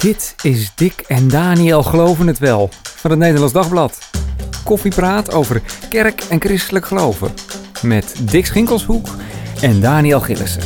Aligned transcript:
Dit 0.00 0.34
is 0.42 0.72
Dick 0.74 1.04
en 1.06 1.28
Daniel 1.28 1.82
Geloven 1.82 2.26
het 2.26 2.38
Wel 2.38 2.70
van 2.82 3.10
het 3.10 3.18
Nederlands 3.18 3.52
Dagblad. 3.52 3.98
Koffiepraat 4.64 5.32
over 5.32 5.62
kerk 5.88 6.22
en 6.28 6.40
christelijk 6.40 6.86
geloven. 6.86 7.30
Met 7.82 8.14
Dick 8.20 8.46
Schinkelshoek 8.46 9.08
en 9.60 9.80
Daniel 9.80 10.20
Gillissen. 10.20 10.62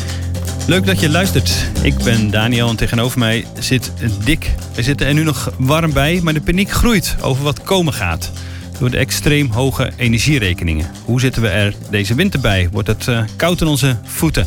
Leuk 0.67 0.87
dat 0.87 1.01
je 1.01 1.10
luistert. 1.10 1.71
Ik 1.83 1.97
ben 1.97 2.31
Daniel 2.31 2.69
en 2.69 2.76
tegenover 2.76 3.19
mij 3.19 3.47
zit 3.58 3.92
Dick. 4.24 4.51
We 4.74 4.83
zitten 4.83 5.06
er 5.06 5.15
nu 5.15 5.22
nog 5.22 5.53
warm 5.58 5.92
bij, 5.92 6.21
maar 6.22 6.35
de 6.35 6.40
paniek 6.40 6.71
groeit 6.71 7.16
over 7.21 7.44
wat 7.44 7.62
komen 7.62 7.92
gaat. 7.92 8.30
Door 8.78 8.90
de 8.90 8.98
extreem 8.98 9.51
hoge 9.51 9.92
energierekeningen. 9.96 10.90
Hoe 11.04 11.21
zitten 11.21 11.42
we 11.42 11.48
er 11.48 11.74
deze 11.90 12.14
winter 12.14 12.40
bij? 12.40 12.69
Wordt 12.72 12.88
het 12.88 13.06
uh, 13.06 13.22
koud 13.37 13.60
in 13.60 13.66
onze 13.66 13.96
voeten? 14.04 14.46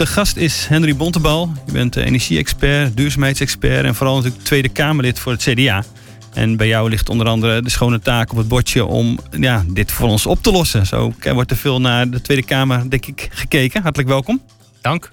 De 0.00 0.06
gast 0.06 0.36
is 0.36 0.66
Henry 0.66 0.96
Bontebal. 0.96 1.52
Je 1.66 1.72
bent 1.72 1.96
energie-expert, 1.96 2.96
duurzaamheidsexpert 2.96 3.84
en 3.84 3.94
vooral 3.94 4.16
natuurlijk 4.16 4.44
Tweede 4.44 4.68
Kamerlid 4.68 5.18
voor 5.18 5.32
het 5.32 5.42
CDA. 5.42 5.84
En 6.32 6.56
bij 6.56 6.66
jou 6.66 6.90
ligt 6.90 7.08
onder 7.08 7.26
andere 7.26 7.62
de 7.62 7.70
schone 7.70 8.00
taak 8.00 8.30
op 8.30 8.36
het 8.36 8.48
bordje 8.48 8.84
om 8.84 9.18
ja, 9.30 9.64
dit 9.68 9.92
voor 9.92 10.08
ons 10.08 10.26
op 10.26 10.42
te 10.42 10.50
lossen. 10.50 10.86
Zo 10.86 11.12
wordt 11.32 11.50
er 11.50 11.56
veel 11.56 11.80
naar 11.80 12.10
de 12.10 12.20
Tweede 12.20 12.44
Kamer, 12.44 12.90
denk 12.90 13.06
ik, 13.06 13.28
gekeken. 13.32 13.82
Hartelijk 13.82 14.08
welkom. 14.08 14.40
Dank. 14.80 15.10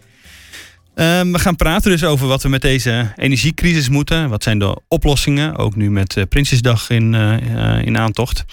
Um, 0.99 1.31
we 1.31 1.39
gaan 1.39 1.55
praten 1.55 1.91
dus 1.91 2.03
over 2.03 2.27
wat 2.27 2.43
we 2.43 2.49
met 2.49 2.61
deze 2.61 3.13
energiecrisis 3.15 3.89
moeten. 3.89 4.29
Wat 4.29 4.43
zijn 4.43 4.59
de 4.59 4.81
oplossingen? 4.87 5.55
Ook 5.55 5.75
nu 5.75 5.91
met 5.91 6.15
uh, 6.15 6.23
Prinsjesdag 6.29 6.89
in, 6.89 7.13
uh, 7.13 7.81
in 7.85 7.97
aantocht. 7.97 8.45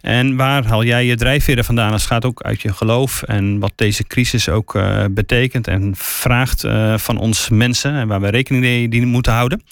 En 0.00 0.36
waar 0.36 0.66
haal 0.66 0.84
jij 0.84 1.04
je 1.04 1.16
drijfveren 1.16 1.64
vandaan? 1.64 1.90
Dat 1.90 2.02
gaat 2.02 2.24
ook 2.24 2.42
uit 2.42 2.62
je 2.62 2.72
geloof. 2.72 3.22
En 3.22 3.58
wat 3.58 3.72
deze 3.74 4.04
crisis 4.04 4.48
ook 4.48 4.80
betekent 5.10 5.66
en 5.66 5.92
vraagt 5.96 6.64
van 6.96 7.18
ons 7.18 7.48
mensen. 7.48 7.94
En 7.94 8.08
waar 8.08 8.20
we 8.20 8.28
rekening 8.28 8.62
mee 8.62 9.06
moeten 9.06 9.32
houden. 9.32 9.62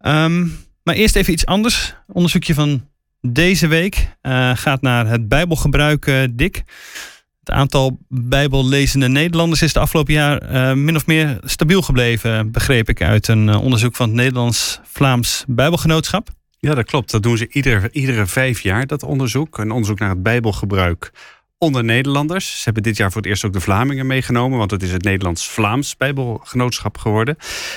Um, 0.00 0.56
maar 0.82 0.94
eerst 0.94 1.16
even 1.16 1.32
iets 1.32 1.46
anders. 1.46 1.94
Onderzoekje 2.06 2.54
van 2.54 2.88
deze 3.20 3.66
week 3.66 4.08
gaat 4.54 4.82
naar 4.82 5.06
het 5.06 5.28
Bijbelgebruik, 5.28 6.28
Dick. 6.30 6.62
Het 7.48 7.56
aantal 7.56 7.98
bijbellezende 8.08 9.08
Nederlanders 9.08 9.62
is 9.62 9.72
de 9.72 9.80
afgelopen 9.80 10.14
jaar 10.14 10.52
uh, 10.52 10.72
min 10.72 10.96
of 10.96 11.06
meer 11.06 11.38
stabiel 11.44 11.82
gebleven, 11.82 12.50
begreep 12.50 12.88
ik 12.88 13.02
uit 13.02 13.28
een 13.28 13.48
uh, 13.48 13.62
onderzoek 13.62 13.96
van 13.96 14.06
het 14.06 14.16
Nederlands-Vlaams 14.16 15.44
Bijbelgenootschap. 15.46 16.28
Ja, 16.58 16.74
dat 16.74 16.84
klopt. 16.84 17.10
Dat 17.10 17.22
doen 17.22 17.36
ze 17.36 17.48
ieder, 17.50 17.88
iedere 17.92 18.26
vijf 18.26 18.60
jaar, 18.60 18.86
dat 18.86 19.02
onderzoek. 19.02 19.58
Een 19.58 19.70
onderzoek 19.70 19.98
naar 19.98 20.08
het 20.08 20.22
Bijbelgebruik 20.22 21.12
onder 21.58 21.84
Nederlanders. 21.84 22.56
Ze 22.56 22.64
hebben 22.64 22.82
dit 22.82 22.96
jaar 22.96 23.12
voor 23.12 23.20
het 23.20 23.30
eerst 23.30 23.44
ook 23.44 23.52
de 23.52 23.60
Vlamingen 23.60 24.06
meegenomen, 24.06 24.58
want 24.58 24.70
het 24.70 24.82
is 24.82 24.92
het 24.92 25.02
Nederlands-Vlaams 25.02 25.96
Bijbelgenootschap 25.96 26.98
geworden. 26.98 27.36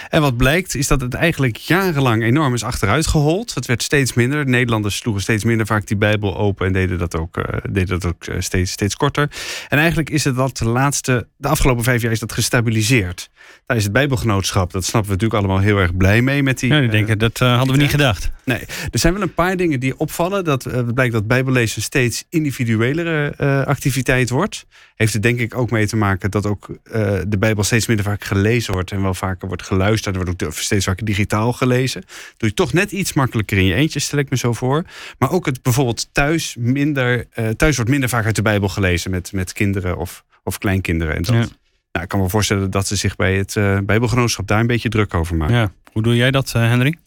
En 0.09 0.21
wat 0.21 0.37
blijkt 0.37 0.75
is 0.75 0.87
dat 0.87 1.01
het 1.01 1.13
eigenlijk 1.13 1.55
jarenlang 1.55 2.23
enorm 2.23 2.53
is 2.53 2.63
achteruit 2.63 3.07
gehold. 3.07 3.53
Het 3.53 3.65
werd 3.65 3.83
steeds 3.83 4.13
minder. 4.13 4.45
De 4.45 4.51
Nederlanders 4.51 4.95
sloegen 4.95 5.23
steeds 5.23 5.43
minder 5.43 5.65
vaak 5.65 5.87
die 5.87 5.97
Bijbel 5.97 6.37
open 6.37 6.65
en 6.67 6.73
deden 6.73 6.97
dat 6.97 7.17
ook, 7.17 7.37
uh, 7.37 7.43
deden 7.71 7.99
dat 7.99 8.05
ook 8.05 8.41
steeds, 8.43 8.71
steeds 8.71 8.95
korter. 8.95 9.29
En 9.67 9.77
eigenlijk 9.77 10.09
is 10.09 10.23
het 10.23 10.35
dat 10.35 10.57
de 10.57 10.65
laatste, 10.65 11.27
de 11.37 11.47
afgelopen 11.47 11.83
vijf 11.83 12.01
jaar 12.01 12.11
is 12.11 12.19
dat 12.19 12.31
gestabiliseerd. 12.31 13.29
Daar 13.65 13.77
is 13.77 13.83
het 13.83 13.93
Bijbelgenootschap, 13.93 14.71
dat 14.71 14.85
snappen 14.85 15.11
we 15.11 15.15
natuurlijk 15.17 15.43
allemaal 15.43 15.63
heel 15.63 15.77
erg 15.77 15.97
blij 15.97 16.21
mee 16.21 16.43
met 16.43 16.59
die. 16.59 16.73
Ja, 16.73 16.79
ik 16.79 16.91
denk, 16.91 17.09
uh, 17.09 17.15
dat 17.17 17.39
uh, 17.41 17.57
hadden 17.57 17.75
we 17.75 17.81
niet 17.81 17.91
gedacht. 17.91 18.31
Nee, 18.45 18.59
er 18.91 18.99
zijn 18.99 19.13
wel 19.13 19.21
een 19.21 19.33
paar 19.33 19.57
dingen 19.57 19.79
die 19.79 19.97
opvallen. 19.97 20.43
Dat 20.43 20.93
blijkt 20.93 21.13
dat 21.13 21.27
Bijbellezen 21.27 21.81
steeds 21.81 22.25
individuelere 22.29 23.33
activiteit 23.71 24.29
wordt. 24.29 24.65
Heeft 24.95 25.13
er 25.13 25.21
denk 25.21 25.39
ik 25.39 25.57
ook 25.57 25.71
mee 25.71 25.87
te 25.87 25.95
maken 25.95 26.31
dat 26.31 26.45
ook 26.45 26.67
uh, 26.69 27.19
de 27.27 27.37
Bijbel 27.39 27.63
steeds 27.63 27.87
minder 27.87 28.05
vaak 28.05 28.23
gelezen 28.23 28.73
wordt 28.73 28.91
en 28.91 29.01
wel 29.01 29.13
vaker 29.13 29.47
wordt 29.47 29.63
geluisterd. 29.63 30.15
Er 30.15 30.23
wordt 30.23 30.43
ook 30.43 30.53
steeds 30.53 30.85
vaker 30.85 31.05
digitaal 31.05 31.53
gelezen. 31.53 32.03
Doe 32.37 32.49
je 32.49 32.55
toch 32.55 32.73
net 32.73 32.91
iets 32.91 33.13
makkelijker 33.13 33.57
in 33.57 33.65
je 33.65 33.73
eentje, 33.73 33.99
stel 33.99 34.19
ik 34.19 34.29
me 34.29 34.37
zo 34.37 34.53
voor. 34.53 34.83
Maar 35.17 35.31
ook 35.31 35.45
het 35.45 35.61
bijvoorbeeld 35.61 36.13
thuis 36.13 36.55
minder. 36.59 37.27
Uh, 37.35 37.49
thuis 37.49 37.75
wordt 37.75 37.91
minder 37.91 38.09
vaak 38.09 38.25
uit 38.25 38.35
de 38.35 38.41
Bijbel 38.41 38.69
gelezen 38.69 39.11
met, 39.11 39.31
met 39.31 39.53
kinderen 39.53 39.97
of, 39.97 40.23
of 40.43 40.57
kleinkinderen. 40.57 41.15
En 41.15 41.21
dat, 41.21 41.35
ja. 41.35 41.47
nou, 41.91 42.03
ik 42.03 42.07
kan 42.07 42.19
me 42.19 42.29
voorstellen 42.29 42.71
dat 42.71 42.87
ze 42.87 42.95
zich 42.95 43.15
bij 43.15 43.37
het 43.37 43.55
uh, 43.55 43.77
Bijbelgenootschap 43.83 44.47
daar 44.47 44.59
een 44.59 44.67
beetje 44.67 44.89
druk 44.89 45.13
over 45.13 45.35
maken. 45.35 45.55
Ja. 45.55 45.71
Hoe 45.91 46.01
doe 46.01 46.15
jij 46.15 46.31
dat, 46.31 46.51
Henry? 46.51 46.97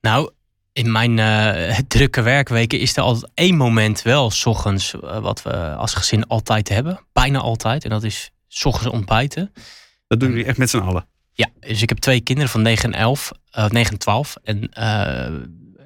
Nou, 0.00 0.30
in 0.80 0.92
mijn 0.92 1.18
uh, 1.18 1.78
drukke 1.88 2.22
werkweken 2.22 2.78
is 2.78 2.96
er 2.96 3.02
altijd 3.02 3.32
één 3.34 3.56
moment 3.56 4.02
wel, 4.02 4.30
s 4.30 4.46
ochtends, 4.46 4.94
uh, 4.94 5.18
wat 5.18 5.42
we 5.42 5.74
als 5.74 5.94
gezin 5.94 6.26
altijd 6.26 6.68
hebben. 6.68 7.00
Bijna 7.12 7.38
altijd. 7.38 7.84
En 7.84 7.90
dat 7.90 8.02
is 8.02 8.30
s 8.48 8.64
ochtends 8.64 8.94
ontbijten. 8.94 9.52
Dat 10.06 10.20
doen 10.20 10.28
jullie 10.28 10.44
echt 10.44 10.58
met 10.58 10.70
z'n 10.70 10.78
allen? 10.78 11.06
Ja, 11.32 11.48
dus 11.60 11.82
ik 11.82 11.88
heb 11.88 11.98
twee 11.98 12.20
kinderen 12.20 12.50
van 12.50 12.62
9 12.62 12.92
en 12.92 13.00
11, 13.00 13.30
uh, 13.58 13.68
9 13.68 13.92
en 13.92 13.98
12. 13.98 14.36
En 14.42 14.68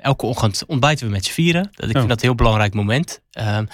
elke 0.01 0.27
ochtend 0.27 0.67
ontbijten 0.67 1.07
we 1.07 1.13
met 1.13 1.25
z'n 1.25 1.33
vieren. 1.33 1.71
Dat, 1.73 1.89
ik 1.89 1.95
oh. 1.95 1.97
vind 1.97 2.09
dat 2.09 2.19
een 2.19 2.29
heel 2.29 2.35
belangrijk 2.35 2.75
moment. 2.75 3.21
Ehm, 3.31 3.65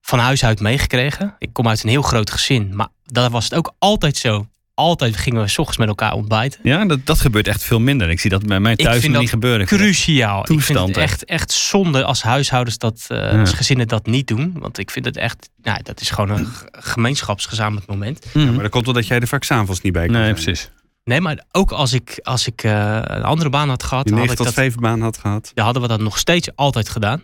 van 0.00 0.18
huis 0.18 0.44
uit 0.44 0.60
meegekregen. 0.60 1.34
Ik 1.38 1.52
kom 1.52 1.68
uit 1.68 1.82
een 1.82 1.90
heel 1.90 2.02
groot 2.02 2.30
gezin, 2.30 2.76
maar 2.76 2.88
daar 3.04 3.30
was 3.30 3.44
het 3.44 3.54
ook 3.54 3.74
altijd 3.78 4.16
zo 4.16 4.46
altijd 4.76 5.16
gingen 5.16 5.42
we 5.42 5.48
s 5.48 5.58
ochtends 5.58 5.78
met 5.78 5.88
elkaar 5.88 6.12
ontbijten. 6.12 6.60
Ja, 6.62 6.84
dat, 6.84 7.06
dat 7.06 7.20
gebeurt 7.20 7.48
echt 7.48 7.64
veel 7.64 7.80
minder. 7.80 8.10
Ik 8.10 8.20
zie 8.20 8.30
dat 8.30 8.46
bij 8.46 8.60
mij 8.60 8.76
thuis 8.76 9.06
nog 9.08 9.20
niet 9.20 9.28
gebeuren. 9.28 9.66
Cruciaal. 9.66 10.42
Toestand, 10.42 10.88
ik 10.88 10.94
vind 10.94 10.96
het 10.96 11.10
echt, 11.10 11.24
echt 11.24 11.52
zonde 11.52 12.04
als 12.04 12.22
huishoudens 12.22 12.78
dat, 12.78 13.06
uh, 13.08 13.18
ja. 13.18 13.40
als 13.40 13.52
gezinnen 13.52 13.88
dat 13.88 14.06
niet 14.06 14.26
doen. 14.26 14.56
Want 14.58 14.78
ik 14.78 14.90
vind 14.90 15.04
het 15.04 15.16
echt, 15.16 15.48
nou, 15.62 15.82
dat 15.82 16.00
is 16.00 16.10
gewoon 16.10 16.38
een 16.38 16.48
gemeenschapsgezamenlijk 16.70 17.86
moment. 17.86 18.26
Ja, 18.32 18.50
maar 18.50 18.62
dat 18.62 18.70
komt 18.70 18.84
wel 18.84 18.94
dat 18.94 19.06
jij 19.06 19.20
er 19.20 19.28
vaak 19.28 19.44
s'avonds 19.44 19.80
niet 19.80 19.92
bij 19.92 20.06
kan 20.06 20.14
Nee, 20.14 20.22
zijn. 20.22 20.34
precies. 20.34 20.70
Nee, 21.04 21.20
maar 21.20 21.44
ook 21.52 21.72
als 21.72 21.92
ik, 21.92 22.20
als 22.22 22.46
ik 22.46 22.64
uh, 22.64 22.98
een 23.02 23.22
andere 23.22 23.50
baan 23.50 23.68
had 23.68 23.82
gehad. 23.82 24.04
Die 24.04 24.14
9 24.14 24.28
had 24.28 24.36
tot 24.36 24.46
ik 24.46 24.54
dat, 24.54 24.64
5 24.64 24.74
baan 24.74 25.00
had 25.00 25.18
gehad. 25.18 25.50
Dan 25.54 25.64
hadden 25.64 25.82
we 25.82 25.88
dat 25.88 26.00
nog 26.00 26.18
steeds 26.18 26.56
altijd 26.56 26.88
gedaan. 26.88 27.22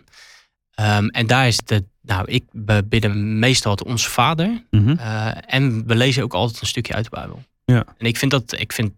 Um, 0.81 1.09
en 1.09 1.27
daar 1.27 1.47
is 1.47 1.57
de, 1.57 1.85
nou, 2.05 2.31
ik 2.31 2.43
bidden 2.85 3.39
meestal 3.39 3.75
tot 3.75 3.87
onze 3.87 4.09
vader. 4.09 4.47
Mhm. 4.47 4.81
Mm 4.81 4.87
-hmm. 4.87 4.97
uh, 4.99 5.31
en 5.47 5.87
we 5.87 5.95
lezen 5.95 6.23
ook 6.23 6.33
altijd 6.33 6.61
een 6.61 6.67
stukje 6.67 6.93
uit 6.93 7.03
de 7.03 7.09
Bijbel. 7.09 7.43
Ja. 7.65 7.85
En 7.97 8.05
ik 8.05 8.17
vind 8.17 8.31
dat, 8.31 8.59
ik 8.59 8.73
vind, 8.73 8.91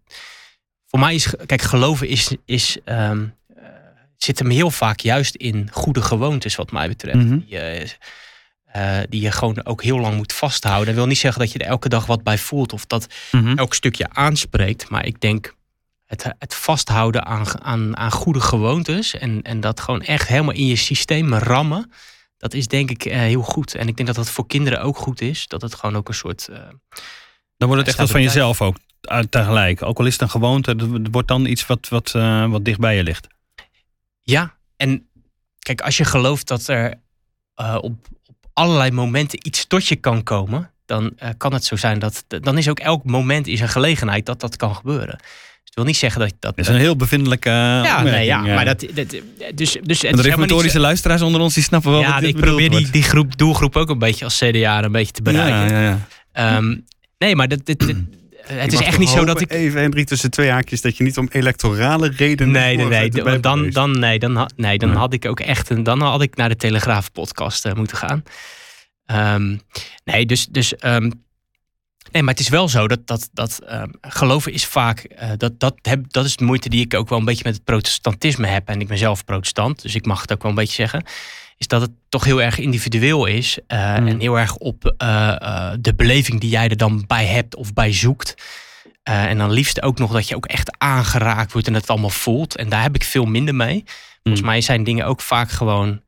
voor 0.88 1.00
mij 1.00 1.16
is, 1.16 1.34
kijk, 1.46 1.62
geloven 1.62 2.08
is, 2.08 2.36
is 2.46 2.78
um, 2.86 3.34
uh, 3.58 3.64
zit 4.18 4.40
hem 4.40 4.50
heel 4.50 4.72
vaak 4.72 5.00
juist 5.00 5.36
in 5.36 5.70
goede 5.72 6.02
gewoontes, 6.02 6.56
wat 6.56 6.72
mij 6.72 6.88
betreft. 6.88 7.18
Mhm. 7.18 7.40
Die, 7.40 7.60
uh, 8.76 9.00
die 9.10 9.22
je 9.22 9.32
gewoon 9.32 9.66
ook 9.66 9.84
heel 9.84 10.00
lang 10.00 10.16
moet 10.16 10.34
vasthouden. 10.34 10.86
Dat 10.86 10.96
wil 10.96 11.06
niet 11.06 11.18
zeggen 11.18 11.42
dat 11.42 11.52
je 11.52 11.60
er 11.60 11.66
elke 11.68 11.90
dag 11.90 12.06
wat 12.06 12.24
bij 12.24 12.38
voelt 12.38 12.74
of 12.74 12.86
dat 12.86 13.08
Mhm. 13.32 13.58
elk 13.58 13.74
stukje 13.74 14.10
aanspreekt. 14.10 14.90
Maar 14.90 15.06
ik 15.06 15.22
denk 15.22 15.56
het, 16.06 16.26
het 16.40 16.56
vasthouden 16.56 17.26
aan, 17.26 17.62
aan, 17.62 17.98
aan 17.98 18.12
goede 18.12 18.42
gewoontes 18.42 19.14
en, 19.18 19.42
en 19.42 19.60
dat 19.60 19.80
gewoon 19.80 20.02
echt 20.02 20.28
helemaal 20.28 20.54
in 20.54 20.66
je 20.66 20.76
systeem 20.76 21.34
rammen. 21.34 21.92
Dat 22.38 22.54
is 22.54 22.68
denk 22.68 22.90
ik 22.90 23.06
uh, 23.06 23.14
heel 23.14 23.42
goed. 23.42 23.76
En 23.76 23.88
ik 23.88 23.96
denk 23.96 24.08
dat 24.08 24.18
dat 24.18 24.30
voor 24.30 24.48
kinderen 24.48 24.82
ook 24.82 24.98
goed 24.98 25.22
is. 25.22 25.48
Dat 25.48 25.62
het 25.62 25.76
gewoon 25.76 25.96
ook 25.96 26.08
een 26.08 26.14
soort. 26.14 26.48
Uh, 26.50 26.58
dan 27.58 27.68
wordt 27.68 27.78
het 27.78 27.88
echt 27.88 27.98
wat 27.98 28.12
van 28.12 28.22
jezelf 28.22 28.62
ook 28.62 28.78
tegelijk. 29.30 29.84
Ook 29.84 30.00
al 30.00 30.06
is 30.06 30.14
het 30.14 30.22
een 30.22 30.30
gewoonte, 30.30 30.70
het 30.70 31.08
wordt 31.12 31.28
dan 31.28 31.46
iets 31.46 31.66
wat, 31.66 31.88
wat, 31.88 32.14
uh, 32.16 32.50
wat 32.50 32.66
dicht 32.66 32.80
bij 32.80 32.96
je 32.96 33.04
ligt. 33.04 33.28
Ja, 34.22 34.56
en 34.78 35.08
kijk, 35.60 35.82
als 35.82 35.98
je 35.98 36.06
gelooft 36.06 36.48
dat 36.48 36.68
er 36.68 36.94
uh, 37.62 37.78
op, 37.82 37.94
op 38.26 38.36
allerlei 38.54 38.92
momenten 38.92 39.48
iets 39.48 39.66
tot 39.66 39.88
je 39.88 39.96
kan 39.96 40.24
komen, 40.24 40.72
dan 40.86 41.14
uh, 41.24 41.30
kan 41.38 41.54
het 41.54 41.66
zo 41.66 41.76
zijn 41.76 42.00
dat. 42.00 42.26
Dan 42.28 42.58
is 42.58 42.70
ook 42.70 42.80
elk 42.80 43.04
moment 43.04 43.48
is 43.48 43.60
een 43.60 43.70
gelegenheid 43.70 44.26
dat 44.26 44.40
dat 44.40 44.56
kan 44.56 44.76
gebeuren. 44.76 45.20
Ik 45.76 45.82
wil 45.82 45.90
niet 45.90 46.00
zeggen 46.00 46.22
dat 46.22 46.30
dat. 46.40 46.56
Dat 46.56 46.66
is 46.66 46.74
een 46.74 46.80
heel 46.80 46.96
bevindelijke. 46.96 47.50
ja, 47.50 48.04
nee, 48.04 48.26
ja, 48.26 48.42
maar 48.42 48.66
dat. 48.66 48.86
dat 48.94 49.16
dus, 49.56 49.78
dus 49.82 50.00
de 50.00 50.22
reformatorische 50.22 50.80
luisteraars 50.80 51.22
onder 51.22 51.42
ons 51.42 51.54
die 51.54 51.64
snappen 51.64 51.92
wel. 51.92 52.00
Ja, 52.00 52.12
wat 52.12 52.20
dit 52.20 52.30
ik 52.30 52.36
probeer 52.36 52.70
die, 52.70 52.80
wordt. 52.80 52.94
die 52.94 53.04
groep, 53.04 53.38
doelgroep 53.38 53.76
ook 53.76 53.90
een 53.90 54.00
beetje 54.00 54.26
als 54.26 54.38
CDA 54.38 54.84
een 54.84 54.92
beetje 54.92 55.12
te 55.12 55.22
bereiken. 55.22 55.76
Ja, 55.76 55.82
ja, 55.82 56.00
ja. 56.34 56.58
Um, 56.58 56.86
nee, 57.18 57.36
maar 57.36 57.48
dit, 57.48 57.66
dit, 57.66 57.96
het 58.46 58.74
is 58.74 58.80
echt 58.80 59.00
niet 59.00 59.10
zo 59.10 59.26
dat 59.26 59.42
ik. 59.42 59.52
Even, 59.52 59.82
Henry, 59.82 60.06
tussen 60.06 60.32
twee 60.32 60.50
haakjes 60.50 60.82
dat 60.82 60.98
je 60.98 61.04
niet 61.04 61.18
om 61.18 61.28
electorale 61.32 62.12
redenen. 62.18 62.54
Nee, 62.54 62.78
nee, 62.78 62.88
nee. 62.88 63.10
Dan, 63.10 63.42
dan, 63.42 63.70
dan, 63.70 64.00
nee, 64.00 64.20
dan, 64.20 64.50
nee, 64.56 64.78
dan 64.78 64.90
Ja. 64.90 64.96
had 64.96 65.14
ik 65.14 65.26
ook 65.26 65.40
echt 65.40 65.70
een. 65.70 65.84
Dan 65.84 66.02
had 66.02 66.22
ik 66.22 66.36
naar 66.36 66.50
de 66.50 66.56
Telegraaf 66.56 67.12
podcast 67.12 67.66
uh, 67.66 67.74
moeten 67.74 67.98
gaan. 67.98 68.24
Um, 69.36 69.60
nee, 70.04 70.26
dus. 70.26 70.46
dus 70.46 70.74
um, 70.86 71.24
nee, 72.16 72.24
maar 72.24 72.34
het 72.34 72.44
is 72.44 72.50
wel 72.50 72.70
zo 72.70 72.88
dat, 72.88 73.08
dat, 73.08 73.30
dat 73.34 73.62
um, 73.72 73.92
geloven 74.02 74.54
is 74.54 74.66
vaak. 74.66 75.16
Uh, 75.22 75.30
dat, 75.38 75.60
dat, 75.60 75.76
heb, 75.82 76.06
dat 76.08 76.26
is 76.26 76.36
de 76.36 76.46
moeite 76.46 76.70
die 76.70 76.86
ik 76.86 76.94
ook 76.94 77.10
wel 77.10 77.20
een 77.20 77.26
beetje 77.26 77.44
met 77.44 77.54
het 77.54 77.64
protestantisme 77.64 78.48
heb. 78.48 78.68
En 78.68 78.82
ik 78.82 78.88
ben 78.88 78.98
zelf 78.98 79.26
protestant, 79.26 79.82
dus 79.82 79.96
ik 79.96 80.06
mag 80.06 80.22
het 80.22 80.32
ook 80.34 80.42
wel 80.42 80.52
een 80.52 80.58
beetje 80.58 80.74
zeggen. 80.76 81.04
Is 81.58 81.68
dat 81.68 81.82
het 81.82 81.92
toch 82.10 82.24
heel 82.24 82.42
erg 82.42 82.58
individueel 82.60 83.26
is. 83.26 83.60
Uh, 83.68 83.96
Hmm. 83.96 84.08
En 84.08 84.20
heel 84.20 84.40
erg 84.40 84.56
op 84.56 84.96
uh, 85.04 85.72
de 85.80 85.96
beleving 85.96 86.40
die 86.40 86.50
jij 86.50 86.68
er 86.70 86.78
dan 86.78 87.04
bij 87.08 87.26
hebt 87.26 87.56
of 87.56 87.74
bij 87.74 87.94
zoekt. 87.94 88.34
En 89.04 89.38
dan 89.38 89.52
liefst 89.52 89.82
ook 89.82 90.00
nog 90.00 90.12
dat 90.12 90.28
je 90.28 90.36
ook 90.36 90.46
echt 90.46 90.76
aangeraakt 90.78 91.52
wordt 91.52 91.68
en 91.68 91.74
het 91.74 91.90
allemaal 91.90 92.10
voelt. 92.10 92.56
En 92.56 92.70
daar 92.70 92.82
heb 92.82 92.96
ik 92.96 93.04
veel 93.04 93.26
minder 93.26 93.56
mee. 93.56 93.84
Volgens 94.24 94.44
Mm. 94.44 94.50
mij 94.50 94.62
zijn 94.62 94.84
dingen 94.84 95.06
ook 95.06 95.22
vaak 95.22 95.52
gewoon 95.52 96.02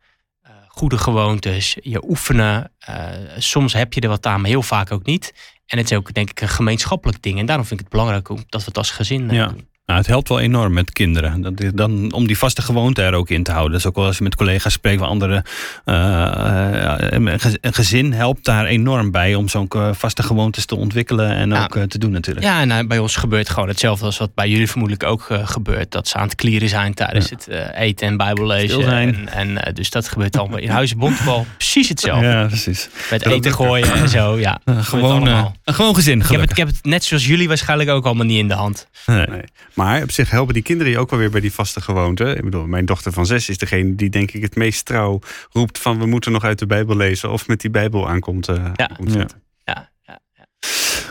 goede 0.67 0.97
gewoontes. 0.97 1.77
Je 1.81 2.09
oefenen. 2.09 2.71
Uh, 2.89 3.05
soms 3.37 3.73
heb 3.73 3.93
je 3.93 4.01
er 4.01 4.09
wat 4.09 4.25
aan, 4.25 4.41
maar 4.41 4.49
heel 4.49 4.61
vaak 4.61 4.91
ook 4.91 5.05
niet. 5.05 5.33
En 5.67 5.77
het 5.77 5.91
is 5.91 5.97
ook 5.97 6.13
denk 6.13 6.29
ik 6.29 6.41
een 6.41 6.47
gemeenschappelijk 6.49 7.21
ding. 7.23 7.39
En 7.39 7.45
daarom 7.45 7.65
vind 7.65 7.79
ik 7.79 7.85
het 7.85 7.95
belangrijk 7.95 8.27
dat 8.27 8.61
we 8.61 8.67
het 8.67 8.77
als 8.77 8.91
gezin 8.91 9.29
Ja. 9.29 9.47
doen. 9.47 9.67
Nou, 9.87 9.99
het 9.99 10.07
helpt 10.07 10.29
wel 10.29 10.39
enorm 10.39 10.73
met 10.73 10.91
kinderen. 10.91 11.41
Dat, 11.41 11.61
is 11.61 11.71
dan, 11.73 12.11
om 12.13 12.27
die 12.27 12.37
vaste 12.37 12.61
gewoonte 12.61 13.01
er 13.01 13.13
ook 13.13 13.29
in 13.29 13.43
te 13.43 13.51
houden. 13.51 13.71
Dus 13.73 13.85
ook 13.85 13.95
wel 13.95 14.05
als 14.05 14.17
je 14.17 14.23
met 14.23 14.35
collega's 14.35 14.73
spreekt 14.73 14.99
van 14.99 15.07
anderen. 15.07 15.43
eh, 15.85 17.13
eh, 17.13 17.21
een 17.61 17.73
gezin 17.73 18.13
helpt 18.13 18.45
daar 18.45 18.65
enorm 18.65 19.11
bij 19.11 19.35
om 19.35 19.47
zo'n 19.49 19.67
eh, 19.69 19.89
vaste 19.93 20.23
gewoontes 20.23 20.65
te 20.65 20.75
ontwikkelen 20.75 21.31
en 21.31 21.49
Ja. 21.49 21.63
ook 21.63 21.77
te 21.87 21.97
doen 21.97 22.11
natuurlijk. 22.11 22.45
Ja, 22.45 22.59
en 22.61 22.71
eh, 22.71 22.87
bij 22.87 22.97
ons 22.99 23.15
gebeurt 23.15 23.49
gewoon 23.49 23.67
hetzelfde 23.67 24.05
als 24.05 24.17
wat 24.17 24.33
bij 24.33 24.49
jullie 24.49 24.67
vermoedelijk 24.69 25.03
ook 25.09 25.27
gebeurt. 25.43 25.91
Dat 25.91 26.07
ze 26.07 26.15
aan 26.15 26.23
het 26.27 26.35
klieren 26.35 26.69
zijn 26.69 26.93
tijdens 26.93 27.29
Ja. 27.29 27.35
het 27.35 27.73
eten 27.75 28.07
en 28.07 28.17
bijbel 28.17 28.45
lezen. 28.45 28.69
Stil 28.69 28.81
zijn. 28.81 29.29
En, 29.29 29.63
en, 29.65 29.73
dus 29.73 29.89
dat 29.89 30.07
gebeurt 30.07 30.37
allemaal 30.37 30.59
in 30.59 30.69
Huizen 30.69 30.97
Bontebal 30.97 31.45
precies 31.57 31.89
hetzelfde. 31.89 32.25
Ja, 32.27 32.45
precies. 32.45 32.89
Met 33.11 33.23
Dat 33.23 33.33
eten 33.33 33.53
gooien 33.53 33.93
en 33.93 34.09
zo, 34.09 34.37
ja. 34.39 34.59
Gewoon, 34.65 35.53
gewoon 35.65 35.95
gezin, 35.95 36.19
Ik 36.21 36.27
heb, 36.27 36.41
het, 36.41 36.51
ik 36.51 36.57
heb 36.57 36.67
het 36.67 36.83
net 36.85 37.03
zoals 37.03 37.27
jullie 37.27 37.47
waarschijnlijk 37.47 37.89
ook 37.89 38.05
allemaal 38.05 38.25
niet 38.25 38.37
in 38.39 38.47
de 38.47 38.53
hand. 38.53 38.87
Nee. 39.05 39.25
Nee. 39.27 39.41
Maar 39.77 40.03
op 40.03 40.11
zich 40.11 40.29
helpen 40.29 40.53
die 40.53 40.63
kinderen 40.63 40.91
je 40.91 40.99
ook 40.99 41.09
wel 41.09 41.19
weer 41.19 41.29
bij 41.29 41.41
die 41.41 41.53
vaste 41.53 41.81
gewoonte. 41.81 42.35
Ik 42.35 42.43
bedoel, 42.43 42.67
mijn 42.67 42.85
dochter 42.85 43.11
van 43.11 43.25
zes 43.25 43.49
is 43.49 43.57
degene 43.57 43.95
die 43.95 44.09
denk 44.09 44.31
ik 44.31 44.41
het 44.41 44.55
meest 44.55 44.85
trouw 44.85 45.19
roept 45.51 45.77
van 45.79 45.99
we 45.99 46.05
moeten 46.05 46.31
nog 46.31 46.43
uit 46.43 46.59
de 46.59 46.65
Bijbel 46.65 46.95
lezen 46.95 47.31
of 47.31 47.47
met 47.47 47.61
die 47.61 47.69
Bijbel 47.69 48.09
aankomt. 48.09 48.47
eh 48.47 48.55
Ja. 48.55 48.89
aankomt 48.89 49.13
Ja. 49.13 49.27
Ja, 49.65 49.89
ja. 50.01 50.19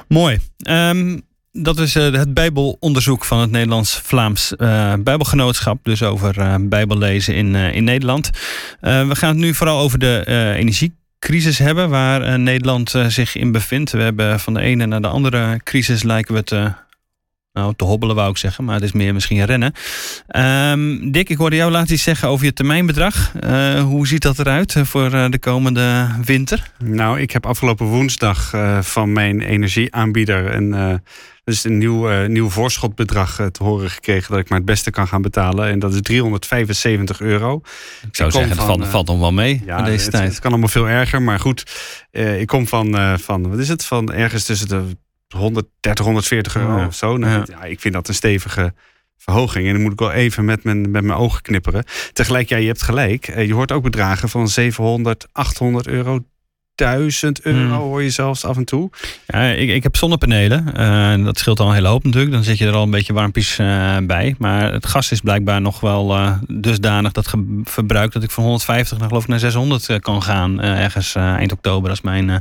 Mooi. 0.08 0.38
Ehm, 0.58 1.18
dat 1.52 1.78
is 1.78 1.94
eh, 1.94 2.12
het 2.12 2.34
Bijbelonderzoek 2.34 3.24
van 3.24 3.38
het 3.40 3.50
Nederlands-Vlaams 3.50 4.56
eh, 4.56 4.92
Bijbelgenootschap. 4.98 5.78
Dus 5.84 6.02
over 6.02 6.38
eh, 6.38 6.54
Bijbellezen 6.60 7.34
in, 7.34 7.54
eh, 7.54 7.74
in 7.74 7.84
Nederland. 7.84 8.30
Eh, 8.80 9.08
we 9.08 9.16
gaan 9.16 9.28
het 9.28 9.38
nu 9.38 9.54
vooral 9.54 9.78
over 9.80 9.98
de 9.98 10.22
eh, 10.26 10.54
energiecrisis 10.54 11.58
hebben. 11.58 11.88
Waar 11.88 12.22
eh, 12.22 12.34
Nederland 12.34 12.94
zich 13.08 13.36
in 13.36 13.52
bevindt. 13.52 13.90
We 13.90 14.02
hebben 14.02 14.40
van 14.40 14.54
de 14.54 14.60
ene 14.60 14.86
naar 14.86 15.02
de 15.02 15.08
andere 15.08 15.60
crisis 15.64 16.02
lijken 16.02 16.34
we 16.34 16.42
te, 16.44 16.72
nou, 17.56 17.74
te 17.76 17.84
hobbelen 17.84 18.16
wou 18.16 18.30
ik 18.30 18.36
zeggen. 18.36 18.64
Maar 18.64 18.74
het 18.74 18.84
is 18.84 18.92
meer 18.92 19.14
misschien 19.14 19.44
rennen. 19.44 19.72
Ehm, 20.26 21.10
Dick, 21.10 21.28
ik 21.28 21.36
hoorde 21.36 21.56
jou 21.56 21.70
laatst 21.70 21.92
iets 21.92 22.02
zeggen 22.02 22.28
over 22.28 22.44
je 22.44 22.52
termijnbedrag. 22.52 23.32
Eh, 23.40 23.82
hoe 23.82 24.06
ziet 24.06 24.22
dat 24.22 24.38
eruit 24.38 24.74
eh, 24.74 24.84
voor 24.84 25.12
eh, 25.12 25.30
de 25.30 25.38
komende 25.38 26.08
winter? 26.24 26.70
Nou, 26.78 27.20
ik 27.20 27.30
heb 27.30 27.46
afgelopen 27.46 27.86
woensdag 27.86 28.54
van 28.80 29.12
mijn 29.12 29.40
energieaanbieder 29.40 30.54
een, 30.54 30.74
eh, 30.74 30.94
dus 31.44 31.64
een 31.64 31.78
nieuw, 31.78 32.26
nieuw 32.26 32.48
voorschotbedrag 32.48 33.34
te 33.52 33.62
horen 33.62 33.90
gekregen 33.90 34.30
dat 34.30 34.40
ik 34.40 34.48
maar 34.48 34.58
het 34.58 34.66
beste 34.66 34.90
kan 34.90 35.08
gaan 35.08 35.22
betalen. 35.22 35.68
En 35.68 35.78
dat 35.78 35.94
is 35.94 36.00
375 36.02 37.20
euro. 37.20 37.60
Ik 38.08 38.16
zou 38.16 38.30
zeggen, 38.30 38.56
dat 38.56 38.58
van, 38.58 38.66
valt, 38.66 38.82
eh, 38.82 38.90
valt 38.90 39.06
nog 39.06 39.18
wel 39.18 39.32
mee 39.32 39.62
in 39.66 39.84
deze 39.84 40.02
het, 40.02 40.10
tijd. 40.10 40.28
het 40.28 40.40
kan 40.40 40.50
allemaal 40.50 40.68
veel 40.68 40.88
erger, 40.88 41.22
maar 41.22 41.40
goed. 41.40 41.72
ik 42.10 42.46
kom 42.46 42.66
van, 42.66 43.18
van, 43.18 43.48
wat 43.48 43.58
is 43.58 43.68
het, 43.68 43.84
van 43.84 44.12
ergens 44.12 44.44
tussen 44.44 44.68
de 44.68 44.96
130, 45.34 46.04
140 46.04 46.56
euro 46.56 46.78
Ja. 46.78 46.86
of 46.86 46.94
zo. 46.94 47.16
Nou, 47.16 47.44
Ja. 47.48 47.62
ik 47.64 47.80
vind 47.80 47.94
dat 47.94 48.08
een 48.08 48.14
stevige 48.14 48.74
verhoging. 49.18 49.66
En 49.66 49.72
dan 49.72 49.82
moet 49.82 49.92
ik 49.92 49.98
wel 49.98 50.12
even 50.12 50.44
met 50.44 50.64
mijn, 50.64 50.90
met 50.90 51.04
mijn 51.04 51.18
ogen 51.18 51.42
knipperen. 51.42 51.84
Tegelijk, 52.12 52.48
ja, 52.48 52.56
je 52.56 52.66
hebt 52.66 52.82
gelijk. 52.82 53.28
Eh, 53.28 53.46
je 53.46 53.54
hoort 53.54 53.72
ook 53.72 53.82
bedragen 53.82 54.28
van 54.28 54.48
700, 54.48 55.26
800 55.32 55.86
euro. 55.86 56.24
1000 56.74 57.40
euro 57.42 57.58
Hmm. 57.58 57.72
hoor 57.72 58.02
je 58.02 58.10
zelfs 58.10 58.44
af 58.44 58.56
en 58.56 58.64
toe. 58.64 58.90
Ja, 59.26 59.42
ik, 59.50 59.68
ik 59.68 59.82
heb 59.82 59.96
zonnepanelen. 59.96 60.74
Eh, 60.74 61.24
dat 61.24 61.38
scheelt 61.38 61.60
al 61.60 61.68
een 61.68 61.74
hele 61.74 61.88
hoop 61.88 62.04
natuurlijk. 62.04 62.32
Dan 62.32 62.42
zit 62.44 62.58
je 62.58 62.66
er 62.66 62.72
al 62.74 62.82
een 62.82 62.90
beetje 62.90 63.12
warmpjes 63.12 63.58
eh, 63.58 63.96
bij. 64.02 64.34
Maar 64.38 64.72
het 64.72 64.86
gas 64.86 65.10
is 65.12 65.20
blijkbaar 65.20 65.60
nog 65.60 65.80
wel 65.80 66.16
dusdanig 66.46 67.12
dat 67.12 67.34
verbruik 67.64 68.12
dat 68.12 68.22
ik 68.22 68.30
van 68.30 68.44
150 68.44 68.98
naar 68.98 69.08
geloof 69.08 69.22
ik 69.22 69.28
naar 69.28 69.38
600 69.38 69.88
eh, 69.88 69.98
kan 69.98 70.22
gaan. 70.22 70.60
ergens 70.60 71.14
eind 71.14 71.52
oktober 71.52 71.90
als 71.90 72.00
mijn 72.00 72.30
eh, 72.30 72.34
eh, 72.36 72.40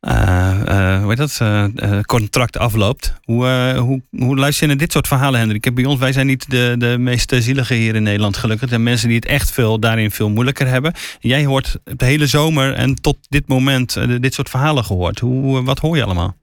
hoe 0.00 1.04
heet 1.08 1.16
dat, 1.16 1.38
eh, 1.40 1.64
eh, 1.64 2.00
contract 2.02 2.56
afloopt. 2.58 3.14
Hoe, 3.24 3.46
eh, 3.48 3.78
hoe, 3.78 4.02
hoe 4.10 4.36
luister 4.36 4.62
je 4.62 4.68
naar 4.72 4.80
dit 4.82 4.92
soort 4.92 5.06
verhalen, 5.08 5.40
Hendrik? 5.40 5.74
Bij 5.74 5.84
ons, 5.84 5.98
wij 5.98 6.12
zijn 6.12 6.26
niet 6.26 6.50
de, 6.50 6.74
de 6.78 6.96
meest 6.98 7.34
zielige 7.38 7.74
hier 7.74 7.94
in 7.94 8.02
Nederland 8.02 8.36
gelukkig. 8.36 8.62
Er 8.62 8.68
zijn 8.68 8.82
mensen 8.82 9.08
die 9.08 9.16
het 9.16 9.26
echt 9.26 9.50
veel, 9.50 9.80
daarin 9.80 10.10
veel 10.10 10.30
moeilijker 10.30 10.66
hebben. 10.66 10.92
Jij 11.20 11.44
hoort 11.44 11.76
de 11.84 12.04
hele 12.04 12.26
zomer 12.26 12.74
en 12.74 12.94
tot 12.94 13.16
dit 13.28 13.48
moment 13.48 13.96
eh, 13.96 14.14
dit 14.20 14.34
soort 14.34 14.50
verhalen 14.50 14.84
gehoord. 14.84 15.18
Hoe, 15.18 15.58
eh, 15.58 15.64
wat 15.64 15.78
hoor 15.78 15.96
je 15.96 16.04
allemaal? 16.04 16.36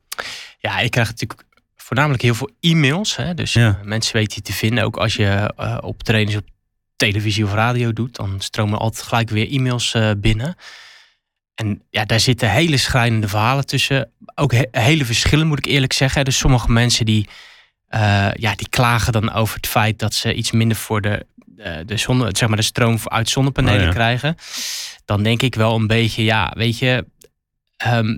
Ja, 0.60 0.80
ik 0.80 0.92
krijg 0.92 1.08
natuurlijk 1.08 1.44
voornamelijk 1.76 2.22
heel 2.24 2.34
veel 2.36 2.50
e-mails. 2.60 3.16
Hè? 3.16 3.34
Dus 3.34 3.54
Ja. 3.54 3.78
eh, 3.80 3.86
mensen 3.88 4.16
weten 4.16 4.34
je 4.36 4.42
te 4.42 4.54
vinden. 4.54 4.84
Ook 4.84 4.98
als 4.98 5.16
je 5.16 5.54
eh 5.58 5.78
optredens 5.82 6.36
op 6.36 6.44
televisie 6.96 7.44
of 7.46 7.54
radio 7.54 7.94
doet, 7.94 8.16
dan 8.16 8.36
stromen 8.38 8.80
altijd 8.80 9.06
gelijk 9.06 9.30
weer 9.30 9.52
e-mails 9.52 9.94
eh, 9.94 10.12
binnen. 10.18 10.56
En 11.56 11.82
ja, 11.90 12.06
daar 12.06 12.20
zitten 12.20 12.52
hele 12.52 12.78
schrijnende 12.78 13.28
verhalen 13.28 13.66
tussen. 13.66 14.12
Ook 14.36 14.52
he- 14.52 14.68
hele 14.72 15.06
verschillen, 15.06 15.48
moet 15.48 15.58
ik 15.58 15.66
eerlijk 15.66 15.94
zeggen. 15.94 16.26
Dus 16.26 16.38
sommige 16.38 16.72
mensen 16.72 17.06
die, 17.06 17.28
eh, 17.88 18.28
ja, 18.34 18.56
die 18.56 18.70
klagen 18.70 19.14
dan 19.14 19.32
over 19.34 19.56
het 19.56 19.68
feit 19.68 20.00
dat 20.00 20.14
ze 20.14 20.34
iets 20.34 20.52
minder 20.52 20.78
voor 20.78 21.02
de, 21.02 21.26
eh, 21.58 21.74
de, 21.86 21.98
zonne, 21.98 22.30
zeg 22.32 22.48
maar 22.48 22.58
de 22.58 22.64
stroom 22.64 22.98
uit 23.04 23.30
zonnepanelen 23.30 23.80
Oh 23.80 23.86
ja. 23.86 23.92
krijgen. 23.92 24.36
Dan 25.06 25.24
denk 25.24 25.42
ik 25.42 25.56
wel 25.56 25.76
een 25.76 25.88
beetje, 25.88 26.24
ja, 26.24 26.54
weet 26.56 26.80
je. 26.80 27.06
ehm, 27.78 28.18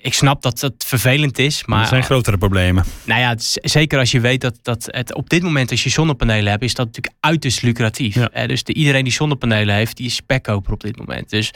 ik 0.00 0.14
snap 0.14 0.42
dat 0.42 0.60
het 0.60 0.84
vervelend 0.86 1.38
is, 1.38 1.64
maar 1.64 1.80
er 1.80 1.86
zijn 1.86 2.02
grotere 2.02 2.38
problemen. 2.38 2.84
nou 3.04 3.20
ja, 3.20 3.34
zeker 3.62 3.98
als 3.98 4.10
je 4.10 4.20
weet 4.20 4.40
dat, 4.40 4.58
dat 4.62 4.88
het 4.90 5.14
op 5.14 5.28
dit 5.30 5.42
moment 5.42 5.70
als 5.70 5.82
je 5.84 5.90
zonnepanelen 5.90 6.50
hebt, 6.50 6.62
is 6.62 6.74
dat 6.74 6.86
natuurlijk 6.86 7.14
uiterst 7.20 7.62
lucratief. 7.62 8.14
Ja. 8.14 8.30
Eh, 8.30 8.48
dus 8.48 8.62
de, 8.64 8.74
iedereen 8.74 9.04
die 9.04 9.12
zonnepanelen 9.12 9.74
heeft, 9.74 9.96
die 9.96 10.06
is 10.06 10.14
spekkoper 10.14 10.72
op 10.72 10.80
dit 10.80 10.98
moment. 10.98 11.30
Dus 11.30 11.50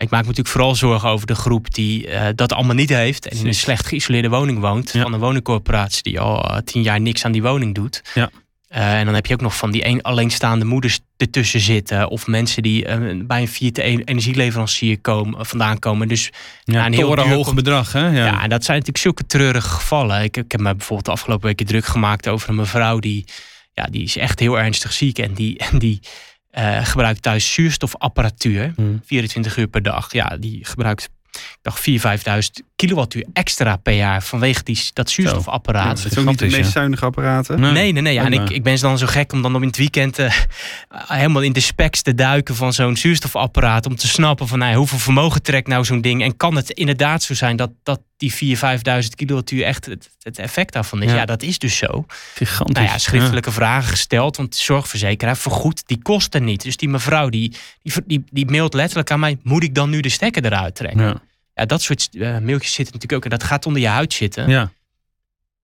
ik 0.00 0.10
maak 0.10 0.20
me 0.20 0.26
natuurlijk 0.26 0.48
vooral 0.48 0.74
zorgen 0.74 1.08
over 1.08 1.26
de 1.26 1.34
groep 1.34 1.74
die 1.74 2.08
eh, 2.08 2.28
dat 2.34 2.52
allemaal 2.52 2.74
niet 2.74 2.88
heeft 2.88 3.28
en 3.28 3.38
in 3.38 3.46
een 3.46 3.54
slecht 3.54 3.86
geïsoleerde 3.86 4.28
woning 4.28 4.58
woont. 4.60 4.92
Ja. 4.92 5.02
Van 5.02 5.12
een 5.12 5.20
woningcorporatie 5.20 6.02
die 6.02 6.20
al 6.20 6.44
eh, 6.44 6.56
tien 6.64 6.82
jaar 6.82 7.00
niks 7.00 7.24
aan 7.24 7.32
die 7.32 7.42
woning 7.42 7.74
doet. 7.74 8.02
Ja. 8.14 8.30
Eh, 8.68 8.98
en 8.98 9.04
dan 9.04 9.14
heb 9.14 9.26
je 9.26 9.34
ook 9.34 9.40
nog 9.40 9.56
van 9.56 9.70
die 9.70 9.86
een, 9.86 10.02
alleenstaande 10.02 10.64
moeders 10.64 11.00
ertussen 11.16 11.60
zitten. 11.60 12.08
Of 12.08 12.26
mensen 12.26 12.62
die 12.62 12.84
bij 13.24 13.40
een 13.40 13.48
vierde 13.48 13.82
energieleverancier 13.82 15.00
komen, 15.00 15.46
vandaan 15.46 15.78
komen. 15.78 16.08
Dus 16.08 16.30
Ja, 16.64 16.86
een 16.86 16.92
heel 16.92 17.16
hoog 17.16 17.54
bedrag, 17.54 17.92
hè? 17.92 18.06
Ja. 18.06 18.24
ja, 18.24 18.42
en 18.42 18.48
dat 18.48 18.64
zijn 18.64 18.78
natuurlijk 18.78 19.04
zulke 19.04 19.26
treurige 19.26 19.68
gevallen. 19.68 20.22
Ik, 20.22 20.36
ik 20.36 20.52
heb 20.52 20.60
me 20.60 20.74
bijvoorbeeld 20.74 21.04
de 21.04 21.12
afgelopen 21.12 21.46
weken 21.46 21.66
druk 21.66 21.86
gemaakt 21.86 22.28
over 22.28 22.48
een 22.48 22.54
mevrouw 22.54 22.98
die, 22.98 23.24
ja, 23.72 23.84
die 23.84 24.02
is 24.02 24.16
echt 24.16 24.38
heel 24.38 24.58
ernstig 24.58 24.92
ziek 24.92 25.18
en 25.18 25.34
die, 25.34 25.58
en 25.70 25.78
die 25.78 26.00
eh, 26.50 26.86
gebruikt 26.86 27.22
thuis 27.22 27.52
zuurstofapparatuur, 27.54 28.72
Hmm. 28.76 29.00
24 29.04 29.56
uur 29.56 29.66
per 29.66 29.82
dag. 29.82 30.12
Ja, 30.12 30.36
die 30.36 30.64
gebruikt, 30.64 31.08
ik 31.32 31.58
dacht 31.62 31.80
4.000, 31.80 32.00
5.000 32.00 32.66
kilowattuur 32.80 33.24
extra 33.32 33.76
per 33.76 33.94
jaar 33.94 34.22
vanwege 34.22 34.62
die, 34.62 34.90
dat 34.92 35.10
zuurstofapparaat. 35.10 36.02
Het 36.02 36.12
is 36.12 36.18
ook 36.18 36.26
niet 36.26 36.38
de 36.38 36.44
meest 36.44 36.56
ja. 36.56 36.70
zuinige 36.70 37.04
apparaten. 37.04 37.60
Nee, 37.60 37.92
nee, 37.92 38.02
nee. 38.02 38.14
Ja, 38.14 38.24
en 38.24 38.32
ik, 38.32 38.50
ik 38.50 38.62
ben 38.62 38.80
dan 38.80 38.98
zo 38.98 39.06
gek 39.06 39.32
om 39.32 39.42
dan 39.42 39.54
in 39.56 39.66
het 39.66 39.76
weekend 39.76 40.18
eh, 40.18 40.34
helemaal 40.88 41.42
in 41.42 41.52
de 41.52 41.60
specs 41.60 42.02
te 42.02 42.14
duiken 42.14 42.54
van 42.54 42.72
zo'n 42.72 42.96
zuurstofapparaat. 42.96 43.86
Om 43.86 43.96
te 43.96 44.08
snappen 44.08 44.48
van 44.48 44.58
nou, 44.58 44.70
ja, 44.70 44.76
hoeveel 44.76 44.98
vermogen 44.98 45.42
trekt 45.42 45.68
nou 45.68 45.84
zo'n 45.84 46.00
ding. 46.00 46.22
En 46.22 46.36
kan 46.36 46.56
het 46.56 46.70
inderdaad 46.70 47.22
zo 47.22 47.34
zijn 47.34 47.56
dat, 47.56 47.70
dat 47.82 48.00
die 48.16 48.32
4.000, 48.32 48.60
5.000 49.02 49.08
kilowattuur 49.14 49.64
echt 49.64 49.86
het, 49.86 50.10
het 50.22 50.38
effect 50.38 50.72
daarvan 50.72 51.02
is. 51.02 51.10
Ja. 51.10 51.16
Ja. 51.16 51.24
dat 51.24 51.42
is 51.42 51.58
dus 51.58 51.76
zo. 51.76 52.04
Gigantisch. 52.34 52.74
Nou 52.74 52.86
ja, 52.86 52.98
schriftelijke 52.98 53.52
vragen 53.52 53.88
gesteld. 53.88 54.36
Want 54.36 54.52
de 54.52 54.62
zorgverzekeraar 54.62 55.36
vergoedt 55.36 55.82
die 55.86 56.02
kosten 56.02 56.44
niet. 56.44 56.62
Dus 56.62 56.76
die 56.76 56.88
mevrouw 56.88 57.28
die, 57.28 57.56
die, 57.82 57.92
die, 58.06 58.24
die 58.30 58.50
mailt 58.50 58.74
letterlijk 58.74 59.10
aan 59.10 59.20
mij. 59.20 59.38
Moet 59.42 59.62
ik 59.62 59.74
dan 59.74 59.90
nu 59.90 60.00
de 60.00 60.08
stekker 60.08 60.44
eruit 60.44 60.74
trekken? 60.74 61.02
Ja. 61.02 61.20
Ja, 61.60 61.66
dat 61.66 61.82
soort 61.82 62.08
eh, 62.12 62.38
mailtjes 62.38 62.72
zitten 62.72 62.94
natuurlijk 62.94 63.12
ook. 63.12 63.24
En 63.24 63.38
dat 63.38 63.42
gaat 63.42 63.66
onder 63.66 63.82
je 63.82 63.88
huid 63.88 64.12
zitten. 64.12 64.48
Ja. 64.48 64.72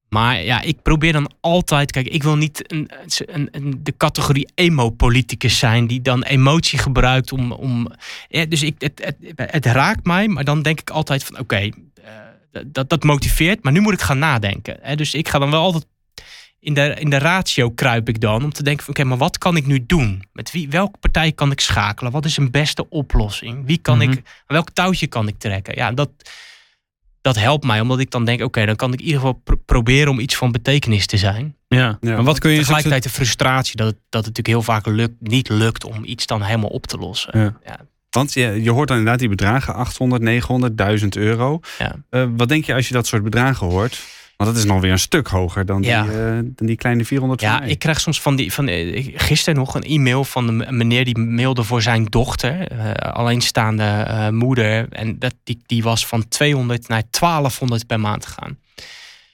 Maar 0.08 0.42
ja, 0.42 0.60
ik 0.60 0.82
probeer 0.82 1.12
dan 1.12 1.30
altijd. 1.40 1.90
Kijk, 1.90 2.08
ik 2.08 2.22
wil 2.22 2.36
niet 2.36 2.72
een, 2.72 2.90
een, 3.26 3.48
een, 3.50 3.80
de 3.82 3.96
categorie 3.96 4.48
emo-politicus 4.54 5.58
zijn. 5.58 5.86
die 5.86 6.00
dan 6.00 6.22
emotie 6.22 6.78
gebruikt 6.78 7.32
om. 7.32 7.52
om 7.52 7.88
ja, 8.28 8.46
dus 8.46 8.62
ik, 8.62 8.74
het, 8.78 9.16
het, 9.18 9.52
het 9.52 9.66
raakt 9.66 10.04
mij, 10.04 10.28
maar 10.28 10.44
dan 10.44 10.62
denk 10.62 10.80
ik 10.80 10.90
altijd 10.90 11.24
van: 11.24 11.38
oké, 11.38 11.56
eh, 11.56 11.70
dat, 12.66 12.88
dat 12.88 13.02
motiveert, 13.02 13.62
maar 13.62 13.72
nu 13.72 13.80
moet 13.80 13.92
ik 13.92 14.00
gaan 14.00 14.18
nadenken. 14.18 14.78
Hè? 14.80 14.94
Dus 14.94 15.14
ik 15.14 15.28
ga 15.28 15.38
dan 15.38 15.50
wel 15.50 15.62
altijd. 15.62 15.86
In 16.66 16.74
de, 16.74 16.94
in 16.98 17.10
de 17.10 17.18
ratio 17.18 17.70
kruip 17.70 18.08
ik 18.08 18.20
dan 18.20 18.44
om 18.44 18.52
te 18.52 18.62
denken: 18.62 18.84
van 18.84 18.94
oké, 18.94 19.04
maar 19.04 19.18
wat 19.18 19.38
kan 19.38 19.56
ik 19.56 19.66
nu 19.66 19.84
doen? 19.86 20.22
Met 20.32 20.50
wie, 20.50 20.68
welke 20.68 20.98
partij 20.98 21.32
kan 21.32 21.50
ik 21.50 21.60
schakelen? 21.60 22.12
Wat 22.12 22.24
is 22.24 22.36
een 22.36 22.50
beste 22.50 22.88
oplossing? 22.88 23.66
Wie 23.66 23.78
kan 23.78 23.98
Mhm. 23.98 24.10
ik, 24.10 24.22
welk 24.46 24.70
touwtje 24.70 25.06
kan 25.06 25.28
ik 25.28 25.38
trekken? 25.38 25.74
Ja, 25.76 25.92
dat, 25.92 26.10
dat 27.20 27.36
helpt 27.36 27.64
mij, 27.64 27.80
omdat 27.80 27.98
ik 27.98 28.10
dan 28.10 28.24
denk: 28.24 28.42
oké, 28.42 28.66
dan 28.66 28.76
kan 28.76 28.92
ik 28.92 28.98
in 28.98 29.04
ieder 29.04 29.20
geval 29.20 29.40
pro- 29.44 29.60
proberen 29.66 30.10
om 30.10 30.18
iets 30.18 30.36
van 30.36 30.52
betekenis 30.52 31.06
te 31.06 31.16
zijn. 31.16 31.56
Ja. 31.68 31.98
Ja. 32.00 32.14
Maar 32.14 32.22
wat 32.24 32.38
kun 32.38 32.50
je... 32.50 32.58
Tegelijkertijd 32.58 33.02
de 33.02 33.08
frustratie 33.10 33.76
dat 33.76 33.86
het, 33.86 33.96
dat 33.96 34.24
het 34.26 34.36
natuurlijk 34.36 34.46
heel 34.66 34.74
vaak 34.74 34.86
lukt, 34.86 35.14
niet 35.20 35.48
lukt 35.48 35.84
om 35.84 36.04
iets 36.04 36.26
dan 36.26 36.42
helemaal 36.42 36.70
op 36.70 36.86
te 36.86 36.96
lossen. 36.98 37.38
Ja. 37.40 37.56
Ja. 37.64 37.80
Want 38.10 38.32
je, 38.32 38.62
je 38.62 38.70
hoort 38.70 38.88
dan 38.88 38.96
inderdaad 38.96 39.20
die 39.20 39.28
bedragen, 39.28 39.74
800, 39.74 40.22
900, 40.22 40.76
1000 40.78 41.16
euro. 41.16 41.60
Ja. 41.78 41.94
Eh, 42.10 42.26
wat 42.36 42.48
denk 42.48 42.64
je 42.64 42.74
als 42.74 42.88
je 42.88 42.94
dat 42.94 43.06
soort 43.06 43.22
bedragen 43.22 43.66
hoort? 43.66 44.02
Want 44.36 44.50
dat 44.50 44.58
is 44.58 44.64
nog 44.64 44.80
weer 44.80 44.92
een 44.92 44.98
stuk 44.98 45.26
hoger 45.26 45.66
dan, 45.66 45.82
Ja. 45.82 46.02
die, 46.02 46.12
eh, 46.12 46.18
dan 46.42 46.66
die 46.66 46.76
kleine 46.76 47.04
400 47.04 47.40
van 47.40 47.50
Ja, 47.50 47.62
ik 47.62 47.78
krijg 47.78 48.00
soms 48.00 48.20
van 48.20 48.36
die. 48.36 48.52
Van, 48.52 48.68
eh, 48.68 49.08
gisteren 49.16 49.58
nog 49.58 49.74
een 49.74 49.82
e-mail 49.82 50.24
van 50.24 50.48
een 50.48 50.76
meneer 50.76 51.04
die 51.04 51.18
mailde 51.18 51.62
voor 51.62 51.82
zijn 51.82 52.04
dochter, 52.04 52.68
eh, 52.68 53.12
alleenstaande 53.12 54.28
moeder. 54.32 54.86
En 54.90 55.18
dat, 55.18 55.34
die, 55.44 55.62
die 55.66 55.82
was 55.82 56.06
van 56.06 56.28
200 56.28 56.88
naar 56.88 57.02
1200 57.10 57.86
per 57.86 58.00
maand 58.00 58.26
gegaan. 58.26 58.58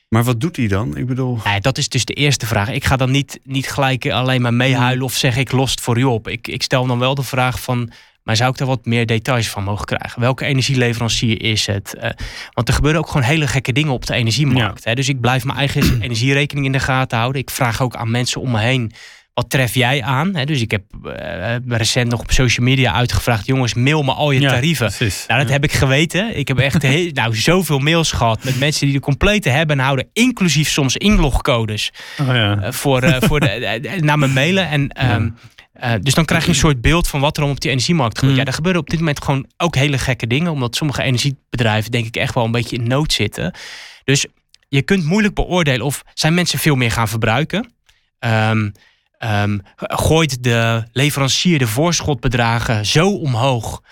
Maar 0.08 0.24
wat 0.24 0.40
doet 0.40 0.56
hij 0.56 0.68
dan? 0.68 0.96
Ik 0.96 1.06
bedoel... 1.06 1.38
Dat 1.60 1.78
is 1.78 1.88
dus 1.88 2.04
de 2.04 2.12
eerste 2.14 2.46
vraag. 2.46 2.68
Ik 2.68 2.84
ga 2.84 2.96
dan 2.96 3.10
niet, 3.10 3.40
niet 3.44 3.70
gelijk 3.70 4.10
alleen 4.10 4.42
maar 4.42 4.54
meehuilen 4.54 5.04
of 5.04 5.12
zeg 5.12 5.36
ik 5.36 5.52
lost 5.52 5.80
voor 5.80 5.98
u 5.98 6.04
op. 6.04 6.28
Ik, 6.28 6.48
ik 6.48 6.62
stel 6.62 6.86
dan 6.86 6.98
wel 6.98 7.14
de 7.14 7.22
vraag 7.22 7.60
van, 7.60 7.90
maar 8.22 8.36
zou 8.36 8.50
ik 8.50 8.56
daar 8.56 8.66
wat 8.66 8.84
meer 8.84 9.06
details 9.06 9.48
van 9.48 9.64
mogen 9.64 9.84
krijgen? 9.84 10.20
Welke 10.20 10.44
energieleverancier 10.44 11.42
is 11.42 11.66
het? 11.66 11.94
Uh, 11.96 12.10
want 12.52 12.68
er 12.68 12.74
gebeuren 12.74 13.00
ook 13.00 13.06
gewoon 13.06 13.22
hele 13.22 13.46
gekke 13.46 13.72
dingen 13.72 13.92
op 13.92 14.06
de 14.06 14.14
energiemarkt. 14.14 14.84
Hè? 14.84 14.94
Dus 14.94 15.08
ik 15.08 15.20
blijf 15.20 15.44
mijn 15.44 15.58
eigen 15.58 16.00
energierekening 16.02 16.66
in 16.66 16.72
de 16.72 16.80
gaten 16.80 17.18
houden. 17.18 17.40
Ik 17.40 17.50
vraag 17.50 17.82
ook 17.82 17.96
aan 17.96 18.10
mensen 18.10 18.40
om 18.40 18.50
me 18.50 18.60
heen 18.60 18.92
wat 19.34 19.50
tref 19.50 19.74
jij 19.74 20.02
aan? 20.02 20.32
dus 20.32 20.60
ik 20.60 20.70
heb 20.70 20.82
uh, 21.04 21.56
recent 21.68 22.10
nog 22.10 22.20
op 22.20 22.30
social 22.30 22.66
media 22.66 22.92
uitgevraagd: 22.92 23.46
jongens, 23.46 23.74
mail 23.74 24.02
me 24.02 24.12
al 24.12 24.30
je 24.30 24.40
tarieven. 24.40 24.92
nou, 25.28 25.40
dat 25.40 25.50
heb 25.50 25.64
ik 25.64 25.72
geweten. 25.72 26.38
Ik 26.38 26.48
heb 26.48 26.58
echt 26.58 26.82
heel, 26.82 27.10
nou, 27.22 27.36
zoveel 27.36 27.78
mails 27.78 28.12
gehad 28.12 28.44
met 28.44 28.58
mensen 28.58 28.86
die 28.86 28.94
de 28.94 29.00
complete 29.00 29.48
hebben 29.48 29.78
en 29.78 29.84
houden, 29.84 30.08
inclusief 30.12 30.68
soms 30.68 30.96
inlogcodes 30.96 31.92
oh, 32.20 32.26
ja. 32.26 32.56
uh, 32.56 32.72
voor, 32.72 33.16
voor 33.20 33.40
de, 33.40 33.80
naar 34.00 34.18
me 34.18 34.26
mailen. 34.26 34.68
En, 34.68 35.12
um, 35.14 35.36
dus 36.00 36.14
dan 36.14 36.24
krijg 36.24 36.42
je 36.42 36.48
een 36.48 36.54
soort 36.54 36.80
beeld 36.80 37.08
van 37.08 37.20
wat 37.20 37.36
er 37.36 37.42
om 37.42 37.50
op 37.50 37.60
die 37.60 37.70
energiemarkt 37.70 38.18
gebeurt. 38.18 38.36
Mm. 38.36 38.40
Ja, 38.40 38.46
er 38.46 38.56
gebeuren 38.56 38.80
op 38.80 38.90
dit 38.90 38.98
moment 38.98 39.24
gewoon 39.24 39.46
ook 39.56 39.74
hele 39.74 39.98
gekke 39.98 40.26
dingen, 40.26 40.52
omdat 40.52 40.76
sommige 40.76 41.02
energiebedrijven, 41.02 41.90
denk 41.90 42.06
ik, 42.06 42.16
echt 42.16 42.34
wel 42.34 42.44
een 42.44 42.50
beetje 42.50 42.76
in 42.76 42.86
nood 42.86 43.12
zitten. 43.12 43.54
Dus 44.04 44.26
je 44.68 44.82
kunt 44.82 45.04
moeilijk 45.04 45.34
beoordelen 45.34 45.86
of 45.86 46.02
zijn 46.14 46.34
mensen 46.34 46.58
veel 46.58 46.74
meer 46.74 46.90
gaan 46.90 47.08
verbruiken. 47.08 47.72
Um, 48.20 48.72
um, 49.18 49.60
gooit 49.76 50.42
de 50.42 50.84
leverancier 50.92 51.58
de 51.58 51.66
voorschotbedragen 51.66 52.86
zo 52.86 53.08
omhoog. 53.08 53.82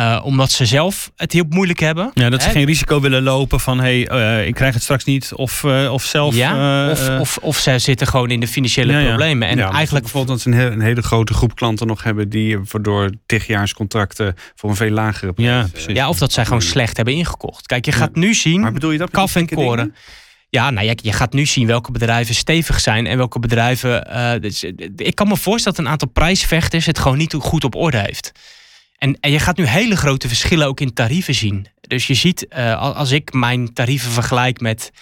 Uh, 0.00 0.20
omdat 0.24 0.52
ze 0.52 0.66
zelf 0.66 1.10
het 1.16 1.32
heel 1.32 1.44
moeilijk 1.48 1.78
hebben. 1.78 2.10
Ja, 2.14 2.30
dat 2.30 2.42
ze 2.42 2.50
geen 2.50 2.64
risico 2.64 3.00
willen 3.00 3.22
lopen 3.22 3.60
van 3.60 3.80
hé, 3.80 4.02
hey, 4.02 4.40
uh, 4.40 4.46
ik 4.46 4.54
krijg 4.54 4.74
het 4.74 4.82
straks 4.82 5.04
niet. 5.04 5.32
Of, 5.34 5.62
uh, 5.62 5.92
of 5.92 6.04
zelf. 6.04 6.34
Ja, 6.34 6.90
of, 6.90 7.08
of, 7.08 7.36
of 7.36 7.58
ze 7.58 7.78
zitten 7.78 8.06
gewoon 8.06 8.30
in 8.30 8.40
de 8.40 8.48
financiële 8.48 8.92
ja, 8.92 9.06
problemen. 9.06 9.48
En 9.48 9.56
ja, 9.56 9.70
eigenlijk 9.70 10.04
bijvoorbeeld 10.04 10.44
dat 10.44 10.54
ze 10.54 10.60
een, 10.60 10.72
een, 10.72 10.80
hele 10.80 11.02
grote 11.02 11.34
groep 11.34 11.54
klanten 11.54 11.86
nog 11.86 12.02
hebben 12.02 12.28
die 12.28 12.58
door 12.80 13.10
tigjaarscontracten 13.26 14.34
voor 14.54 14.70
een 14.70 14.76
veel 14.76 14.90
lagere 14.90 15.32
prijs. 15.32 15.84
Ja, 15.86 15.92
ja 15.92 16.08
of 16.08 16.18
dat 16.18 16.32
zij 16.32 16.44
gewoon 16.44 16.62
slecht 16.62 16.96
hebben 16.96 17.14
ingekocht. 17.14 17.66
Kijk, 17.66 17.84
je 17.84 17.92
gaat 17.92 18.14
nu 18.14 18.34
zien. 18.34 18.60
Maar 18.60 18.72
bedoel 18.72 18.90
je 18.90 18.98
dat? 18.98 19.10
Kaf 19.10 19.36
en 19.36 19.48
koren. 19.48 19.94
Ja, 20.48 20.70
nou, 20.70 20.86
je, 20.86 20.98
je, 21.02 21.12
gaat 21.12 21.32
nu 21.32 21.46
zien 21.46 21.66
welke 21.66 21.92
bedrijven 21.92 22.34
stevig 22.34 22.80
zijn 22.80 23.06
en 23.06 23.16
welke 23.16 23.38
bedrijven. 23.38 24.06
Dus, 24.40 24.64
ik 24.96 25.14
kan 25.14 25.28
me 25.28 25.36
voorstellen 25.36 25.76
dat 25.76 25.86
een 25.86 25.92
aantal 25.92 26.08
prijsvechters 26.08 26.86
het 26.86 26.98
gewoon 26.98 27.18
niet 27.18 27.34
goed 27.34 27.64
op 27.64 27.74
orde 27.74 27.98
heeft. 27.98 28.32
En, 29.00 29.20
en 29.20 29.30
je 29.30 29.38
gaat 29.38 29.56
nu 29.56 29.64
hele 29.64 29.96
grote 29.96 30.28
verschillen 30.28 30.66
ook 30.66 30.80
in 30.80 30.92
tarieven 30.92 31.34
zien. 31.34 31.66
Dus 31.80 32.06
je 32.06 32.14
ziet, 32.14 32.46
uh, 32.56 32.96
als 32.96 33.10
ik 33.10 33.32
mijn 33.32 33.72
tarieven 33.72 34.10
vergelijk 34.10 34.60
met 34.60 34.92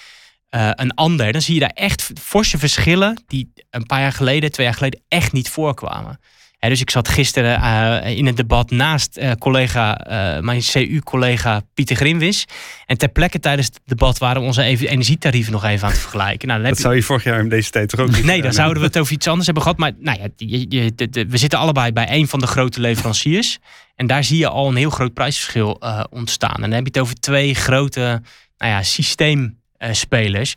uh, 0.50 0.71
een 0.75 0.95
ander, 0.95 1.33
dan 1.33 1.43
zie 1.43 1.55
je 1.55 1.61
daar 1.61 1.71
echt 1.75 2.11
forse 2.21 2.59
verschillen 2.59 3.23
die 3.26 3.52
een 3.71 3.87
paar 3.87 4.00
jaar 4.00 4.12
geleden, 4.12 4.52
twee 4.52 4.67
jaar 4.67 4.75
geleden, 4.75 5.00
echt 5.09 5.33
niet 5.33 5.49
voorkwamen 5.49 6.21
dus 6.59 6.81
ik 6.81 6.91
zat 6.91 7.09
gisteren 7.09 7.61
uh, 7.61 8.17
in 8.17 8.27
het 8.27 8.37
debat 8.37 8.71
naast 8.71 9.19
uh, 9.19 9.33
collega, 9.33 10.07
uh, 10.07 10.43
mijn 10.43 10.61
CU-collega 10.61 11.62
Pieter 11.75 11.97
Grimwis. 11.97 12.45
En 12.87 12.99
ter 12.99 13.09
plekke 13.09 13.41
tijdens 13.41 13.67
het 13.67 13.81
debat 13.85 14.19
waren 14.19 14.41
we 14.41 14.47
onze 14.47 14.62
energietarieven 14.62 15.53
nog 15.53 15.65
even 15.65 15.85
aan 15.85 15.93
het 15.93 16.00
vergelijken. 16.00 16.49
Nou, 16.49 16.62
dat 16.62 16.79
zou 16.79 16.95
je 16.95 17.03
vorig 17.03 17.25
jaar 17.25 17.41
in 17.41 17.49
deze 17.49 17.71
tijd 17.71 17.88
toch 17.88 18.00
ook 18.00 18.11
niet 18.11 18.25
Nee, 18.25 18.43
dan 18.43 18.53
zouden 18.53 18.79
we 18.79 18.87
het 18.87 18.99
over 18.99 19.12
iets 19.12 19.27
anders 19.27 19.47
hebben 19.47 19.62
gehad. 19.62 19.79
Maar 19.79 19.93
nou 19.99 20.19
ja, 20.21 20.29
je, 20.37 20.67
je, 20.69 20.95
de, 20.95 21.27
we 21.29 21.37
zitten 21.37 21.59
allebei 21.59 21.93
bij 21.93 22.07
een 22.11 22.29
van 22.29 22.41
de 22.41 22.47
grote 22.47 22.81
leveranciers. 22.81 23.59
En 23.97 24.07
daar 24.07 24.25
zie 24.25 24.38
je 24.38 24.49
al 24.49 24.69
een 24.69 24.77
heel 24.77 24.91
groot 24.91 25.15
prijsverschil 25.15 25.81
ontstaan. 26.11 26.55
En 26.55 26.61
dan 26.61 26.73
heb 26.73 26.83
je 26.83 26.91
het 26.93 26.99
over 26.99 27.15
twee 27.15 27.55
grote 27.55 28.23
nou 28.59 28.73
ja, 28.73 28.83
systeemspelers. 28.83 30.55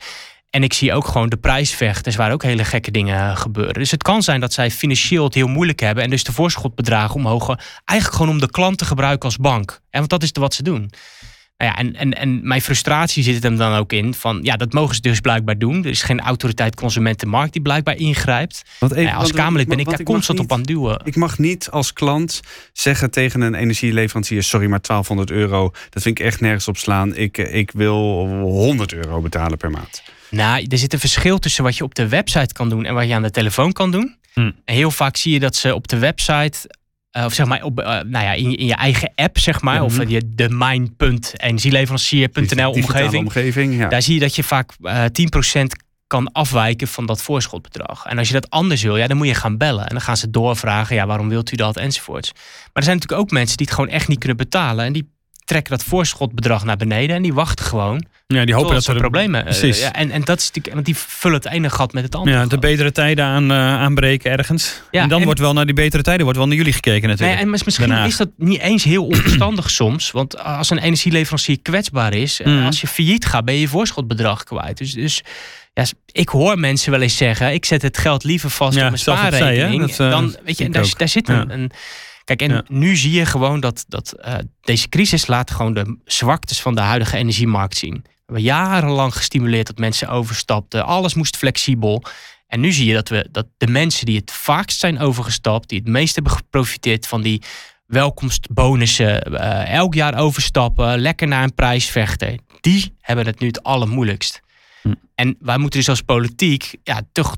En 0.51 0.63
ik 0.63 0.73
zie 0.73 0.93
ook 0.93 1.07
gewoon 1.07 1.29
de 1.29 1.37
prijsvechters 1.37 2.15
waar 2.15 2.31
ook 2.31 2.43
hele 2.43 2.63
gekke 2.63 2.91
dingen 2.91 3.37
gebeuren. 3.37 3.73
Dus 3.73 3.91
het 3.91 4.03
kan 4.03 4.23
zijn 4.23 4.39
dat 4.39 4.53
zij 4.53 4.71
financieel 4.71 5.23
het 5.23 5.33
heel 5.33 5.47
moeilijk 5.47 5.79
hebben. 5.79 6.03
En 6.03 6.09
dus 6.09 6.23
de 6.23 6.31
voorschotbedragen 6.31 7.15
omhoog. 7.15 7.47
Eigenlijk 7.85 8.19
gewoon 8.19 8.29
om 8.29 8.39
de 8.39 8.51
klant 8.51 8.77
te 8.77 8.85
gebruiken 8.85 9.25
als 9.25 9.37
bank. 9.37 9.81
En 9.89 9.99
want 9.99 10.09
dat 10.09 10.23
is 10.23 10.31
wat 10.33 10.53
ze 10.53 10.63
doen. 10.63 10.91
Nou 11.57 11.73
ja, 11.73 11.77
en, 11.77 11.95
en, 11.95 12.13
en 12.13 12.47
mijn 12.47 12.61
frustratie 12.61 13.23
zit 13.23 13.43
hem 13.43 13.57
dan 13.57 13.73
ook 13.73 13.93
in 13.93 14.13
van 14.13 14.39
ja, 14.43 14.57
dat 14.57 14.73
mogen 14.73 14.95
ze 14.95 15.01
dus 15.01 15.19
blijkbaar 15.19 15.57
doen. 15.57 15.83
Er 15.83 15.89
is 15.89 16.03
geen 16.03 16.19
autoriteit 16.19 16.75
consumentenmarkt 16.75 17.53
die 17.53 17.61
blijkbaar 17.61 17.95
ingrijpt. 17.95 18.63
Want 18.79 18.91
even, 18.91 19.03
nou 19.03 19.15
ja, 19.15 19.21
als 19.21 19.31
Kamerlid 19.31 19.67
ben 19.67 19.79
ik 19.79 19.89
daar 19.89 20.03
constant 20.03 20.39
op 20.39 20.51
aan 20.51 20.57
het 20.57 20.67
duwen. 20.67 21.01
Ik 21.03 21.15
mag 21.15 21.37
niet 21.37 21.69
als 21.69 21.93
klant 21.93 22.39
zeggen 22.73 23.11
tegen 23.11 23.41
een 23.41 23.53
energieleverancier: 23.53 24.43
sorry, 24.43 24.67
maar 24.67 24.81
1200 24.81 25.31
euro, 25.31 25.71
dat 25.89 26.03
vind 26.03 26.19
ik 26.19 26.25
echt 26.25 26.41
nergens 26.41 26.67
op 26.67 26.77
slaan. 26.77 27.15
Ik, 27.15 27.37
ik 27.37 27.71
wil 27.71 28.27
100 28.41 28.93
euro 28.93 29.21
betalen 29.21 29.57
per 29.57 29.71
maand. 29.71 30.03
Nou, 30.31 30.65
er 30.67 30.77
zit 30.77 30.93
een 30.93 30.99
verschil 30.99 31.39
tussen 31.39 31.63
wat 31.63 31.77
je 31.77 31.83
op 31.83 31.95
de 31.95 32.07
website 32.07 32.53
kan 32.53 32.69
doen 32.69 32.85
en 32.85 32.93
wat 32.93 33.07
je 33.07 33.13
aan 33.13 33.21
de 33.21 33.31
telefoon 33.31 33.71
kan 33.71 33.91
doen. 33.91 34.15
Hmm. 34.33 34.55
En 34.65 34.75
heel 34.75 34.91
vaak 34.91 35.17
zie 35.17 35.33
je 35.33 35.39
dat 35.39 35.55
ze 35.55 35.75
op 35.75 35.87
de 35.87 35.97
website 35.97 36.69
uh, 37.17 37.25
of 37.25 37.33
zeg 37.33 37.45
maar 37.45 37.63
op, 37.63 37.79
uh, 37.79 37.85
nou 37.85 38.09
ja, 38.09 38.33
in, 38.33 38.57
in, 38.57 38.65
je 38.65 38.75
eigen 38.75 39.11
app, 39.15 39.39
zeg 39.39 39.61
maar, 39.61 39.83
of 39.83 40.07
je 40.07 40.21
de 40.35 40.49
mine.energieleverancier.nl 40.49 42.71
omgeving. 42.71 43.23
omgeving 43.23 43.77
ja. 43.77 43.87
Daar 43.87 44.01
zie 44.01 44.13
je 44.13 44.19
dat 44.19 44.35
je 44.35 44.43
vaak 44.43 44.71
uh, 44.81 45.05
eh, 45.05 45.11
10% 45.61 45.65
kan 46.07 46.31
afwijken 46.31 46.87
van 46.87 47.05
dat 47.05 47.21
voorschotbedrag. 47.21 48.05
En 48.05 48.17
als 48.17 48.27
je 48.27 48.33
dat 48.33 48.49
anders 48.49 48.81
wil, 48.81 48.97
ja, 48.97 49.07
dan 49.07 49.17
moet 49.17 49.27
je 49.27 49.33
gaan 49.33 49.57
bellen. 49.57 49.83
En 49.83 49.89
dan 49.89 50.01
gaan 50.01 50.17
ze 50.17 50.29
doorvragen, 50.29 50.95
ja, 50.95 51.05
waarom 51.05 51.29
wilt 51.29 51.51
u 51.51 51.55
dat, 51.55 51.77
enzovoorts. 51.77 52.31
Maar 52.33 52.43
er 52.73 52.83
zijn 52.83 52.95
natuurlijk 52.95 53.21
ook 53.21 53.31
mensen 53.31 53.57
die 53.57 53.65
het 53.65 53.75
gewoon 53.75 53.89
echt 53.89 54.07
niet 54.07 54.19
kunnen 54.19 54.37
betalen. 54.37 54.85
En 54.85 54.93
die 54.93 55.09
trekken 55.51 55.77
dat 55.77 55.83
voorschotbedrag 55.83 56.63
naar 56.63 56.77
beneden 56.77 57.15
en 57.15 57.21
die 57.21 57.33
wachten 57.33 57.65
gewoon. 57.65 58.05
Ja, 58.27 58.45
die 58.45 58.55
hopen 58.55 58.73
dat 58.73 58.83
ze 58.83 58.93
problemen. 58.93 59.47
Uh, 59.47 59.73
ja, 59.73 59.93
en, 59.93 60.11
en 60.11 60.21
dat 60.23 60.39
is 60.39 60.45
natuurlijk, 60.45 60.73
want 60.73 60.85
die 60.85 60.95
vullen 60.95 61.37
het 61.37 61.47
ene 61.47 61.69
gat 61.69 61.93
met 61.93 62.03
het 62.03 62.15
andere. 62.15 62.37
Ja, 62.37 62.45
de 62.45 62.57
betere 62.57 62.91
tijden 62.91 63.25
aan, 63.25 63.51
uh, 63.51 63.57
aanbreken 63.57 64.31
ergens. 64.31 64.81
Ja, 64.91 65.01
en 65.01 65.09
dan 65.09 65.23
wordt 65.23 65.39
wel 65.39 65.53
naar 65.53 65.65
die 65.65 65.75
betere 65.75 66.03
tijden 66.03 66.23
wordt 66.23 66.37
wel 66.37 66.47
naar 66.47 66.57
jullie 66.57 66.73
gekeken 66.73 67.09
natuurlijk. 67.09 67.37
Nee, 67.37 67.45
en 67.45 67.49
misschien 67.49 67.91
is 67.91 68.17
dat 68.17 68.29
niet 68.37 68.59
eens 68.59 68.83
heel 68.83 69.05
onverstandig 69.05 69.69
soms. 69.81 70.11
Want 70.11 70.43
als 70.43 70.69
een 70.69 70.77
energieleverancier 70.77 71.61
kwetsbaar 71.61 72.13
is, 72.13 72.41
mm. 72.43 72.65
als 72.65 72.81
je 72.81 72.87
failliet 72.87 73.25
gaat, 73.25 73.45
ben 73.45 73.53
je 73.53 73.61
je 73.61 73.67
voorschotbedrag 73.67 74.43
kwijt. 74.43 74.77
Dus, 74.77 74.93
dus 74.93 75.23
ja, 75.73 75.85
ik 76.11 76.29
hoor 76.29 76.59
mensen 76.59 76.91
wel 76.91 77.01
eens 77.01 77.17
zeggen: 77.17 77.53
ik 77.53 77.65
zet 77.65 77.81
het 77.81 77.97
geld 77.97 78.23
liever 78.23 78.49
vast 78.49 78.77
op 78.77 78.83
mijn 78.83 78.97
spaarrekening. 78.97 79.95
dan, 79.95 80.35
weet 80.45 80.57
je, 80.57 80.63
en 80.63 80.71
daar, 80.71 80.93
daar 80.97 81.07
zit 81.07 81.29
een, 81.29 81.51
een 81.53 81.71
Kijk, 82.35 82.51
en 82.51 82.65
nu 82.67 82.95
zie 82.95 83.11
je 83.11 83.25
gewoon 83.25 83.59
dat, 83.59 83.85
dat 83.87 84.15
uh, 84.25 84.35
deze 84.61 84.89
crisis 84.89 85.27
laat 85.27 85.51
gewoon 85.51 85.73
de 85.73 85.97
zwaktes 86.05 86.61
van 86.61 86.75
de 86.75 86.81
huidige 86.81 87.17
energiemarkt 87.17 87.77
zien. 87.77 88.01
We 88.03 88.11
hebben 88.25 88.43
jarenlang 88.43 89.15
gestimuleerd 89.15 89.67
dat 89.67 89.77
mensen 89.77 90.07
overstapten. 90.07 90.85
Alles 90.85 91.13
moest 91.13 91.37
flexibel. 91.37 92.03
En 92.47 92.59
nu 92.59 92.71
zie 92.71 92.85
je 92.85 92.93
dat, 92.93 93.09
we, 93.09 93.27
dat 93.31 93.47
de 93.57 93.67
mensen 93.67 94.05
die 94.05 94.17
het 94.17 94.31
vaakst 94.31 94.79
zijn 94.79 94.99
overgestapt, 94.99 95.69
die 95.69 95.79
het 95.79 95.87
meest 95.87 96.15
hebben 96.15 96.33
geprofiteerd 96.33 97.07
van 97.07 97.21
die 97.21 97.41
welkomstbonussen, 97.85 99.33
uh, 99.33 99.73
elk 99.73 99.93
jaar 99.93 100.17
overstappen, 100.17 100.99
lekker 100.99 101.27
naar 101.27 101.43
een 101.43 101.55
prijs 101.55 101.85
vechten, 101.85 102.41
die 102.61 102.95
hebben 103.01 103.25
het 103.25 103.39
nu 103.39 103.47
het 103.47 103.63
allermoeilijkst. 103.63 104.41
Hm. 104.81 104.93
En 105.15 105.35
wij 105.39 105.57
moeten 105.57 105.79
dus 105.79 105.89
als 105.89 106.01
politiek 106.01 106.75
ja, 106.83 107.01
toch 107.11 107.37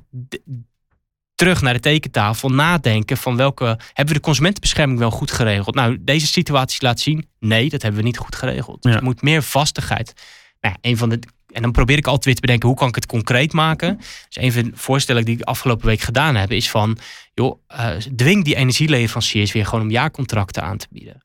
terug 1.43 1.61
naar 1.61 1.73
de 1.73 1.79
tekentafel, 1.79 2.49
nadenken 2.49 3.17
van 3.17 3.35
welke 3.35 3.65
hebben 3.65 4.07
we 4.07 4.13
de 4.13 4.19
consumentenbescherming 4.19 4.99
wel 4.99 5.11
goed 5.11 5.31
geregeld? 5.31 5.75
Nou, 5.75 5.97
deze 6.01 6.27
situatie 6.27 6.83
laat 6.83 6.99
zien, 6.99 7.27
nee, 7.39 7.69
dat 7.69 7.81
hebben 7.81 7.99
we 8.01 8.07
niet 8.07 8.17
goed 8.17 8.35
geregeld. 8.35 8.85
Er 8.85 9.03
moet 9.03 9.21
meer 9.21 9.43
vastigheid. 9.43 10.13
Nou, 10.61 10.75
een 10.81 10.97
van 10.97 11.09
de 11.09 11.19
en 11.51 11.61
dan 11.61 11.71
probeer 11.71 11.97
ik 11.97 12.05
altijd 12.05 12.25
weer 12.25 12.35
te 12.35 12.41
bedenken 12.41 12.67
hoe 12.67 12.77
kan 12.77 12.87
ik 12.87 12.95
het 12.95 13.05
concreet 13.05 13.53
maken. 13.53 13.97
Dus 13.97 14.43
een 14.43 14.51
van 14.51 14.63
de 14.63 14.71
voorstellen 14.73 15.25
die 15.25 15.37
ik 15.37 15.43
afgelopen 15.43 15.85
week 15.85 16.01
gedaan 16.01 16.35
heb, 16.35 16.51
is 16.51 16.69
van 16.69 16.97
joh, 17.33 17.59
uh, 17.71 17.89
dwing 18.15 18.43
die 18.43 18.55
energieleveranciers 18.55 19.51
weer 19.51 19.65
gewoon 19.65 19.83
om 19.83 19.91
jaarcontracten 19.91 20.63
aan 20.63 20.77
te 20.77 20.87
bieden. 20.89 21.23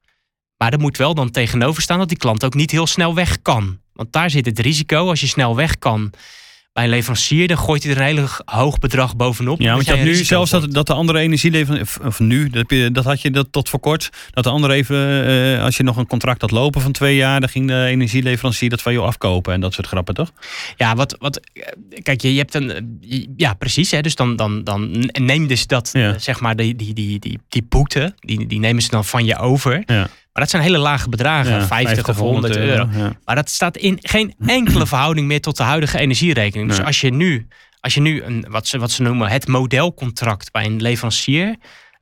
Maar 0.56 0.72
er 0.72 0.80
moet 0.80 0.96
wel 0.96 1.14
dan 1.14 1.30
tegenover 1.30 1.82
staan 1.82 1.98
dat 1.98 2.08
die 2.08 2.18
klant 2.18 2.44
ook 2.44 2.54
niet 2.54 2.70
heel 2.70 2.87
snel 2.87 3.14
weg 3.14 3.42
kan. 3.42 3.80
Want 3.92 4.12
daar 4.12 4.30
zit 4.30 4.46
het 4.46 4.58
risico. 4.58 5.08
Als 5.08 5.20
je 5.20 5.26
snel 5.26 5.56
weg 5.56 5.78
kan, 5.78 6.12
bij 6.78 6.87
een 6.87 6.92
leverancier, 6.92 7.49
dan 7.49 7.58
gooit 7.58 7.82
hij 7.82 7.92
er 7.92 7.99
een 7.99 8.04
hele 8.04 8.28
hoog 8.44 8.78
bedrag 8.78 9.16
bovenop. 9.16 9.61
Ja, 9.61 9.73
want 9.73 9.87
je 9.87 9.92
hebt 9.92 10.04
nu 10.04 10.14
zelfs 10.14 10.50
dat, 10.50 10.73
dat 10.73 10.87
de 10.87 10.92
andere 10.92 11.18
energieleverancier, 11.18 12.06
of 12.06 12.20
nu, 12.20 12.50
dat, 12.50 12.94
dat 12.94 13.04
had 13.04 13.23
je 13.23 13.30
dat 13.30 13.47
tot 13.50 13.68
voor 13.68 13.80
kort, 13.80 14.11
dat 14.30 14.44
de 14.44 14.50
andere 14.50 14.75
even, 14.75 15.28
uh, 15.28 15.62
als 15.62 15.76
je 15.76 15.82
nog 15.82 15.97
een 15.97 16.06
contract 16.06 16.40
had 16.40 16.50
lopen 16.50 16.80
van 16.80 16.92
twee 16.92 17.16
jaar, 17.16 17.40
dan 17.40 17.49
ging 17.49 17.66
de 17.66 17.85
energieleverancier 17.85 18.70
dat 18.70 18.82
van 18.82 18.92
jou 18.92 19.06
afkopen 19.06 19.52
en 19.52 19.61
dat 19.61 19.75
soort 19.75 19.87
grappen, 19.87 20.14
toch? 20.14 20.32
Ja, 20.76 20.94
wat, 20.94 21.16
wat 21.18 21.40
kijk, 22.02 22.20
je, 22.20 22.32
je 22.32 22.38
hebt 22.38 22.54
een, 22.54 22.99
ja, 23.37 23.54
precies, 23.54 23.90
hè, 23.90 24.00
dus 24.00 24.14
dan, 24.14 24.37
dan, 24.37 24.64
dan 24.64 25.11
neem 25.12 25.47
dus 25.47 25.66
dat, 25.66 25.90
ja. 25.92 26.18
zeg 26.18 26.40
maar, 26.40 26.56
die, 26.56 26.76
die, 26.76 26.94
die, 26.94 27.18
die, 27.18 27.38
die 27.49 27.66
boete, 27.68 28.14
die, 28.16 28.47
die 28.47 28.58
nemen 28.58 28.82
ze 28.82 28.88
dan 28.88 29.04
van 29.04 29.25
je 29.25 29.38
over. 29.38 29.82
Ja. 29.87 30.08
Maar 30.38 30.47
dat 30.47 30.57
zijn 30.57 30.66
hele 30.66 30.83
lage 30.83 31.09
bedragen, 31.09 31.66
50, 31.66 32.09
of 32.09 32.16
100 32.16 32.57
euro. 32.57 32.88
Maar 33.25 33.35
dat 33.35 33.50
staat 33.50 33.76
in 33.76 33.99
geen 34.00 34.35
enkele 34.47 34.87
verhouding 34.87 35.26
meer 35.26 35.40
tot 35.40 35.57
de 35.57 35.62
huidige 35.62 35.99
energierekening. 35.99 36.68
Dus 36.68 36.83
als 36.83 37.00
je 37.00 37.11
nu, 37.11 37.47
als 37.80 37.95
je 37.95 38.00
nu 38.00 38.23
een, 38.23 38.47
wat, 38.49 38.66
ze, 38.66 38.78
wat 38.78 38.90
ze 38.90 39.02
noemen 39.02 39.28
het 39.28 39.47
modelcontract 39.49 40.52
bij 40.52 40.64
een 40.64 40.83
leverancier 40.83 41.57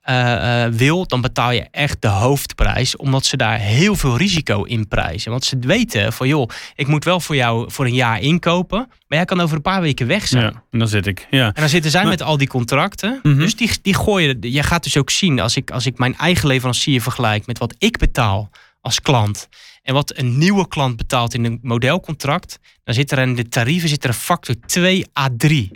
eh, 0.07 0.65
eh, 0.65 0.73
wil, 0.73 1.07
dan 1.07 1.21
betaal 1.21 1.51
je 1.51 1.67
echt 1.71 2.03
de 2.03 2.09
hoofdprijs. 2.09 2.97
Omdat 2.97 3.25
ze 3.25 3.37
daar 3.37 3.59
heel 3.59 3.95
veel 3.95 4.17
risico 4.17 4.63
in 4.63 4.89
prijzen. 4.89 5.31
Want 5.31 5.45
ze 5.45 5.57
weten 5.61 6.13
van 6.13 6.29
joh, 6.29 6.49
ik 6.75 6.87
moet 6.87 7.05
wel 7.05 7.21
voor 7.21 7.37
jou 7.37 7.71
voor 7.71 7.85
een 7.85 7.95
jaar 7.95 8.21
inkopen. 8.21 8.79
Maar 8.79 9.19
jij 9.19 9.25
kan 9.25 9.41
over 9.41 9.57
een 9.57 9.63
paar 9.63 9.81
weken 9.81 10.07
weg 10.07 10.27
zijn. 10.27 10.45
Ja, 10.45 10.63
en 10.71 10.79
dan 10.79 10.89
zit 10.89 11.07
ik. 11.07 11.27
Ja. 11.31 11.47
En 11.47 11.61
dan 11.61 11.69
zitten 11.69 11.91
zij 11.91 12.01
Maar- 12.01 12.11
met 12.11 12.23
al 12.23 12.37
die 12.37 12.49
contracten. 12.49 13.21
Mhm. 13.23 13.39
Dus 13.39 13.57
die, 13.57 13.71
die 13.83 13.95
gooien. 13.95 14.37
Je 14.41 14.63
gaat 14.63 14.83
dus 14.83 14.97
ook 14.97 15.11
zien 15.11 15.41
als 15.41 15.57
ik, 15.57 15.71
als 15.71 15.87
ik 15.87 15.99
mijn 15.99 16.17
eigen 16.17 16.49
leverancier 16.49 17.03
vergelijk 17.03 17.47
met 17.47 17.59
wat 17.59 17.75
ik 17.79 17.99
betaal 17.99 18.51
als 18.81 19.01
klant. 19.01 19.49
En 19.83 19.95
wat 19.95 20.17
een 20.17 20.39
nieuwe 20.39 20.69
klant 20.69 20.97
betaalt 20.97 21.35
in 21.35 21.45
een 21.45 21.59
modelcontract. 21.63 22.59
Dan 22.85 22.95
zit 22.95 23.13
er 23.13 23.19
in 23.19 23.35
de 23.35 23.49
tarieven 23.49 23.89
zit 23.89 24.03
er 24.05 24.11
een 24.11 24.17
factor 24.17 24.55
2 24.67 25.05
à 25.19 25.29
3. 25.37 25.71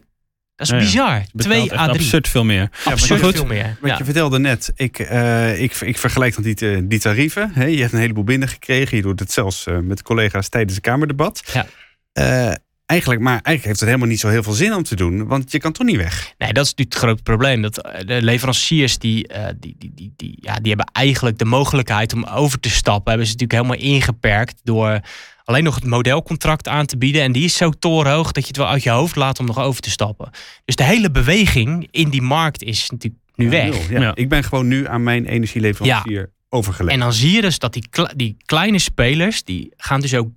Dat 0.61 0.69
is 0.69 0.69
Ja, 0.69 0.76
ja. 0.76 0.83
bizar. 0.83 1.23
Betaalt 1.33 1.55
2 1.55 1.71
echt 1.71 1.81
à 1.81 1.85
3. 1.87 1.95
absurd 1.99 2.29
veel 2.29 2.45
meer. 2.45 2.69
Absurd 2.85 3.21
goed. 3.23 3.35
veel 3.35 3.47
meer. 3.47 3.76
Wat 3.81 3.90
Ja. 3.90 3.97
je 3.99 4.05
vertelde 4.05 4.38
net, 4.38 4.73
ik, 4.76 4.99
eh, 4.99 5.62
ik, 5.62 5.75
ik 5.75 5.99
vergelijk 5.99 6.35
dan 6.35 6.43
die, 6.45 6.55
eh, 6.71 6.79
die 6.85 6.99
tarieven. 6.99 7.50
Hè. 7.55 7.64
Je 7.64 7.81
hebt 7.81 7.93
een 7.93 7.99
heleboel 7.99 8.25
binnengekregen. 8.25 8.97
Je 8.97 9.02
doet 9.02 9.21
het 9.21 9.33
zelfs 9.33 9.67
eh, 9.67 9.79
met 9.79 10.02
collega's 10.02 10.49
tijdens 10.49 10.75
het 10.75 10.83
Kamerdebat. 10.85 11.43
Ja. 11.52 11.67
Eh, 12.12 12.55
eigenlijk, 12.90 13.20
maar 13.20 13.32
eigenlijk 13.32 13.64
heeft 13.64 13.80
het 13.80 13.88
helemaal 13.88 14.09
niet 14.09 14.20
zo 14.20 14.28
heel 14.28 14.42
veel 14.42 14.52
zin 14.52 14.75
om 14.75 14.82
te 14.82 14.97
doen. 14.97 15.26
Want 15.26 15.52
je 15.52 15.59
kan 15.59 15.73
toch 15.73 15.87
niet 15.87 15.97
weg. 15.97 16.35
Nee, 16.38 16.52
dat 16.52 16.64
is 16.64 16.70
natuurlijk 16.70 16.97
het 16.97 17.02
grote 17.04 17.23
probleem. 17.23 17.62
Dat 17.62 17.78
eh, 17.82 18.06
de 18.06 18.23
leveranciers 18.23 18.99
die, 18.99 19.28
eh, 19.28 19.47
die, 19.61 19.75
die, 19.78 19.92
die, 19.94 20.12
die, 20.16 20.38
ja, 20.40 20.54
die 20.54 20.68
hebben 20.68 20.90
eigenlijk 20.92 21.38
de 21.38 21.44
mogelijkheid 21.44 22.12
om 22.12 22.25
over 22.25 22.61
te 22.61 22.70
stappen. 22.70 23.09
Hebben 23.12 23.26
ze 23.26 23.32
natuurlijk 23.32 23.62
helemaal 23.62 23.92
ingeperkt 23.94 24.61
door 24.64 25.00
alleen 25.44 25.64
nog 25.64 25.75
het 25.75 25.85
modelcontract 25.85 26.68
aan 26.68 26.87
te 26.87 26.97
bieden. 26.99 27.23
En 27.23 27.32
die 27.32 27.44
is 27.44 27.56
zo 27.56 27.70
torenhoog 27.70 28.32
dat 28.32 28.42
je 28.42 28.49
het 28.49 28.56
wel 28.56 28.68
uit 28.68 28.82
je 28.82 28.90
hoofd 28.90 29.16
laat 29.16 29.38
om 29.38 29.47
nog 29.47 29.59
over 29.59 29.80
te 29.80 29.90
stappen. 29.90 30.30
Dus 30.64 30.76
de 30.76 30.85
hele 30.85 31.11
beweging 31.11 31.88
in 31.90 32.09
die 32.11 32.23
markt 32.23 32.62
is 32.62 32.90
natuurlijk 32.90 33.23
nu 33.35 33.44
Ja, 33.44 33.50
weg. 33.50 33.90
Ja. 33.90 34.00
Ja. 34.00 34.14
Ik 34.14 34.28
ben 34.28 34.44
gewoon 34.44 34.68
nu 34.68 34.87
aan 34.88 35.02
mijn 35.02 35.26
energieleverancier 35.26 36.30
overgelegd. 36.49 36.94
En 36.94 37.00
dan 37.00 37.12
zie 37.12 37.32
je 37.32 37.40
dus 37.40 37.59
dat 37.59 37.73
die, 37.73 37.87
kle- 37.90 38.12
die 38.16 38.37
kleine 38.44 38.78
spelers, 38.78 39.44
die 39.44 39.73
gaan 39.76 40.00
dus 40.00 40.14
ook 40.14 40.28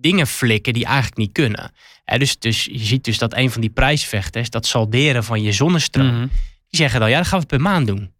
dingen 0.00 0.26
flikken 0.26 0.72
die 0.72 0.84
eigenlijk 0.84 1.16
niet 1.16 1.32
kunnen. 1.32 1.70
Dus, 2.18 2.38
dus 2.38 2.64
je 2.64 2.78
ziet 2.84 3.04
dus 3.04 3.18
dat 3.18 3.34
een 3.36 3.50
van 3.50 3.60
die 3.60 3.70
prijsvechters, 3.70 4.50
dat 4.50 4.66
salderen 4.66 5.24
van 5.24 5.42
je 5.42 5.52
zonnestroom, 5.52 6.06
Mhm. 6.06 6.26
die 6.68 6.80
zeggen 6.80 7.00
dan, 7.00 7.10
ja, 7.10 7.16
dat 7.18 7.26
gaan 7.26 7.40
we 7.40 7.46
per 7.46 7.60
maand 7.60 7.86
doen. 7.86 8.12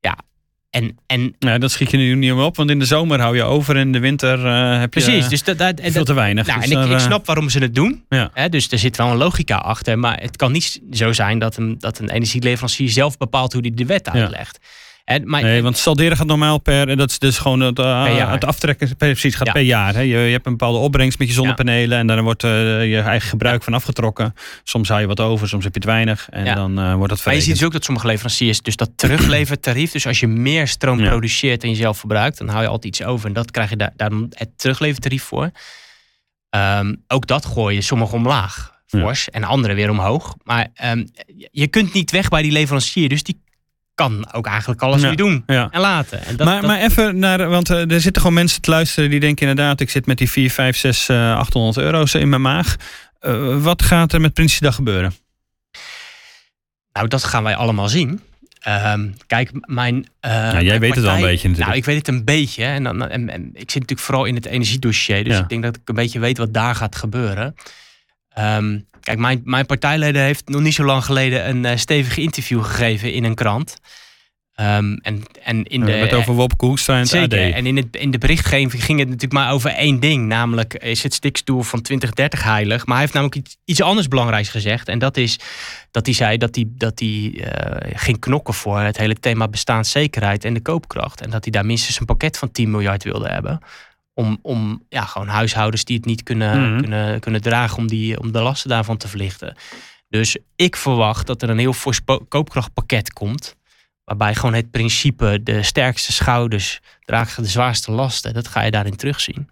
Ja, 0.00 0.18
en, 0.70 0.98
en 1.06 1.34
Ja, 1.38 1.58
dat 1.58 1.70
schiet 1.70 1.90
je 1.90 1.96
nu 1.96 2.14
niet 2.14 2.34
meer 2.34 2.44
op, 2.44 2.56
want 2.56 2.70
in 2.70 2.78
de 2.78 2.84
zomer 2.84 3.20
hou 3.20 3.36
je 3.36 3.42
over 3.42 3.74
en 3.76 3.80
in 3.80 3.92
de 3.92 3.98
winter 3.98 4.46
eh, 4.46 4.78
heb 4.80 4.94
je 4.94 5.00
precies, 5.00 5.28
dus 5.28 5.42
dat, 5.42 5.58
dat, 5.58 5.80
veel 5.80 5.92
dat- 5.92 6.06
te 6.06 6.12
weinig. 6.12 6.46
nou, 6.46 6.60
Dus 6.60 6.70
en 6.70 6.76
ik, 6.76 6.82
daar, 6.82 6.92
ik 6.92 6.98
eh, 7.00 7.06
snap 7.06 7.26
waarom 7.26 7.48
ze 7.48 7.58
het 7.58 7.74
doen. 7.74 8.04
Ja. 8.08 8.48
Dus 8.48 8.68
er 8.70 8.78
zit 8.78 8.96
wel 8.96 9.10
een 9.10 9.16
logica 9.16 9.56
achter. 9.56 9.98
Maar 9.98 10.20
het 10.20 10.36
kan 10.36 10.52
niet 10.52 10.80
zo 10.92 11.12
zijn 11.12 11.38
dat 11.38 11.56
een, 11.56 11.78
dat 11.78 11.98
een 11.98 12.10
energieleverancier 12.10 12.88
zelf 12.88 13.16
bepaalt 13.16 13.52
hoe 13.52 13.60
hij 13.62 13.70
de 13.74 13.86
wet 13.86 14.08
uitlegt. 14.08 14.58
Maar, 15.24 15.42
Nee, 15.42 15.62
want 15.62 15.76
salderen 15.78 16.16
gaat 16.16 16.26
normaal 16.26 16.58
per, 16.58 16.88
en 16.88 16.96
dat 16.96 17.10
is 17.10 17.18
dus 17.18 17.38
gewoon 17.38 17.60
het, 17.60 17.78
eh, 17.78 18.30
het 18.30 18.44
aftrekken, 18.44 18.88
per- 18.96 18.96
precies, 19.10 19.34
gaat 19.34 19.46
Ja. 19.46 19.52
per 19.52 19.62
jaar. 19.62 19.94
Hè. 19.94 20.00
Je, 20.00 20.06
je 20.16 20.32
hebt 20.32 20.46
een 20.46 20.52
bepaalde 20.56 20.78
opbrengst 20.78 21.18
met 21.18 21.28
je 21.28 21.34
zonnepanelen 21.34 21.98
en 21.98 22.06
daar 22.06 22.22
wordt 22.22 22.44
eh, 22.44 22.50
je 22.90 22.98
eigen 23.00 23.28
gebruik 23.28 23.62
van 23.62 23.74
afgetrokken. 23.74 24.34
Soms 24.62 24.88
hou 24.88 25.00
je 25.00 25.06
wat 25.06 25.20
over, 25.20 25.48
soms 25.48 25.64
heb 25.64 25.72
je 25.74 25.80
het 25.80 25.88
weinig 25.88 26.26
en 26.30 26.44
Ja. 26.44 26.54
dan 26.54 26.78
eh, 26.78 26.94
wordt 26.94 26.98
dat 26.98 26.98
Maar 26.98 27.08
je 27.08 27.16
verrekend. 27.16 27.44
ziet 27.44 27.54
dus 27.56 27.64
ook 27.64 27.72
dat 27.72 27.84
sommige 27.84 28.06
leveranciers 28.06 28.60
dus 28.62 28.76
dat 28.76 28.90
teruglevertarief. 28.96 29.90
Dus 29.92 30.06
als 30.06 30.20
je 30.20 30.26
meer 30.26 30.68
stroom 30.68 31.00
Ja. 31.00 31.08
produceert 31.08 31.62
en 31.62 31.68
jezelf 31.70 31.98
verbruikt, 31.98 32.38
dan 32.38 32.48
hou 32.48 32.62
je 32.62 32.68
altijd 32.68 32.96
iets 32.98 33.06
over. 33.06 33.26
En 33.26 33.32
dat 33.32 33.50
krijg 33.50 33.70
je 33.70 33.76
daar, 33.76 33.92
daar 33.96 34.10
dan 34.10 34.26
het 34.34 34.58
teruglevertarief 34.58 35.22
voor. 35.22 35.50
Ehm, 36.50 36.94
ook 37.08 37.26
dat 37.26 37.44
gooi 37.46 37.74
je 37.74 37.80
sommigen 37.82 38.16
omlaag, 38.16 38.72
Ja. 38.86 39.00
fors, 39.00 39.30
en 39.30 39.44
anderen 39.44 39.76
weer 39.76 39.90
omhoog. 39.90 40.34
Maar 40.44 40.68
ehm, 40.74 41.04
je 41.50 41.66
kunt 41.66 41.92
niet 41.92 42.10
weg 42.10 42.28
bij 42.28 42.42
die 42.42 42.52
leverancier, 42.52 43.08
dus 43.08 43.22
die 43.22 43.40
kan 44.08 44.32
ook 44.32 44.46
eigenlijk 44.46 44.82
alles 44.82 45.00
Ja. 45.00 45.06
weer 45.06 45.16
doen 45.16 45.42
Ja. 45.46 45.68
en 45.70 45.80
laten. 45.80 46.24
En 46.24 46.36
dat, 46.36 46.46
maar, 46.46 46.60
dat- 46.60 46.70
maar 46.70 46.80
even 46.80 47.18
naar, 47.18 47.48
want 47.48 47.70
eh, 47.70 47.90
er 47.90 48.00
zitten 48.00 48.22
gewoon 48.22 48.36
mensen 48.36 48.60
te 48.62 48.70
luisteren 48.70 49.10
die 49.10 49.20
denken 49.20 49.48
inderdaad, 49.48 49.80
ik 49.80 49.90
zit 49.90 50.06
met 50.06 50.18
die 50.18 50.30
4, 50.30 50.50
5, 50.50 50.76
6, 50.76 51.08
eh, 51.08 51.36
800 51.36 51.76
euro's 51.76 52.14
in 52.14 52.28
mijn 52.28 52.42
maag. 52.42 52.76
Eh, 53.20 53.62
wat 53.62 53.82
gaat 53.82 54.12
er 54.12 54.20
met 54.20 54.32
Prinsjesdag 54.34 54.74
gebeuren? 54.74 55.14
Nou, 56.92 57.08
dat 57.08 57.24
gaan 57.24 57.42
wij 57.42 57.56
allemaal 57.56 57.88
zien. 57.88 58.20
Ehm, 58.60 59.08
kijk, 59.26 59.50
mijn. 59.52 60.06
eh, 60.20 60.30
jij 60.52 60.62
mijn 60.64 60.80
weet 60.80 60.94
het 60.94 61.04
wel 61.04 61.14
een 61.14 61.20
beetje 61.20 61.48
natuurlijk. 61.48 61.66
Nou, 61.66 61.76
ik 61.76 61.84
weet 61.84 61.96
het 61.96 62.08
een 62.08 62.24
beetje. 62.24 62.64
En, 62.64 62.82
dan, 62.82 63.08
en, 63.08 63.28
en 63.30 63.42
ik 63.52 63.70
zit 63.70 63.74
natuurlijk 63.80 64.00
vooral 64.00 64.24
in 64.24 64.34
het 64.34 64.46
energiedossier. 64.46 65.24
Dus 65.24 65.32
Ja. 65.36 65.42
ik 65.42 65.48
denk 65.48 65.62
dat 65.62 65.76
ik 65.76 65.88
een 65.88 65.94
beetje 65.94 66.18
weet 66.18 66.38
wat 66.38 66.52
daar 66.54 66.74
gaat 66.74 66.96
gebeuren. 66.96 67.54
Ehm, 68.34 68.78
kijk, 69.00 69.18
mijn, 69.18 69.40
mijn 69.44 69.66
partijleider 69.66 70.22
heeft 70.22 70.48
nog 70.48 70.60
niet 70.60 70.74
zo 70.74 70.84
lang 70.84 71.04
geleden 71.04 71.48
een 71.48 71.64
eh, 71.64 71.76
stevig 71.76 72.16
interview 72.16 72.64
gegeven 72.64 73.12
in 73.12 73.24
een 73.24 73.34
krant. 73.34 73.76
Ehm, 74.52 74.94
en, 74.94 75.22
en 75.42 75.64
in 75.64 75.84
de, 75.84 75.92
het 75.92 76.12
over 76.14 76.34
Wopke 76.34 76.66
Hoekstra 76.66 76.94
en 76.94 77.00
het. 77.00 77.14
AD. 77.14 77.32
En 77.32 77.66
in, 77.66 77.76
het, 77.76 77.96
in 77.96 78.10
de 78.10 78.18
berichtgeving 78.18 78.84
ging 78.84 78.98
het 78.98 79.08
natuurlijk 79.08 79.32
maar 79.32 79.52
over 79.52 79.70
één 79.70 80.00
ding. 80.00 80.26
Namelijk 80.26 80.74
is 80.74 81.02
het 81.02 81.14
stikstoel 81.14 81.62
van 81.62 81.82
2030 81.82 82.42
heilig. 82.42 82.86
Maar 82.86 82.94
hij 82.94 83.00
heeft 83.00 83.14
namelijk 83.14 83.36
iets, 83.36 83.56
iets 83.64 83.82
anders 83.82 84.08
belangrijks 84.08 84.48
gezegd. 84.48 84.88
En 84.88 84.98
dat 84.98 85.16
is 85.16 85.38
dat 85.90 86.06
hij 86.06 86.14
zei 86.14 86.36
dat 86.36 86.54
hij, 86.54 86.64
dat 86.68 86.98
hij 86.98 87.32
eh, 87.44 87.90
ging 87.98 88.18
knokken 88.18 88.54
voor 88.54 88.80
het 88.80 88.96
hele 88.96 89.14
thema 89.14 89.48
bestaanszekerheid 89.48 90.44
en 90.44 90.54
de 90.54 90.62
koopkracht. 90.62 91.20
En 91.20 91.30
dat 91.30 91.44
hij 91.44 91.52
daar 91.52 91.66
minstens 91.66 92.00
een 92.00 92.06
pakket 92.06 92.38
van 92.38 92.50
10 92.50 92.70
miljard 92.70 93.04
wilde 93.04 93.28
hebben. 93.28 93.60
Om, 94.14 94.38
om 94.42 94.82
ja, 94.88 95.04
gewoon 95.04 95.28
huishoudens 95.28 95.84
die 95.84 95.96
het 95.96 96.04
niet 96.04 96.22
kunnen, 96.22 96.70
Mhm. 96.70 96.80
kunnen, 96.80 97.20
kunnen 97.20 97.40
dragen 97.42 97.78
om, 97.78 97.86
die, 97.88 98.20
om 98.20 98.32
de 98.32 98.40
lasten 98.40 98.70
daarvan 98.70 98.96
te 98.96 99.08
verlichten. 99.08 99.56
Dus 100.08 100.36
ik 100.56 100.76
verwacht 100.76 101.26
dat 101.26 101.42
er 101.42 101.50
een 101.50 101.58
heel 101.58 101.72
fors 101.72 102.00
koopkrachtpakket 102.28 103.12
komt. 103.12 103.56
Waarbij 104.04 104.34
gewoon 104.34 104.54
het 104.54 104.70
principe, 104.70 105.40
de 105.42 105.62
sterkste 105.62 106.12
schouders 106.12 106.80
dragen 107.04 107.42
de 107.42 107.48
zwaarste 107.48 107.92
lasten. 107.92 108.34
Dat 108.34 108.48
ga 108.48 108.62
je 108.62 108.70
daarin 108.70 108.96
terugzien. 108.96 109.48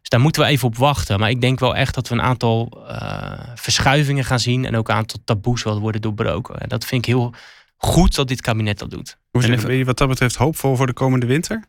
Dus 0.00 0.08
daar 0.08 0.20
moeten 0.20 0.42
we 0.42 0.48
even 0.48 0.68
op 0.68 0.76
wachten. 0.76 1.18
Maar 1.20 1.30
ik 1.30 1.40
denk 1.40 1.58
wel 1.60 1.76
echt 1.76 1.94
dat 1.94 2.08
we 2.08 2.14
een 2.14 2.22
aantal 2.22 2.84
eh, 2.88 3.32
verschuivingen 3.54 4.24
gaan 4.24 4.40
zien. 4.40 4.64
En 4.64 4.76
ook 4.76 4.88
een 4.88 4.94
aantal 4.94 5.18
taboes 5.24 5.62
wel 5.62 5.80
worden 5.80 6.00
doorbroken. 6.00 6.58
En 6.60 6.68
dat 6.68 6.84
vind 6.84 7.06
ik 7.06 7.14
heel 7.14 7.34
goed 7.76 8.14
dat 8.14 8.28
dit 8.28 8.40
kabinet 8.40 8.78
dat 8.78 8.90
doet. 8.90 9.16
Hoe 9.30 9.40
En 9.40 9.40
zijn- 9.40 9.52
even- 9.54 9.68
ben 9.68 9.76
je 9.76 9.84
wat 9.84 9.98
dat 9.98 10.08
betreft 10.08 10.34
hoopvol 10.36 10.76
voor 10.76 10.86
de 10.86 10.92
komende 10.92 11.26
winter? 11.26 11.64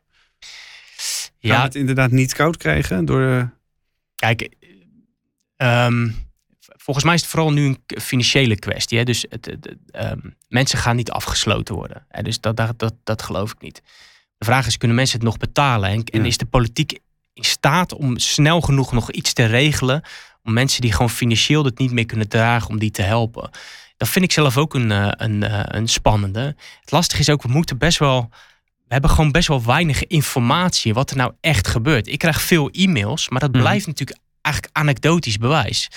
Ja, 1.47 1.63
het 1.63 1.75
inderdaad 1.75 2.11
niet 2.11 2.33
koud 2.33 2.57
krijgen? 2.57 3.05
Door 3.05 3.19
de... 3.19 3.47
kijk. 4.15 4.49
ehm, 5.55 6.09
volgens 6.59 7.05
mij 7.05 7.15
is 7.15 7.21
het 7.21 7.29
vooral 7.29 7.51
nu 7.51 7.65
een 7.65 8.01
financiële 8.01 8.59
kwestie. 8.59 8.97
Hè? 8.97 9.03
Dus 9.03 9.25
het, 9.29 9.45
het- 9.45 9.65
het, 9.65 9.77
ehm, 9.91 10.19
mensen 10.47 10.79
gaan 10.79 10.95
niet 10.95 11.11
afgesloten 11.11 11.75
worden. 11.75 12.05
Hè? 12.09 12.21
Dus 12.23 12.39
dat, 12.39 12.57
dat, 12.57 12.79
dat, 12.79 12.93
dat 13.03 13.21
geloof 13.21 13.51
ik 13.51 13.61
niet. 13.61 13.81
De 14.37 14.45
vraag 14.45 14.67
is, 14.67 14.77
kunnen 14.77 14.97
mensen 14.97 15.17
het 15.17 15.27
nog 15.27 15.37
betalen? 15.37 15.89
En, 15.89 16.03
en 16.03 16.21
Ja. 16.21 16.25
is 16.27 16.37
de 16.37 16.45
politiek 16.45 16.99
in 17.33 17.43
staat 17.43 17.93
om 17.93 18.17
snel 18.17 18.61
genoeg 18.61 18.91
nog 18.91 19.11
iets 19.11 19.33
te 19.33 19.45
regelen... 19.45 20.01
om 20.43 20.53
mensen 20.53 20.81
die 20.81 20.91
gewoon 20.91 21.09
financieel 21.09 21.65
het 21.65 21.77
niet 21.77 21.91
meer 21.91 22.05
kunnen 22.05 22.27
dragen, 22.29 22.69
om 22.69 22.79
die 22.79 22.91
te 22.91 23.01
helpen? 23.01 23.49
Dat 23.97 24.09
vind 24.09 24.25
ik 24.25 24.31
zelf 24.31 24.57
ook 24.57 24.73
een, 24.73 24.91
eh, 24.91 25.07
een, 25.11 25.43
eh, 25.43 25.61
een 25.65 25.87
spannende. 25.87 26.55
Het 26.81 26.91
lastige 26.91 27.21
is 27.21 27.29
ook, 27.29 27.41
we 27.41 27.49
moeten 27.49 27.77
best 27.77 27.97
wel... 27.99 28.29
We 28.87 28.93
hebben 28.93 29.09
gewoon 29.09 29.31
best 29.31 29.47
wel 29.47 29.63
weinig 29.63 30.07
informatie 30.07 30.93
wat 30.93 31.09
er 31.09 31.17
nou 31.17 31.33
echt 31.41 31.67
gebeurt. 31.67 32.07
Ik 32.07 32.17
krijg 32.19 32.41
veel 32.41 32.69
e-mails, 32.69 33.29
maar 33.29 33.39
dat 33.39 33.51
Mhm. 33.51 33.61
blijft 33.61 33.87
natuurlijk 33.87 34.19
eigenlijk 34.41 34.77
anekdotisch 34.77 35.37
bewijs. 35.37 35.87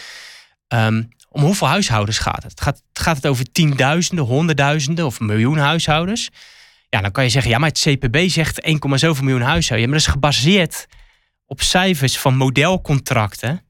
Ehm, 0.68 1.02
om 1.28 1.42
hoeveel 1.42 1.66
huishoudens 1.68 2.18
gaat 2.18 2.42
het? 2.42 2.60
Gaat, 2.60 2.82
gaat 2.92 3.16
het 3.16 3.26
over 3.26 3.52
tienduizenden, 3.52 4.24
honderdduizenden 4.24 5.06
of 5.06 5.20
miljoen 5.20 5.58
huishoudens? 5.58 6.28
Ja, 6.88 7.00
dan 7.00 7.10
kan 7.10 7.24
je 7.24 7.30
zeggen, 7.30 7.50
ja, 7.50 7.58
maar 7.58 7.68
het 7.68 7.78
CPB 7.78 8.28
zegt 8.28 8.64
1, 8.64 8.98
zoveel 8.98 9.24
miljoen 9.24 9.42
huishoudens. 9.42 9.70
Ja, 9.70 9.86
maar 9.86 9.98
dat 9.98 10.06
is 10.06 10.12
gebaseerd 10.12 10.86
op 11.46 11.60
cijfers 11.62 12.18
van 12.18 12.36
modelcontracten. 12.36 13.64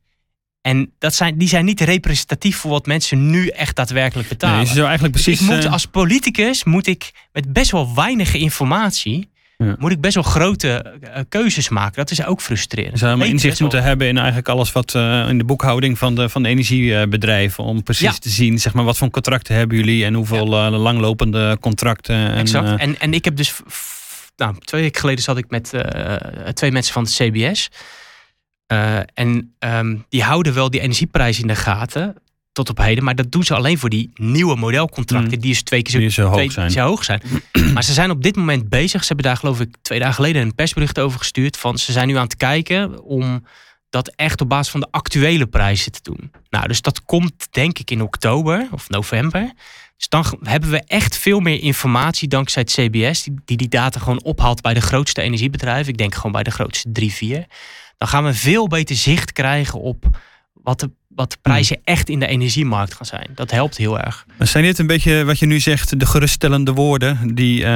En 0.62 0.92
dat 0.98 1.14
zijn, 1.14 1.38
die 1.38 1.48
zijn 1.48 1.64
niet 1.64 1.80
representatief 1.80 2.56
voor 2.56 2.70
wat 2.70 2.86
mensen 2.86 3.30
nu 3.30 3.48
echt 3.48 3.76
daadwerkelijk 3.76 4.28
betalen. 4.28 4.56
Nee, 4.56 4.66
je 4.66 4.72
zou 4.74 4.84
eigenlijk 4.86 5.14
Dus 5.14 5.24
precies... 5.24 5.46
ik 5.48 5.54
moet, 5.54 5.64
eh, 5.64 5.72
als 5.72 5.86
politicus 5.86 6.64
moet 6.64 6.86
ik 6.86 7.10
met 7.32 7.52
best 7.52 7.70
wel 7.70 7.94
weinig 7.94 8.34
informatie... 8.34 9.28
Ja. 9.56 9.76
moet 9.78 9.90
ik 9.90 10.00
best 10.00 10.14
wel 10.14 10.22
grote 10.24 10.98
eh, 11.12 11.22
keuzes 11.28 11.68
maken. 11.68 11.94
Dat 11.96 12.10
is 12.10 12.24
ook 12.24 12.40
frustrerend. 12.40 12.98
Zou 12.98 13.18
Weet 13.18 13.28
inzicht 13.28 13.58
wel- 13.58 13.68
moeten 13.68 13.88
hebben 13.88 14.06
in 14.08 14.16
eigenlijk 14.16 14.48
alles 14.48 14.72
wat 14.72 14.94
eh, 14.94 15.28
in 15.28 15.38
de 15.38 15.44
boekhouding 15.44 15.98
van 15.98 16.14
de, 16.14 16.28
van 16.28 16.42
de 16.42 16.48
energiebedrijven. 16.48 17.64
Om 17.64 17.82
precies 17.82 18.04
Ja. 18.06 18.12
te 18.12 18.28
zien, 18.30 18.58
zeg 18.58 18.74
maar, 18.74 18.84
wat 18.84 18.98
voor 18.98 19.10
contracten 19.10 19.54
hebben 19.54 19.76
jullie 19.76 20.04
en 20.04 20.14
hoeveel 20.14 20.46
langlopende 20.70 21.56
contracten. 21.60 22.16
En, 22.16 22.36
exact. 22.38 22.80
en, 22.80 23.00
en 23.00 23.14
ik 23.14 23.24
heb 23.24 23.36
dus... 23.36 23.54
Nou, 24.36 24.54
twee 24.58 24.82
weken 24.82 25.00
geleden 25.00 25.22
zat 25.24 25.38
ik 25.38 25.50
met 25.50 25.72
twee 26.54 26.70
mensen 26.72 26.92
van 26.92 27.02
het 27.02 27.12
CBS. 27.12 27.68
Eh, 28.70 28.98
en 29.14 29.54
ehm, 29.58 29.96
die 30.08 30.22
houden 30.22 30.54
wel 30.54 30.70
die 30.70 30.80
energieprijs 30.80 31.40
in 31.40 31.46
de 31.46 31.54
gaten 31.54 32.14
tot 32.52 32.68
op 32.70 32.78
heden. 32.78 33.04
Maar 33.04 33.14
dat 33.14 33.32
doen 33.32 33.44
ze 33.44 33.54
alleen 33.54 33.78
voor 33.78 33.88
die 33.88 34.10
nieuwe 34.14 34.56
modelcontracten. 34.56 35.34
Mm. 35.34 35.40
Die 35.40 35.50
dus 35.50 35.62
twee 35.62 35.82
keer 35.82 35.92
zo, 35.92 35.98
Die 35.98 36.10
zo 36.10 36.22
hoog 36.24 36.34
twee- 36.34 36.50
zijn. 36.50 36.70
zo 36.70 36.80
hoog 36.80 37.04
zijn. 37.04 37.22
maar 37.74 37.84
ze 37.84 37.92
zijn 37.92 38.10
op 38.10 38.22
dit 38.22 38.36
moment 38.36 38.68
bezig. 38.68 39.00
Ze 39.00 39.06
hebben 39.06 39.24
daar 39.26 39.36
geloof 39.36 39.60
ik 39.60 39.76
twee 39.82 39.98
dagen 39.98 40.14
geleden 40.14 40.42
een 40.42 40.54
persbericht 40.54 40.98
over 40.98 41.18
gestuurd. 41.18 41.56
Van 41.56 41.78
ze 41.78 41.92
zijn 41.92 42.06
nu 42.08 42.16
aan 42.16 42.22
het 42.22 42.36
kijken 42.36 43.02
om 43.02 43.44
dat 43.90 44.12
echt 44.16 44.40
op 44.40 44.48
basis 44.48 44.70
van 44.70 44.80
de 44.80 44.88
actuele 44.90 45.46
prijzen 45.46 45.92
te 45.92 46.00
doen. 46.02 46.30
Nou, 46.50 46.68
dus 46.68 46.80
dat 46.82 47.04
komt 47.04 47.48
denk 47.50 47.78
ik 47.78 47.90
in 47.90 48.02
oktober 48.02 48.68
of 48.70 48.88
november. 48.88 49.52
Dus 49.96 50.08
dan 50.08 50.24
hebben 50.42 50.70
we 50.70 50.82
echt 50.86 51.16
veel 51.16 51.40
meer 51.40 51.62
informatie 51.62 52.28
dankzij 52.28 52.62
het 52.62 52.70
CBS, 52.72 53.22
die 53.22 53.34
die, 53.44 53.56
die 53.56 53.68
data 53.68 53.98
gewoon 54.00 54.22
ophaalt 54.22 54.60
bij 54.62 54.74
de 54.74 54.80
grootste 54.80 55.20
energiebedrijven. 55.20 55.92
Ik 55.92 55.98
denk 55.98 56.14
gewoon 56.14 56.32
bij 56.32 56.42
de 56.42 56.50
grootste 56.50 56.92
drie, 56.92 57.12
vier. 57.12 57.46
Dan 58.00 58.08
gaan 58.08 58.24
we 58.24 58.34
veel 58.34 58.66
beter 58.66 58.96
zicht 58.96 59.32
krijgen 59.32 59.80
op 59.80 60.04
wat 60.52 60.80
de, 60.80 60.90
wat 61.14 61.30
de 61.30 61.36
prijzen 61.42 61.78
echt 61.84 62.08
in 62.08 62.20
de 62.20 62.26
energiemarkt 62.26 62.94
gaan 62.94 63.06
zijn. 63.06 63.26
Dat 63.34 63.50
helpt 63.50 63.76
heel 63.76 63.98
erg. 63.98 64.26
Zijn 64.38 64.64
dit 64.64 64.78
een 64.78 64.86
beetje 64.86 65.24
wat 65.24 65.38
je 65.38 65.46
nu 65.46 65.60
zegt, 65.60 66.00
de 66.00 66.06
geruststellende 66.06 66.72
woorden 66.72 67.34
die 67.34 67.60
uh, 67.60 67.66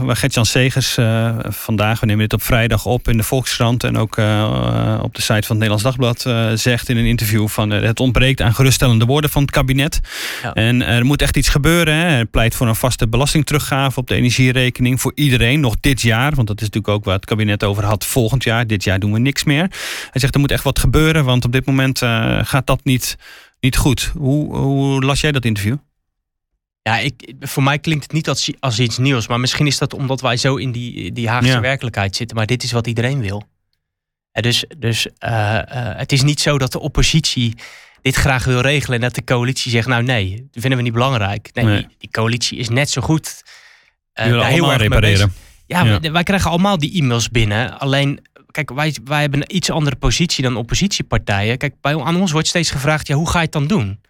waar 0.00 0.16
Gert-Jan 0.16 0.46
Segers 0.46 0.96
uh, 0.98 1.36
vandaag, 1.42 2.00
we 2.00 2.06
nemen 2.06 2.22
dit 2.22 2.32
op 2.32 2.42
vrijdag 2.42 2.86
op 2.86 3.08
in 3.08 3.16
de 3.16 3.22
Volkskrant 3.22 3.84
en 3.84 3.96
ook 3.96 4.16
uh, 4.16 5.00
op 5.02 5.14
de 5.14 5.20
site 5.20 5.46
van 5.46 5.56
het 5.56 5.68
Nederlands 5.68 5.82
Dagblad 5.82 6.20
zegt 6.60 6.88
in 6.88 6.96
een 6.96 7.06
interview 7.06 7.48
van 7.48 7.70
het 7.70 8.00
ontbreekt 8.00 8.40
aan 8.40 8.54
geruststellende 8.54 9.04
woorden 9.04 9.30
van 9.30 9.42
het 9.42 9.50
kabinet. 9.50 10.00
Ja. 10.42 10.52
En 10.52 10.82
er 10.82 11.04
moet 11.04 11.22
echt 11.22 11.36
iets 11.36 11.48
gebeuren. 11.48 11.94
Hè. 11.94 12.08
Hij 12.08 12.24
pleit 12.24 12.54
voor 12.54 12.68
een 12.68 12.76
vaste 12.76 13.08
belastingteruggave 13.08 14.00
op 14.00 14.08
de 14.08 14.14
energierekening 14.14 15.00
voor 15.00 15.12
iedereen, 15.14 15.60
nog 15.60 15.74
dit 15.80 16.00
jaar, 16.00 16.34
want 16.34 16.46
dat 16.46 16.56
is 16.56 16.66
natuurlijk 16.66 16.94
ook 16.94 17.04
waar 17.04 17.14
het 17.14 17.24
kabinet 17.24 17.64
over 17.64 17.84
had 17.84 18.04
volgend 18.04 18.44
jaar. 18.44 18.66
Dit 18.66 18.84
jaar 18.84 18.98
doen 18.98 19.12
we 19.12 19.18
niks 19.18 19.44
meer. 19.44 19.66
Hij 20.10 20.20
zegt 20.20 20.34
er 20.34 20.40
moet 20.40 20.50
echt 20.50 20.64
wat 20.64 20.78
gebeuren, 20.78 21.24
want 21.24 21.44
op 21.44 21.52
dit 21.52 21.66
moment 21.66 21.98
gaat 22.42 22.66
dat 22.66 22.80
niet, 22.84 23.16
niet 23.60 23.76
goed. 23.76 24.12
Hoe, 24.16 24.56
hoe 24.56 25.02
las 25.02 25.20
jij 25.20 25.32
dat 25.32 25.44
interview? 25.44 25.76
Ja, 26.82 26.98
ik, 26.98 27.34
voor 27.40 27.62
mij 27.62 27.78
klinkt 27.78 28.02
het 28.02 28.12
niet 28.12 28.28
als, 28.28 28.50
als 28.60 28.78
iets 28.78 28.98
nieuws. 28.98 29.28
Maar 29.28 29.40
misschien 29.40 29.66
is 29.66 29.78
dat 29.78 29.94
omdat 29.94 30.20
wij 30.20 30.36
zo 30.36 30.56
in 30.56 30.72
die, 30.72 31.12
die 31.12 31.28
Haagse 31.28 31.50
ja. 31.50 31.60
werkelijkheid 31.60 32.16
zitten. 32.16 32.36
Maar 32.36 32.46
dit 32.46 32.62
is 32.62 32.72
wat 32.72 32.86
iedereen 32.86 33.20
wil. 33.20 33.42
En 34.32 34.42
dus 34.42 34.64
dus 34.78 35.06
uh, 35.06 35.30
uh, 35.30 35.62
het 35.72 36.12
is 36.12 36.22
niet 36.22 36.40
zo 36.40 36.58
dat 36.58 36.72
de 36.72 36.80
oppositie 36.80 37.54
dit 38.02 38.14
graag 38.14 38.44
wil 38.44 38.60
regelen. 38.60 38.94
En 38.94 39.04
dat 39.04 39.14
de 39.14 39.24
coalitie 39.24 39.70
zegt, 39.70 39.88
nou 39.88 40.02
nee, 40.02 40.36
dat 40.36 40.60
vinden 40.60 40.76
we 40.76 40.84
niet 40.84 40.92
belangrijk. 40.92 41.50
Nee, 41.52 41.64
nee. 41.64 41.76
Die, 41.76 41.96
die, 41.98 42.10
coalitie 42.10 42.58
is 42.58 42.68
net 42.68 42.90
zo 42.90 43.02
goed. 43.02 43.42
Uh, 44.14 44.46
heel 44.46 44.72
erg 44.72 44.80
repareren. 44.80 45.32
Ja, 45.66 45.84
ja. 45.84 46.12
Wij 46.12 46.22
krijgen 46.22 46.50
allemaal 46.50 46.78
die 46.78 47.02
e-mails 47.02 47.28
binnen. 47.28 47.78
Alleen 47.78 48.26
kijk, 48.52 48.72
wij, 48.72 48.96
wij 49.04 49.20
hebben 49.20 49.40
een 49.40 49.56
iets 49.56 49.70
andere 49.70 49.96
positie 49.96 50.42
dan 50.42 50.56
oppositiepartijen. 50.56 51.58
Kijk, 51.58 51.74
bij, 51.80 52.00
aan 52.00 52.20
ons 52.20 52.32
wordt 52.32 52.48
steeds 52.48 52.70
gevraagd, 52.70 53.06
ja, 53.06 53.14
hoe 53.14 53.28
ga 53.28 53.38
je 53.38 53.44
het 53.44 53.52
dan 53.52 53.66
doen? 53.66 54.00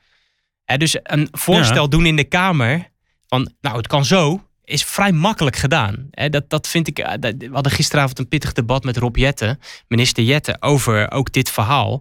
Hè, 0.65 0.77
dus 0.77 0.97
een 1.03 1.29
voorstel 1.31 1.83
ja. 1.83 1.89
doen 1.89 2.07
in 2.07 2.17
de 2.17 2.25
Kamer 2.25 2.91
van, 3.27 3.53
nou, 3.61 3.77
het 3.77 3.87
kan 3.87 4.05
zo, 4.05 4.43
is 4.65 4.85
vrij 4.85 5.13
makkelijk 5.13 5.57
gedaan. 5.57 6.09
Hè, 6.11 6.29
dat, 6.29 6.51
dat 6.51 6.69
vind 6.69 6.89
ik, 6.89 6.97
we 7.21 7.49
hadden 7.53 7.73
gisteravond 7.73 8.19
een 8.19 8.29
pittig 8.29 8.53
debat 8.53 8.85
met 8.85 8.97
Rob 8.97 9.17
Jetten, 9.17 9.59
minister 9.89 10.25
Jetten, 10.25 10.63
over 10.63 11.11
ook 11.11 11.33
dit 11.33 11.51
verhaal. 11.51 12.01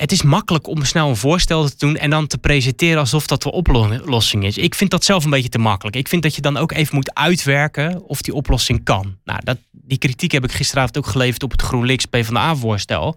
Het 0.00 0.12
is 0.12 0.22
makkelijk 0.22 0.66
om 0.66 0.84
snel 0.84 1.08
een 1.08 1.16
voorstel 1.16 1.68
te 1.68 1.74
doen 1.78 1.96
en 1.96 2.10
dan 2.10 2.26
te 2.26 2.38
presenteren 2.38 2.98
alsof 2.98 3.26
dat 3.26 3.42
de 3.42 3.52
oplossing 3.52 4.44
is. 4.44 4.58
Ik 4.58 4.74
vind 4.74 4.90
dat 4.90 5.04
zelf 5.04 5.24
een 5.24 5.30
beetje 5.30 5.48
te 5.48 5.58
makkelijk. 5.58 5.96
Ik 5.96 6.08
vind 6.08 6.22
dat 6.22 6.34
je 6.34 6.40
dan 6.40 6.56
ook 6.56 6.72
even 6.72 6.94
moet 6.94 7.14
uitwerken 7.14 8.02
of 8.02 8.22
die 8.22 8.34
oplossing 8.34 8.84
kan. 8.84 9.16
Nou, 9.24 9.40
dat, 9.44 9.58
die 9.70 9.98
kritiek 9.98 10.32
heb 10.32 10.44
ik 10.44 10.52
gisteravond 10.52 10.98
ook 10.98 11.06
geleverd 11.06 11.42
op 11.42 11.50
het 11.50 11.62
GroenLinks 11.62 12.04
PvdA-voorstel. 12.04 13.16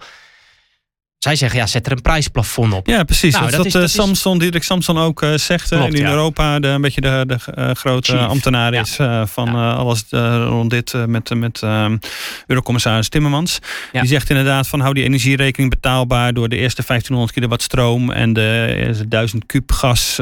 Zij 1.24 1.36
zeggen, 1.36 1.60
ja, 1.60 1.68
zet 1.68 1.86
er 1.86 1.92
een 1.92 2.02
prijsplafond 2.02 2.74
op. 2.74 2.88
Ja, 2.88 3.04
precies. 3.04 3.34
Nou, 3.34 3.46
dat, 3.46 3.56
dat, 3.56 3.66
is, 3.66 3.72
dat 3.72 3.90
Samson, 3.90 4.38
Dirk 4.38 4.64
Samson 4.64 4.98
ook 4.98 5.22
uh, 5.22 5.36
zegt. 5.36 5.68
Klopt, 5.68 5.86
en 5.86 5.94
in 5.94 6.02
ja. 6.02 6.10
Europa 6.10 6.60
de, 6.60 6.68
een 6.68 6.82
beetje 6.82 7.02
de, 7.02 7.24
de 7.28 7.38
uh, 7.58 7.72
grote 7.74 8.12
Chief. 8.12 8.28
ambtenaar 8.28 8.74
is 8.74 8.96
ja. 8.96 9.22
uh, 9.22 9.28
van 9.28 9.46
ja. 9.46 9.72
alles 9.72 10.04
rond 10.48 10.70
dit 10.70 10.94
met, 11.08 11.34
met 11.36 11.62
Eurocommissaris 12.48 13.10
Timmermans. 13.10 13.60
Die 13.92 14.06
zegt 14.06 14.30
inderdaad 14.30 14.68
van 14.68 14.80
hou 14.80 14.94
die 14.94 15.04
energierekening 15.04 15.70
betaalbaar 15.70 16.34
door 16.34 16.50
de 16.50 16.56
eerste 16.56 16.84
1500 16.88 17.34
kilowatt 17.34 17.62
stroom 17.62 18.12
en 18.12 18.34
de 18.34 19.06
1000 19.08 19.46
kub 19.46 19.72
gas 19.72 20.16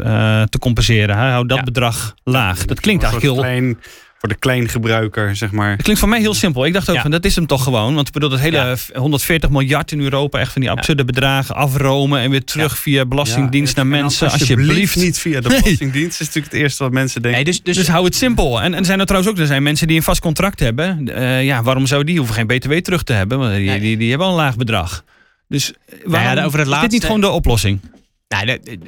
te 0.50 0.58
compenseren. 0.60 1.16
Hou 1.16 1.46
dat 1.46 1.64
bedrag 1.64 2.14
laag. 2.24 2.66
Dat 2.66 2.80
klinkt 2.80 3.04
eigenlijk 3.04 3.34
heel... 3.34 3.44
Klein 3.44 3.78
voor 4.22 4.30
de 4.30 4.36
kleingebruiker, 4.36 5.36
zeg 5.36 5.52
maar. 5.52 5.72
Het 5.72 5.82
klinkt 5.82 6.00
voor 6.02 6.10
mij 6.10 6.20
heel 6.20 6.34
simpel. 6.34 6.66
Ik 6.66 6.74
dacht 6.74 6.90
ook 6.90 6.96
ja. 6.96 7.02
van, 7.02 7.12
dat 7.12 7.26
is 7.26 7.36
hem 7.36 7.46
toch 7.46 7.64
gewoon. 7.64 7.96
Want 7.96 8.08
ik 8.08 8.14
bedoel, 8.14 8.30
dat 8.30 8.40
hele 8.40 8.58
ja. 8.58 9.00
140 9.00 9.50
miljard 9.50 9.92
in 9.92 10.02
Europa... 10.02 10.40
echt 10.40 10.52
van 10.52 10.62
die 10.62 10.72
absurde 10.72 11.02
ja. 11.02 11.08
bedragen 11.08 11.56
afromen... 11.56 12.20
en 12.20 12.30
weer 12.30 12.44
terug 12.44 12.78
via 12.78 13.06
belastingdienst 13.06 13.76
naar 13.76 13.88
mensen. 13.88 14.32
Alsjeblieft. 14.32 14.60
alsjeblieft 14.60 14.96
niet 14.96 15.20
via 15.20 15.42
de 15.42 15.48
belastingdienst. 15.62 16.12
Dat 16.12 16.20
is 16.20 16.28
natuurlijk 16.28 16.54
het 16.54 16.62
eerste 16.62 16.84
wat 16.84 16.92
mensen 16.92 17.22
denken. 17.22 17.44
Nee, 17.44 17.52
dus, 17.52 17.64
dus, 17.64 17.76
dus, 17.76 17.88
hou 17.88 18.06
het 18.06 18.16
simpel. 18.16 18.62
En, 18.62 18.74
en 18.74 18.86
zijn 18.86 19.00
er 19.00 19.06
trouwens 19.06 19.34
ook 19.34 19.40
er 19.40 19.48
zijn 19.48 19.64
mensen 19.64 19.88
die 19.88 19.98
een 19.98 20.04
vast 20.04 20.22
contract 20.22 20.60
hebben. 20.60 21.08
Uh, 21.08 21.44
ja, 21.44 21.64
waarom 21.64 21.86
zou 21.86 22.04
die 22.04 22.18
hoeven 22.18 22.36
geen 22.36 22.48
btw 22.48 22.74
terug 22.74 23.04
te 23.04 23.14
hebben? 23.14 23.40
Want 23.40 23.56
die, 23.56 23.66
nee. 23.70 23.80
die, 23.80 23.98
die, 23.98 24.10
hebben 24.10 24.28
al 24.28 24.34
een 24.34 24.40
laag 24.40 24.56
bedrag. 24.56 25.04
Dus 25.48 25.74
waarom 26.04 26.46
over 26.46 26.58
het 26.60 26.68
is 26.68 26.74
laatste, 26.74 26.90
dit 26.90 26.92
niet 26.92 27.06
gewoon 27.06 27.22
de 27.22 27.30
oplossing? 27.30 27.80
Nou, 28.28 28.46
de, 28.46 28.60
de, 28.64 28.80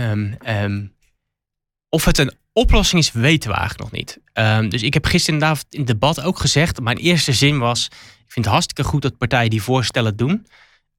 um, 0.00 0.36
um, 0.62 0.92
of 1.88 2.04
het 2.04 2.18
een 2.18 2.32
oplossing 2.56 3.02
is, 3.02 3.12
weten 3.12 3.50
we 3.50 3.56
eigenlijk 3.56 3.90
nog 3.90 4.00
niet. 4.00 4.18
Um, 4.34 4.68
dus 4.68 4.82
ik 4.82 4.94
heb 4.94 5.04
gisteren 5.04 5.40
in 5.70 5.78
het 5.78 5.86
debat 5.86 6.20
ook 6.20 6.38
gezegd... 6.38 6.80
mijn 6.80 6.96
eerste 6.96 7.32
zin 7.32 7.58
was... 7.58 7.84
ik 7.86 8.32
vind 8.32 8.44
het 8.44 8.54
hartstikke 8.54 8.90
goed 8.90 9.02
dat 9.02 9.18
partijen 9.18 9.50
die 9.50 9.62
voorstellen 9.62 10.16
doen... 10.16 10.46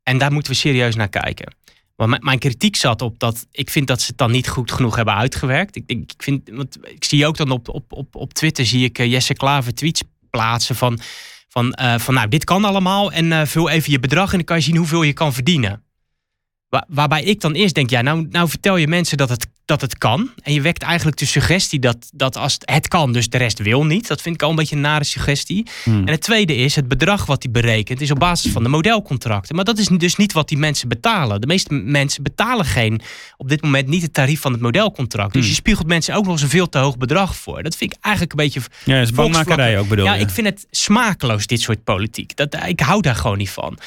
en 0.04 0.17
daar 0.17 0.32
moeten 0.32 0.52
we 0.52 0.58
serieus 0.58 0.96
naar 0.96 1.10
kijken. 1.10 1.56
Maar 1.96 2.20
mijn 2.22 2.39
kritiek 2.39 2.76
zat 2.76 3.02
op 3.02 3.20
dat 3.20 3.48
ik 3.52 3.70
vind 3.70 3.88
dat 3.88 4.02
ze 4.02 4.08
het 4.08 4.17
dan 4.17 4.32
niet 4.32 4.48
goed 4.48 4.72
genoeg 4.72 4.96
hebben 4.96 5.13
uitgewerkt. 5.15 5.76
Ik, 5.76 5.84
ik, 5.88 6.13
vind, 6.17 6.50
want 6.50 6.78
ik 6.84 7.04
zie 7.04 7.26
ook 7.26 7.38
dan 7.38 7.52
op, 7.52 7.70
op, 7.70 7.93
op, 7.93 8.15
op 8.15 8.34
Twitter 8.34 8.65
zie 8.65 8.84
ik 8.84 9.00
uh, 9.00 9.12
Jesse 9.12 9.34
Klaver 9.34 9.74
tweets 9.74 10.04
plaatsen 10.30 10.76
van, 10.76 11.00
van, 11.48 11.78
uh, 11.82 11.98
van 11.98 12.13
nou, 12.13 12.28
dit 12.28 12.43
kan 12.43 12.65
allemaal 12.65 13.12
en 13.12 13.26
uh, 13.26 13.46
vul 13.46 13.70
even 13.70 13.91
je 13.91 14.00
bedrag 14.00 14.32
en 14.32 14.38
dan 14.38 14.46
kan 14.46 14.58
je 14.58 14.63
zien 14.63 14.76
hoeveel 14.76 15.04
je 15.04 15.13
kan 15.13 15.34
verdienen. 15.34 15.84
Waar, 16.69 16.86
waarbij 16.88 17.23
ik 17.23 17.41
dan 17.41 17.53
eerst 17.53 17.75
denk, 17.75 17.89
ja, 17.89 18.01
nou, 18.01 18.27
nou 18.30 18.49
vertel 18.49 18.77
je 18.77 18.88
mensen 18.88 19.17
dat 19.17 19.30
het, 19.30 19.47
dat 19.65 19.82
het 19.82 19.97
kan. 19.97 20.30
En 20.43 20.53
je 20.53 20.62
wekt 20.62 20.82
eigenlijk 20.82 21.17
de 21.17 21.25
suggestie 21.25 21.80
dat, 21.80 22.10
dat 22.13 22.38
als 22.38 22.53
het, 22.53 22.69
het 22.69 22.88
kan, 22.88 23.13
dus 23.13 23.30
de 23.30 23.38
rest 23.38 23.60
wil 23.60 23.86
niet. 23.86 24.08
Dat 24.08 24.21
vind 24.21 24.36
ik 24.36 24.41
al 24.41 24.49
een 24.49 24.56
beetje 24.56 24.75
een 24.75 24.82
nare 24.82 25.03
suggestie. 25.03 25.65
Hmm. 25.84 25.99
En 25.99 26.12
het 26.12 26.21
tweede 26.21 26.56
is, 26.56 26.75
het 26.75 26.88
bedrag 26.88 27.25
wat 27.25 27.43
hij 27.43 27.51
berekent 27.51 28.01
is 28.01 28.12
op 28.12 28.19
basis 28.19 28.51
van 28.51 28.63
de 28.63 28.69
modelcontracten. 28.69 29.56
Maar 29.56 29.65
dat 29.65 29.77
is 29.77 29.88
dus 29.88 30.15
niet 30.15 30.34
wat 30.34 30.47
die 30.47 30.58
mensen 30.58 30.88
betalen. 30.88 31.41
De 31.41 31.47
meeste 31.47 31.73
mensen 31.73 32.23
betalen 32.23 32.65
geen, 32.65 33.01
op 33.38 33.49
dit 33.49 33.62
moment 33.62 33.88
niet 33.88 34.01
het 34.01 34.13
tarief 34.13 34.41
van 34.41 34.51
het 34.51 34.62
modelcontract. 34.62 35.34
Dus 35.34 35.41
Hmm. 35.41 35.49
je 35.49 35.56
spiegelt 35.56 35.88
mensen 35.88 36.15
ook 36.15 36.23
nog 36.23 36.34
eens 36.34 36.41
een 36.41 36.49
veel 36.49 36.69
te 36.69 36.77
hoog 36.77 36.97
bedrag 36.97 37.36
voor. 37.36 37.63
Dat 37.63 37.75
vind 37.75 37.93
ik 37.93 37.97
eigenlijk 38.01 38.34
een 38.34 38.45
beetje... 38.45 38.62
Ja, 38.84 39.01
is 39.01 39.12
ook 39.77 39.88
bedoel 39.88 40.06
Ja, 40.06 40.13
je? 40.13 40.21
ik 40.21 40.30
vind 40.30 40.47
het 40.47 40.65
smakeloos, 40.71 41.47
dit 41.47 41.62
soort 41.62 41.84
politiek. 41.84 42.36
Dat, 42.36 42.58
ik 42.65 42.80
hou 42.80 43.01
daar 43.01 43.15
gewoon 43.15 43.38
niet 43.38 43.49
van. 43.49 43.77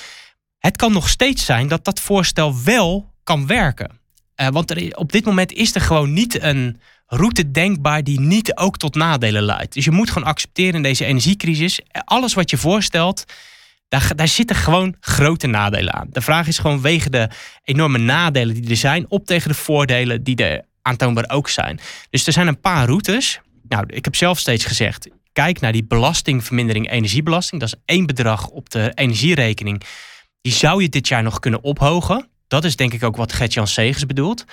Het 0.60 0.76
kan 0.76 0.92
nog 0.92 1.08
steeds 1.08 1.44
zijn 1.44 1.68
dat 1.68 1.84
dat 1.84 2.00
voorstel 2.00 2.62
wel 2.64 3.12
kan 3.24 3.46
werken. 3.46 4.00
Uh, 4.36 4.48
want 4.48 4.94
op 4.96 5.12
dit 5.12 5.24
moment 5.24 5.52
is 5.52 5.74
er 5.74 5.80
gewoon 5.80 6.12
niet 6.12 6.42
een 6.42 6.80
route 7.06 7.50
denkbaar 7.50 8.04
die 8.04 8.20
niet 8.20 8.56
ook 8.56 8.76
tot 8.76 8.94
nadelen 8.94 9.42
leidt. 9.42 9.74
Dus 9.74 9.84
je 9.84 9.90
moet 9.90 10.10
gewoon 10.10 10.28
accepteren 10.28 10.74
in 10.74 10.82
deze 10.82 11.04
energiecrisis. 11.04 11.80
Alles 12.04 12.34
wat 12.34 12.50
je 12.50 12.56
voorstelt, 12.56 13.24
daar, 13.88 14.12
daar 14.16 14.28
zitten 14.28 14.56
gewoon 14.56 14.96
grote 15.00 15.46
nadelen 15.46 15.94
aan. 15.94 16.06
De 16.10 16.20
vraag 16.20 16.46
is 16.46 16.58
gewoon 16.58 16.80
wegen 16.80 17.10
de 17.10 17.28
enorme 17.64 17.98
nadelen 17.98 18.54
die 18.54 18.70
er 18.70 18.76
zijn 18.76 19.10
op 19.10 19.26
tegen 19.26 19.48
de 19.48 19.56
voordelen 19.56 20.22
die 20.22 20.36
er 20.36 20.64
aantoonbaar 20.82 21.30
ook 21.30 21.48
zijn. 21.48 21.80
Dus 22.10 22.26
er 22.26 22.32
zijn 22.32 22.46
een 22.46 22.60
paar 22.60 22.86
routes. 22.86 23.40
Nou, 23.68 23.84
ik 23.86 24.04
heb 24.04 24.16
zelf 24.16 24.38
steeds 24.38 24.64
gezegd, 24.64 25.08
kijk 25.32 25.60
naar 25.60 25.72
die 25.72 25.84
belastingvermindering 25.84 26.90
energiebelasting. 26.90 27.60
Dat 27.60 27.74
is 27.74 27.80
één 27.84 28.06
bedrag 28.06 28.48
op 28.48 28.70
de 28.70 28.92
energierekening. 28.94 29.82
Die 30.40 30.52
zou 30.52 30.82
je 30.82 30.88
dit 30.88 31.08
jaar 31.08 31.22
nog 31.22 31.38
kunnen 31.38 31.62
ophogen. 31.62 32.28
Dat 32.48 32.64
is 32.64 32.76
denk 32.76 32.92
ik 32.92 33.02
ook 33.02 33.16
wat 33.16 33.32
Gert-Jan 33.32 33.66
Segers 33.66 34.06
bedoelt. 34.06 34.44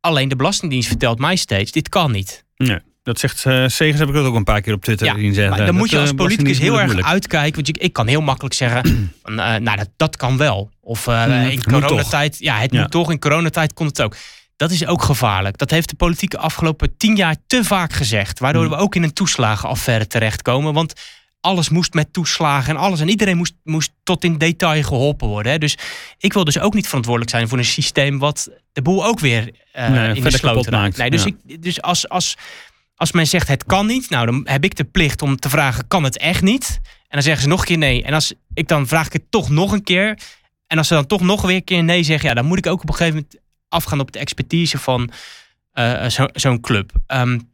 Alleen 0.00 0.28
de 0.28 0.36
Belastingdienst 0.36 0.88
vertelt 0.88 1.18
mij 1.18 1.36
steeds, 1.36 1.72
dit 1.72 1.88
kan 1.88 2.10
niet. 2.10 2.44
Nee, 2.56 2.78
dat 3.02 3.18
zegt 3.18 3.44
uh, 3.44 3.66
Segers, 3.66 3.98
heb 3.98 4.08
ik 4.08 4.14
dat 4.14 4.24
ook 4.24 4.34
een 4.34 4.44
paar 4.44 4.60
keer 4.60 4.74
op 4.74 4.82
Twitter 4.82 5.06
ja, 5.06 5.14
zien 5.14 5.34
zeggen. 5.34 5.48
Maar 5.48 5.58
dan 5.58 5.66
dat, 5.66 5.76
moet 5.76 5.90
je 5.90 5.98
als 5.98 6.10
uh, 6.10 6.16
politicus 6.16 6.58
heel 6.58 6.74
erg 6.74 6.84
moeilijk. 6.84 7.08
uitkijken. 7.08 7.54
Want 7.54 7.66
je, 7.66 7.72
ik 7.72 7.92
kan 7.92 8.06
heel 8.06 8.20
makkelijk 8.20 8.54
zeggen, 8.54 8.82
van, 9.22 9.32
uh, 9.32 9.56
nou 9.56 9.76
dat, 9.76 9.88
dat 9.96 10.16
kan 10.16 10.36
wel. 10.36 10.70
Of 10.80 11.06
uh, 11.06 11.52
in 11.52 11.62
coronatijd, 11.62 12.38
ja 12.38 12.58
het 12.58 12.72
ja. 12.72 12.80
moet 12.80 12.90
toch, 12.90 13.10
in 13.10 13.18
coronatijd 13.18 13.72
kon 13.72 13.86
het 13.86 14.02
ook. 14.02 14.16
Dat 14.56 14.70
is 14.70 14.86
ook 14.86 15.02
gevaarlijk. 15.02 15.58
Dat 15.58 15.70
heeft 15.70 15.88
de 15.88 15.96
politiek 15.96 16.30
de 16.30 16.38
afgelopen 16.38 16.96
tien 16.96 17.16
jaar 17.16 17.36
te 17.46 17.64
vaak 17.64 17.92
gezegd. 17.92 18.38
Waardoor 18.38 18.64
mm. 18.64 18.70
we 18.70 18.76
ook 18.76 18.94
in 18.94 19.02
een 19.02 19.12
toeslagenaffaire 19.12 20.06
terechtkomen. 20.06 20.72
Want 20.72 20.92
alles 21.40 21.68
moest 21.68 21.94
met 21.94 22.12
toeslagen 22.12 22.74
en 22.74 22.80
alles. 22.80 23.00
En 23.00 23.08
iedereen 23.08 23.36
moest, 23.36 23.54
moest 23.64 23.92
tot 24.02 24.24
in 24.24 24.38
detail 24.38 24.82
geholpen 24.82 25.28
worden. 25.28 25.52
Hè. 25.52 25.58
Dus 25.58 25.78
ik 26.18 26.32
wil 26.32 26.44
dus 26.44 26.58
ook 26.58 26.74
niet 26.74 26.86
verantwoordelijk 26.86 27.30
zijn 27.30 27.48
voor 27.48 27.58
een 27.58 27.64
systeem 27.64 28.18
wat 28.18 28.50
de 28.72 28.82
boel 28.82 29.06
ook 29.06 29.20
weer 29.20 29.50
uh, 29.76 29.88
nee, 29.88 30.14
in 30.14 30.22
de 30.22 30.30
sloot 30.30 30.70
maakt. 30.70 30.96
Nee, 30.96 31.10
dus 31.10 31.22
ja. 31.22 31.32
ik, 31.46 31.62
dus 31.62 31.82
als, 31.82 32.08
als, 32.08 32.36
als 32.94 33.12
men 33.12 33.26
zegt 33.26 33.48
het 33.48 33.64
kan 33.64 33.86
niet, 33.86 34.10
nou 34.10 34.26
dan 34.26 34.40
heb 34.44 34.64
ik 34.64 34.76
de 34.76 34.84
plicht 34.84 35.22
om 35.22 35.36
te 35.36 35.48
vragen 35.48 35.88
kan 35.88 36.04
het 36.04 36.18
echt 36.18 36.42
niet? 36.42 36.80
En 36.82 37.16
dan 37.16 37.22
zeggen 37.22 37.42
ze 37.42 37.48
nog 37.48 37.60
een 37.60 37.66
keer 37.66 37.78
nee. 37.78 38.02
En 38.02 38.14
als 38.14 38.32
ik 38.54 38.68
dan 38.68 38.86
vraag 38.86 39.06
ik 39.06 39.12
het 39.12 39.30
toch 39.30 39.48
nog 39.48 39.72
een 39.72 39.82
keer. 39.82 40.18
En 40.66 40.78
als 40.78 40.88
ze 40.88 40.94
dan 40.94 41.06
toch 41.06 41.20
nog 41.20 41.42
weer 41.42 41.56
een 41.56 41.64
keer 41.64 41.84
nee 41.84 42.02
zeggen, 42.02 42.28
ja, 42.28 42.34
dan 42.34 42.44
moet 42.44 42.58
ik 42.58 42.66
ook 42.66 42.82
op 42.82 42.88
een 42.88 42.94
gegeven 42.94 43.14
moment 43.14 43.40
afgaan 43.68 44.00
op 44.00 44.12
de 44.12 44.18
expertise 44.18 44.78
van 44.78 45.10
uh, 45.74 46.08
zo'n 46.08 46.30
zo 46.32 46.60
club. 46.60 46.92
Um, 47.06 47.49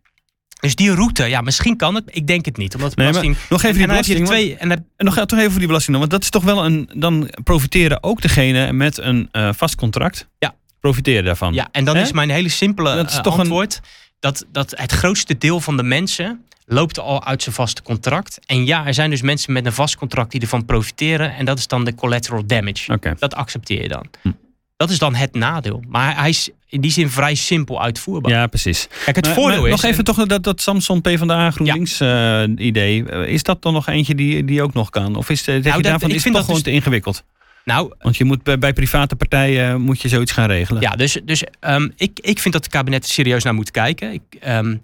Dus 0.60 0.74
die 0.74 0.94
route, 0.94 1.24
ja, 1.24 1.40
misschien 1.40 1.76
kan 1.76 1.94
het. 1.94 2.04
Ik 2.06 2.26
denk 2.26 2.44
het 2.44 2.56
niet. 2.56 2.74
Omdat 2.74 2.96
Nee, 2.96 3.06
belasting. 3.06 3.36
nog 3.48 3.62
even 3.62 3.72
die 3.74 3.82
en 3.82 3.88
belasting, 3.88 4.26
twee. 4.26 4.56
En 4.56 4.68
dan, 4.68 4.84
En 4.96 5.04
nog 5.04 5.14
toch 5.14 5.38
even 5.38 5.50
voor 5.50 5.58
die 5.58 5.66
belasting 5.68 5.96
want 5.98 6.10
dat 6.10 6.22
is 6.22 6.30
toch 6.30 6.44
wel 6.44 6.64
een. 6.64 6.90
Dan 6.94 7.30
profiteren 7.44 8.02
ook 8.02 8.20
degene 8.22 8.72
met 8.72 8.98
een 8.98 9.28
eh, 9.32 9.48
vast 9.52 9.74
contract. 9.74 10.28
Ja. 10.38 10.54
Profiteren 10.80 11.24
daarvan. 11.24 11.54
ja, 11.54 11.68
en 11.72 11.84
dan 11.84 11.96
is 11.96 12.12
mijn 12.12 12.30
hele 12.30 12.48
simpele 12.48 12.94
Dat 12.94 13.10
is 13.10 13.16
eh, 13.16 13.22
toch 13.22 13.34
een- 13.34 13.40
antwoord. 13.40 13.80
Dat, 14.20 14.46
dat 14.52 14.72
het 14.76 14.92
grootste 14.92 15.38
deel 15.38 15.60
van 15.60 15.76
de 15.76 15.82
mensen 15.82 16.44
loopt 16.66 16.98
al 16.98 17.24
uit 17.24 17.42
zijn 17.42 17.54
vaste 17.54 17.82
contract. 17.82 18.38
En 18.46 18.66
ja, 18.66 18.86
er 18.86 18.94
zijn 18.94 19.10
dus 19.10 19.22
mensen 19.22 19.52
met 19.52 19.66
een 19.66 19.72
vast 19.72 19.96
contract 19.96 20.30
die 20.30 20.40
ervan 20.40 20.64
profiteren. 20.64 21.34
En 21.36 21.44
dat 21.44 21.58
is 21.58 21.66
dan 21.66 21.84
de 21.84 21.94
collateral 21.94 22.46
damage. 22.46 23.14
Dat 23.18 23.34
accepteer 23.34 23.82
je 23.82 23.88
dan. 23.88 24.06
Hm. 24.22 24.30
Dat 24.76 24.90
is 24.90 24.98
dan 24.98 25.14
het 25.14 25.34
nadeel. 25.34 25.82
Maar 25.88 26.16
hij 26.16 26.28
is 26.28 26.50
in 26.68 26.80
die 26.80 26.90
zin 26.90 27.10
vrij 27.10 27.34
simpel 27.34 27.82
uitvoerbaar. 27.82 28.32
Ja, 28.32 28.46
precies. 28.46 28.88
Kijk, 29.04 29.16
het 29.16 29.24
Maar- 29.24 29.34
voordeel 29.34 29.60
maar 29.60 29.70
is... 29.70 29.80
Nog 29.82 29.90
even 29.90 30.04
toch 30.04 30.24
dat, 30.26 30.42
dat 30.42 30.60
Samson 30.60 31.00
PvdA 31.00 31.50
GroenLinks 31.50 32.00
eh, 32.00 32.42
idee. 32.56 33.04
Eh, 33.08 33.32
Is 33.32 33.42
dat 33.42 33.62
dan 33.62 33.72
nog 33.72 33.86
eentje 33.88 34.14
die, 34.14 34.44
die 34.44 34.62
ook 34.62 34.74
nog 34.74 34.90
kan? 34.90 35.16
Of 35.16 35.30
is, 35.30 35.38
eh, 35.46 35.54
zeg 35.54 35.64
Nou, 35.64 35.82
daarvan 35.82 36.08
ik 36.10 36.14
is 36.16 36.24
het 36.24 36.32
toch 36.32 36.40
gewoon 36.40 36.56
dus- 36.56 36.64
te 36.64 36.70
ingewikkeld? 36.72 37.24
Nou, 37.64 37.92
Want 37.98 38.16
je 38.16 38.24
moet 38.24 38.42
bij, 38.42 38.58
bij 38.58 38.72
private 38.72 39.16
partijen 39.16 39.80
moet 39.80 40.02
je 40.02 40.08
zoiets 40.08 40.32
gaan 40.32 40.46
regelen. 40.46 40.82
Ja, 40.82 40.90
dus, 40.90 41.20
dus 41.24 41.44
ehm, 41.60 41.88
ik, 41.96 42.18
ik 42.20 42.38
vind 42.38 42.54
dat 42.54 42.64
het 42.64 42.72
kabinet 42.72 43.04
er 43.04 43.10
serieus 43.10 43.44
naar 43.44 43.54
moet 43.54 43.70
kijken. 43.70 44.12
Ik, 44.12 44.22
ehm, 44.40 44.76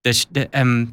dus 0.00 0.26
de, 0.30 0.48
ehm, 0.50 0.84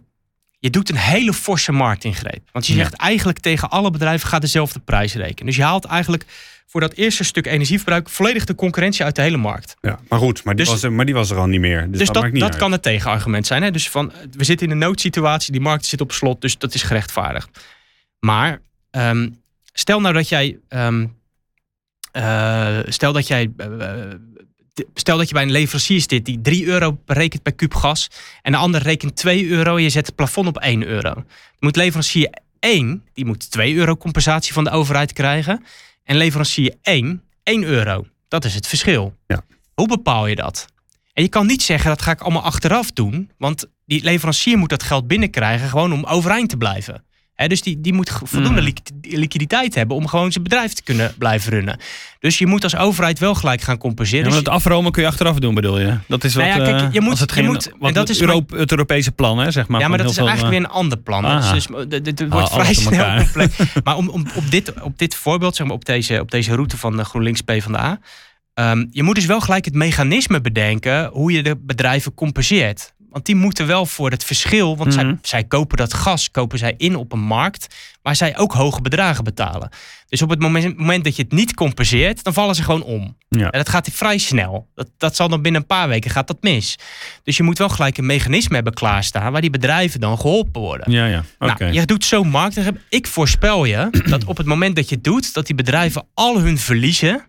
je 0.60 0.69
doet 0.69 0.89
een 0.89 0.95
hele 0.97 1.34
forse 1.34 1.71
marktingreep. 1.71 2.41
Want 2.51 2.67
je 2.67 2.73
Ja. 2.73 2.80
zegt 2.80 2.93
eigenlijk 2.93 3.39
tegen 3.39 3.69
alle 3.69 3.91
bedrijven 3.91 4.28
ga 4.28 4.39
dezelfde 4.39 4.80
prijs 4.80 5.13
rekenen. 5.13 5.45
Dus 5.45 5.56
je 5.56 5.63
haalt 5.63 5.86
eigenlijk 5.86 6.25
voor 6.67 6.82
dat 6.82 6.93
eerste 6.93 7.23
stuk 7.23 7.45
energieverbruik 7.45 8.10
volledig 8.10 8.45
de 8.45 8.56
concurrentie 8.56 9.06
uit 9.06 9.15
de 9.15 9.21
hele 9.21 9.38
markt. 9.38 9.75
Ja, 9.82 9.99
maar 10.10 10.19
goed, 10.19 10.43
maar 10.43 10.56
die, 10.56 10.65
Dus- 10.65 10.73
was, 10.73 10.84
er, 10.84 10.93
maar 10.93 11.06
die 11.06 11.13
was 11.13 11.30
er 11.30 11.38
al 11.38 11.47
niet 11.47 11.60
meer. 11.60 11.91
Dus, 11.91 11.99
Dus, 11.99 12.10
dat, 12.10 12.32
niet 12.32 12.41
dat 12.41 12.56
kan 12.56 12.71
het 12.71 12.82
tegenargument 12.82 13.47
zijn. 13.47 13.63
Hè? 13.63 13.71
Dus 13.71 13.89
van, 13.89 14.12
we 14.32 14.43
zitten 14.43 14.65
in 14.67 14.71
een 14.71 14.78
noodsituatie, 14.78 15.51
die 15.51 15.62
markt 15.62 15.86
zit 15.86 16.01
op 16.01 16.12
slot, 16.12 16.41
dus 16.41 16.58
dat 16.58 16.73
is 16.73 16.84
gerechtvaardigd. 16.84 17.49
Maar 18.19 18.62
ehm, 18.91 19.30
stel 19.73 20.01
nou 20.01 20.13
dat 20.13 20.30
jij, 20.30 20.58
ehm, 20.67 21.06
eh, 22.12 22.80
stel 22.86 23.13
dat 23.13 23.28
jij, 23.28 23.51
eh, 23.58 23.99
stel 24.93 25.17
dat 25.17 25.28
je 25.28 25.34
bij 25.34 25.43
een 25.43 25.51
leverancier 25.51 26.04
zit 26.08 26.25
die 26.25 26.41
3 26.41 26.65
euro 26.65 26.99
berekent 27.06 27.43
per 27.43 27.54
kuub 27.54 27.73
gas 27.73 28.10
en 28.41 28.51
de 28.51 28.58
ander 28.58 28.82
rekent 28.82 29.15
2 29.15 29.47
euro 29.47 29.75
en 29.75 29.84
je 29.84 29.89
zet 29.89 30.06
het 30.06 30.15
plafond 30.15 30.47
op 30.47 30.58
1 30.63 30.86
euro. 30.86 31.13
Dan 31.13 31.25
moet 31.60 31.75
leverancier 31.75 32.30
1, 32.60 33.04
die 33.13 33.25
moet 33.25 33.51
2 33.51 33.75
euro 33.75 33.95
compensatie 33.97 34.54
van 34.54 34.63
de 34.63 34.69
overheid 34.69 35.13
krijgen 35.13 35.63
en 36.05 36.17
leverancier 36.17 36.75
1, 36.81 37.23
1 37.43 37.63
euro. 37.63 38.07
Dat 38.27 38.45
is 38.45 38.53
het 38.53 38.67
verschil. 38.67 39.15
Ja. 39.27 39.41
Hoe 39.73 39.87
bepaal 39.87 40.27
je 40.27 40.35
dat? 40.35 40.65
En 41.13 41.23
je 41.23 41.29
kan 41.29 41.45
niet 41.45 41.63
zeggen 41.63 41.89
dat 41.89 42.01
ga 42.01 42.11
ik 42.11 42.21
allemaal 42.21 42.41
achteraf 42.41 42.91
doen, 42.91 43.31
want 43.37 43.65
die 43.85 44.03
leverancier 44.03 44.57
moet 44.57 44.69
dat 44.69 44.83
geld 44.83 45.07
binnenkrijgen 45.07 45.69
gewoon 45.69 45.93
om 45.93 46.03
overeind 46.03 46.49
te 46.49 46.57
blijven. 46.57 47.03
Dus 47.36 47.62
die, 47.62 47.82
die 47.82 47.93
moet 47.93 48.12
voldoende 48.24 48.60
Mm. 48.62 48.65
liqui- 48.65 49.17
liquiditeit 49.17 49.76
hebben 49.76 49.95
om 49.98 50.08
gewoon 50.08 50.32
zijn 50.32 50.43
bedrijf 50.43 50.74
te 50.74 50.84
kunnen 50.84 51.13
blijven 51.17 51.52
runnen. 51.52 51.80
Dus 52.19 52.38
je 52.38 52.48
moet 52.48 52.63
als 52.63 52.76
overheid 52.76 53.19
wel 53.19 53.36
gelijk 53.36 53.62
gaan 53.62 53.78
compenseren. 53.78 54.19
Ja, 54.19 54.26
Dus 54.26 54.34
want 54.34 54.45
het 54.45 54.56
afromen 54.56 54.91
kun 54.91 55.02
je 55.02 55.08
achteraf 55.08 55.39
doen, 55.39 55.54
bedoel 55.56 55.80
je? 55.80 55.98
Dat 56.08 56.24
is 56.24 56.36
wat, 56.36 56.45
Nou 56.45 56.60
ja, 56.60 56.65
kijk, 56.65 56.82
eh, 56.82 56.88
je 56.93 57.02
moet- 57.02 57.19
het 57.19 57.30
je 57.30 57.36
geen, 57.36 57.45
moet- 57.45 57.71
wat 57.80 57.88
en 57.88 57.93
dat 57.95 58.10
is 58.10 58.19
het 58.19 58.71
Europese 58.71 59.12
plan, 59.12 59.38
hè, 59.38 59.52
zeg 59.52 59.67
maar. 59.67 59.82
ja, 59.82 59.88
maar 59.88 59.98
dat 59.98 60.10
is 60.10 60.15
veel, 60.15 60.28
eigenlijk 60.28 60.56
eh, 60.56 60.62
weer 60.62 60.69
een 60.69 60.76
ander 60.76 60.98
plan. 60.98 61.26
Aha. 61.26 61.54
Dus, 61.54 61.67
dus, 61.67 61.86
dit- 61.88 62.06
dit 62.06 62.19
wordt 62.19 62.34
Ah, 62.48 62.54
vrij 62.54 62.65
alles 62.65 62.84
door 62.84 62.93
snel 62.93 63.15
complex. 63.17 63.58
Maar 63.84 63.95
om, 63.98 64.10
om, 64.10 64.26
op, 64.36 64.52
dit, 64.52 64.82
op 64.82 64.98
dit 64.98 65.15
voorbeeld, 65.15 65.56
zeg 65.56 65.67
maar, 65.67 65.76
op, 65.76 65.86
deze, 65.86 66.19
op 66.21 66.32
deze 66.32 66.54
route 66.56 66.78
van 66.78 66.98
de 66.98 67.04
GroenLinks 67.04 67.41
PvdA... 67.41 68.00
Um, 68.60 68.88
je 68.91 69.04
moet 69.04 69.15
dus 69.15 69.26
wel 69.26 69.39
gelijk 69.41 69.65
het 69.65 69.74
mechanisme 69.74 70.41
bedenken... 70.41 71.10
hoe 71.13 71.32
je 71.32 71.43
de 71.43 71.58
bedrijven 71.58 72.13
compenseert. 72.13 72.93
Want 73.15 73.28
die 73.28 73.36
moeten 73.36 73.67
wel 73.67 73.86
voor 73.86 74.10
het 74.10 74.23
verschil... 74.23 74.78
want 74.78 74.93
zij, 74.93 75.04
Mhm. 75.04 75.15
zij 75.21 75.43
kopen 75.43 75.78
dat 75.78 75.93
gas 75.93 76.32
kopen 76.32 76.58
zij 76.58 76.73
in 76.78 76.95
op 76.95 77.12
een 77.12 77.19
markt... 77.19 77.75
waar 78.01 78.15
zij 78.15 78.38
ook 78.38 78.54
hoge 78.54 78.82
bedragen 78.82 79.23
betalen. 79.23 79.69
Dus 80.08 80.21
op 80.21 80.30
het 80.30 80.39
moment, 80.39 80.78
moment 80.78 81.04
dat 81.04 81.15
je 81.15 81.21
het 81.23 81.32
niet 81.32 81.54
compenseert... 81.54 82.23
dan 82.23 82.34
vallen 82.34 82.56
ze 82.56 82.63
gewoon 82.63 82.84
om. 82.84 83.17
Ja. 83.30 83.49
En 83.49 83.58
dat 83.60 83.69
gaat 83.69 83.89
vrij 83.91 84.17
snel. 84.17 84.67
Dat, 84.73 84.89
dat 84.97 85.15
zal 85.15 85.30
dan 85.30 85.41
binnen 85.41 85.62
een 85.62 85.67
paar 85.67 85.88
weken 85.88 86.12
gaat 86.12 86.28
dat 86.28 86.38
mis. 86.41 86.75
Dus 87.23 87.38
je 87.38 87.43
moet 87.43 87.58
wel 87.58 87.69
gelijk 87.69 87.97
een 87.97 88.06
mechanisme 88.06 88.56
hebben 88.56 88.73
klaarstaan... 88.73 89.32
waar 89.32 89.41
die 89.41 89.49
bedrijven 89.49 89.99
dan 89.99 90.19
geholpen 90.19 90.62
worden. 90.62 90.91
Ja, 90.91 91.06
ja. 91.06 91.23
Nou, 91.39 91.65
je 91.71 91.86
doet 91.86 92.06
zo 92.06 92.23
markt. 92.23 92.58
Ik 92.89 93.08
voorspel 93.08 93.65
je 93.65 94.04
dat 94.06 94.25
op 94.25 94.38
het 94.38 94.45
moment 94.45 94.75
dat 94.75 94.89
je 94.89 94.95
het 94.95 95.04
doet, 95.04 95.34
dat 95.34 95.45
die 95.45 95.56
bedrijven 95.56 96.08
al 96.13 96.39
hun 96.39 96.58
verliezen 96.58 97.25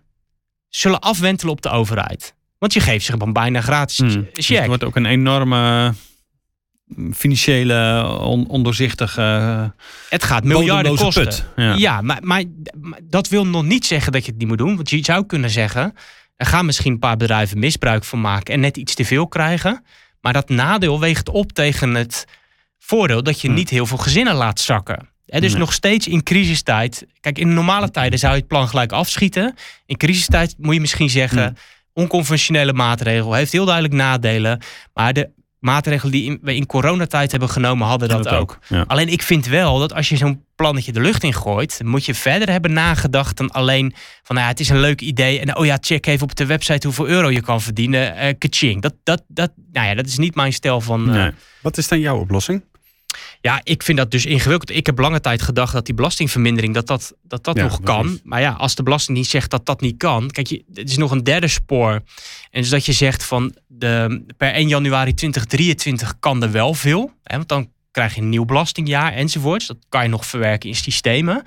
zullen 0.69 0.99
afwentelen 0.99 1.53
op 1.53 1.61
de 1.61 1.69
overheid. 1.69 2.35
Want 2.59 2.73
je 2.73 2.79
geeft 2.79 3.05
ze 3.05 3.17
dan 3.17 3.33
bijna 3.33 3.61
gratis 3.61 3.97
Hmm. 3.97 4.27
Dus 4.33 4.47
het 4.47 4.65
wordt 4.67 4.83
ook 4.83 4.95
een 4.95 5.05
enorme 5.05 5.93
mm, 6.85 7.13
financiële, 7.13 8.07
on- 8.21 8.47
ondoorzichtige, 8.47 9.21
het 10.09 10.23
gaat 10.23 10.43
miljarden 10.43 10.95
kosten. 10.95 11.33
Ja. 11.55 11.73
Ja, 11.73 12.01
maar, 12.01 12.17
maar, 12.21 12.43
maar 12.81 12.99
dat 13.03 13.27
wil 13.27 13.47
nog 13.47 13.63
niet 13.63 13.85
zeggen 13.85 14.11
dat 14.11 14.25
je 14.25 14.31
het 14.31 14.39
niet 14.39 14.47
moet 14.47 14.57
doen. 14.57 14.75
Want 14.75 14.89
je 14.89 14.99
zou 15.03 15.25
kunnen 15.25 15.49
zeggen, 15.49 15.93
er 16.35 16.45
gaan 16.45 16.65
misschien 16.65 16.91
een 16.91 16.99
paar 16.99 17.17
bedrijven 17.17 17.59
misbruik 17.59 18.03
van 18.03 18.21
maken 18.21 18.53
en 18.53 18.59
net 18.59 18.77
iets 18.77 18.95
te 18.95 19.05
veel 19.05 19.27
krijgen. 19.27 19.83
Maar 20.21 20.33
dat 20.33 20.49
nadeel 20.49 20.99
weegt 20.99 21.29
op 21.29 21.51
tegen 21.51 21.93
het 21.95 22.25
voordeel 22.79 23.23
dat 23.23 23.41
je 23.41 23.47
Hmm. 23.47 23.55
niet 23.55 23.69
heel 23.69 23.85
veel 23.85 23.97
gezinnen 23.97 24.33
laat 24.35 24.59
zakken. 24.59 25.09
Hè, 25.25 25.39
dus 25.39 25.51
Nee. 25.51 25.59
nog 25.59 25.73
steeds 25.73 26.07
in 26.07 26.23
crisistijd. 26.23 27.05
Kijk, 27.19 27.37
in 27.39 27.53
normale 27.53 27.91
tijden 27.91 28.19
zou 28.19 28.33
je 28.33 28.39
het 28.39 28.47
plan 28.47 28.67
gelijk 28.67 28.91
afschieten. 28.91 29.55
In 29.85 29.97
crisistijd 29.97 30.55
moet 30.57 30.73
je 30.73 30.79
misschien 30.81 31.09
zeggen. 31.09 31.43
Hmm. 31.43 31.55
Onconventionele 32.01 32.73
maatregel. 32.73 33.33
Heeft 33.33 33.51
heel 33.51 33.65
duidelijk 33.65 33.93
nadelen. 33.93 34.61
Maar 34.93 35.13
de 35.13 35.29
maatregelen 35.59 36.11
die 36.11 36.23
in- 36.23 36.39
we 36.41 36.55
in 36.55 36.65
coronatijd 36.65 37.31
hebben 37.31 37.49
genomen, 37.49 37.87
hadden 37.87 38.09
dat, 38.09 38.27
ook. 38.27 38.59
Ja. 38.67 38.83
Alleen 38.87 39.07
ik 39.09 39.21
vind 39.21 39.45
wel 39.45 39.79
dat 39.79 39.93
als 39.93 40.09
je 40.09 40.17
zo'n 40.17 40.43
plannetje 40.55 40.91
de 40.91 41.01
lucht 41.01 41.23
in 41.23 41.33
gooit, 41.33 41.81
moet 41.83 42.05
je 42.05 42.13
verder 42.13 42.49
hebben 42.49 42.73
nagedacht 42.73 43.37
dan 43.37 43.51
alleen 43.51 43.93
van 44.23 44.35
nou 44.35 44.47
ja, 44.47 44.51
het 44.53 44.59
is 44.59 44.69
een 44.69 44.79
leuk 44.79 45.01
idee 45.01 45.39
en 45.39 45.57
oh 45.57 45.65
ja, 45.65 45.77
check 45.81 46.05
even 46.05 46.23
op 46.23 46.35
de 46.35 46.45
website 46.45 46.87
hoeveel 46.87 47.07
euro 47.07 47.29
je 47.29 47.41
kan 47.41 47.61
verdienen. 47.61 48.15
eh 48.15 48.33
kaching. 48.37 48.81
Dat, 48.81 48.93
dat, 49.03 49.23
dat, 49.27 49.51
nou 49.71 49.87
ja, 49.87 49.95
dat 49.95 50.05
is 50.05 50.17
niet 50.17 50.35
mijn 50.35 50.53
stijl 50.53 50.81
van. 50.81 51.09
eh, 51.09 51.15
Nee. 51.15 51.31
Wat 51.61 51.77
is 51.77 51.87
dan 51.87 51.99
jouw 51.99 52.19
oplossing? 52.19 52.63
Ja, 53.41 53.61
ik 53.63 53.83
vind 53.83 53.97
dat 53.97 54.11
dus 54.11 54.25
ingewikkeld. 54.25 54.77
Ik 54.77 54.85
heb 54.85 54.99
lange 54.99 55.19
tijd 55.19 55.41
gedacht 55.41 55.73
dat 55.73 55.85
die 55.85 55.95
belastingvermindering 55.95 56.73
dat 56.73 56.87
dat, 56.87 57.13
dat, 57.23 57.43
dat 57.43 57.55
Ja, 57.55 57.63
nog 57.63 57.81
kan. 57.81 58.19
Maar 58.23 58.41
ja, 58.41 58.51
als 58.51 58.75
de 58.75 58.83
Belastingdienst 58.83 59.31
zegt 59.31 59.49
dat 59.49 59.65
dat 59.65 59.81
niet 59.81 59.97
kan. 59.97 60.31
Kijk, 60.31 60.47
je, 60.47 60.63
het 60.73 60.89
is 60.89 60.97
nog 60.97 61.11
een 61.11 61.23
derde 61.23 61.47
spoor. 61.47 61.91
En 62.51 62.61
dus 62.61 62.69
dat 62.69 62.85
je 62.85 62.91
zegt 62.91 63.23
van 63.23 63.55
de, 63.67 64.23
per 64.37 64.53
1 64.53 64.67
januari 64.67 65.13
2023 65.13 66.19
kan 66.19 66.43
er 66.43 66.51
wel 66.51 66.73
veel. 66.73 67.11
Hè, 67.23 67.35
want 67.35 67.47
dan 67.49 67.69
krijg 67.91 68.15
je 68.15 68.21
een 68.21 68.29
nieuw 68.29 68.45
belastingjaar 68.45 69.13
enzovoorts. 69.13 69.67
Dat 69.67 69.77
kan 69.89 70.03
je 70.03 70.09
nog 70.09 70.25
verwerken 70.25 70.69
in 70.69 70.75
systemen. 70.75 71.43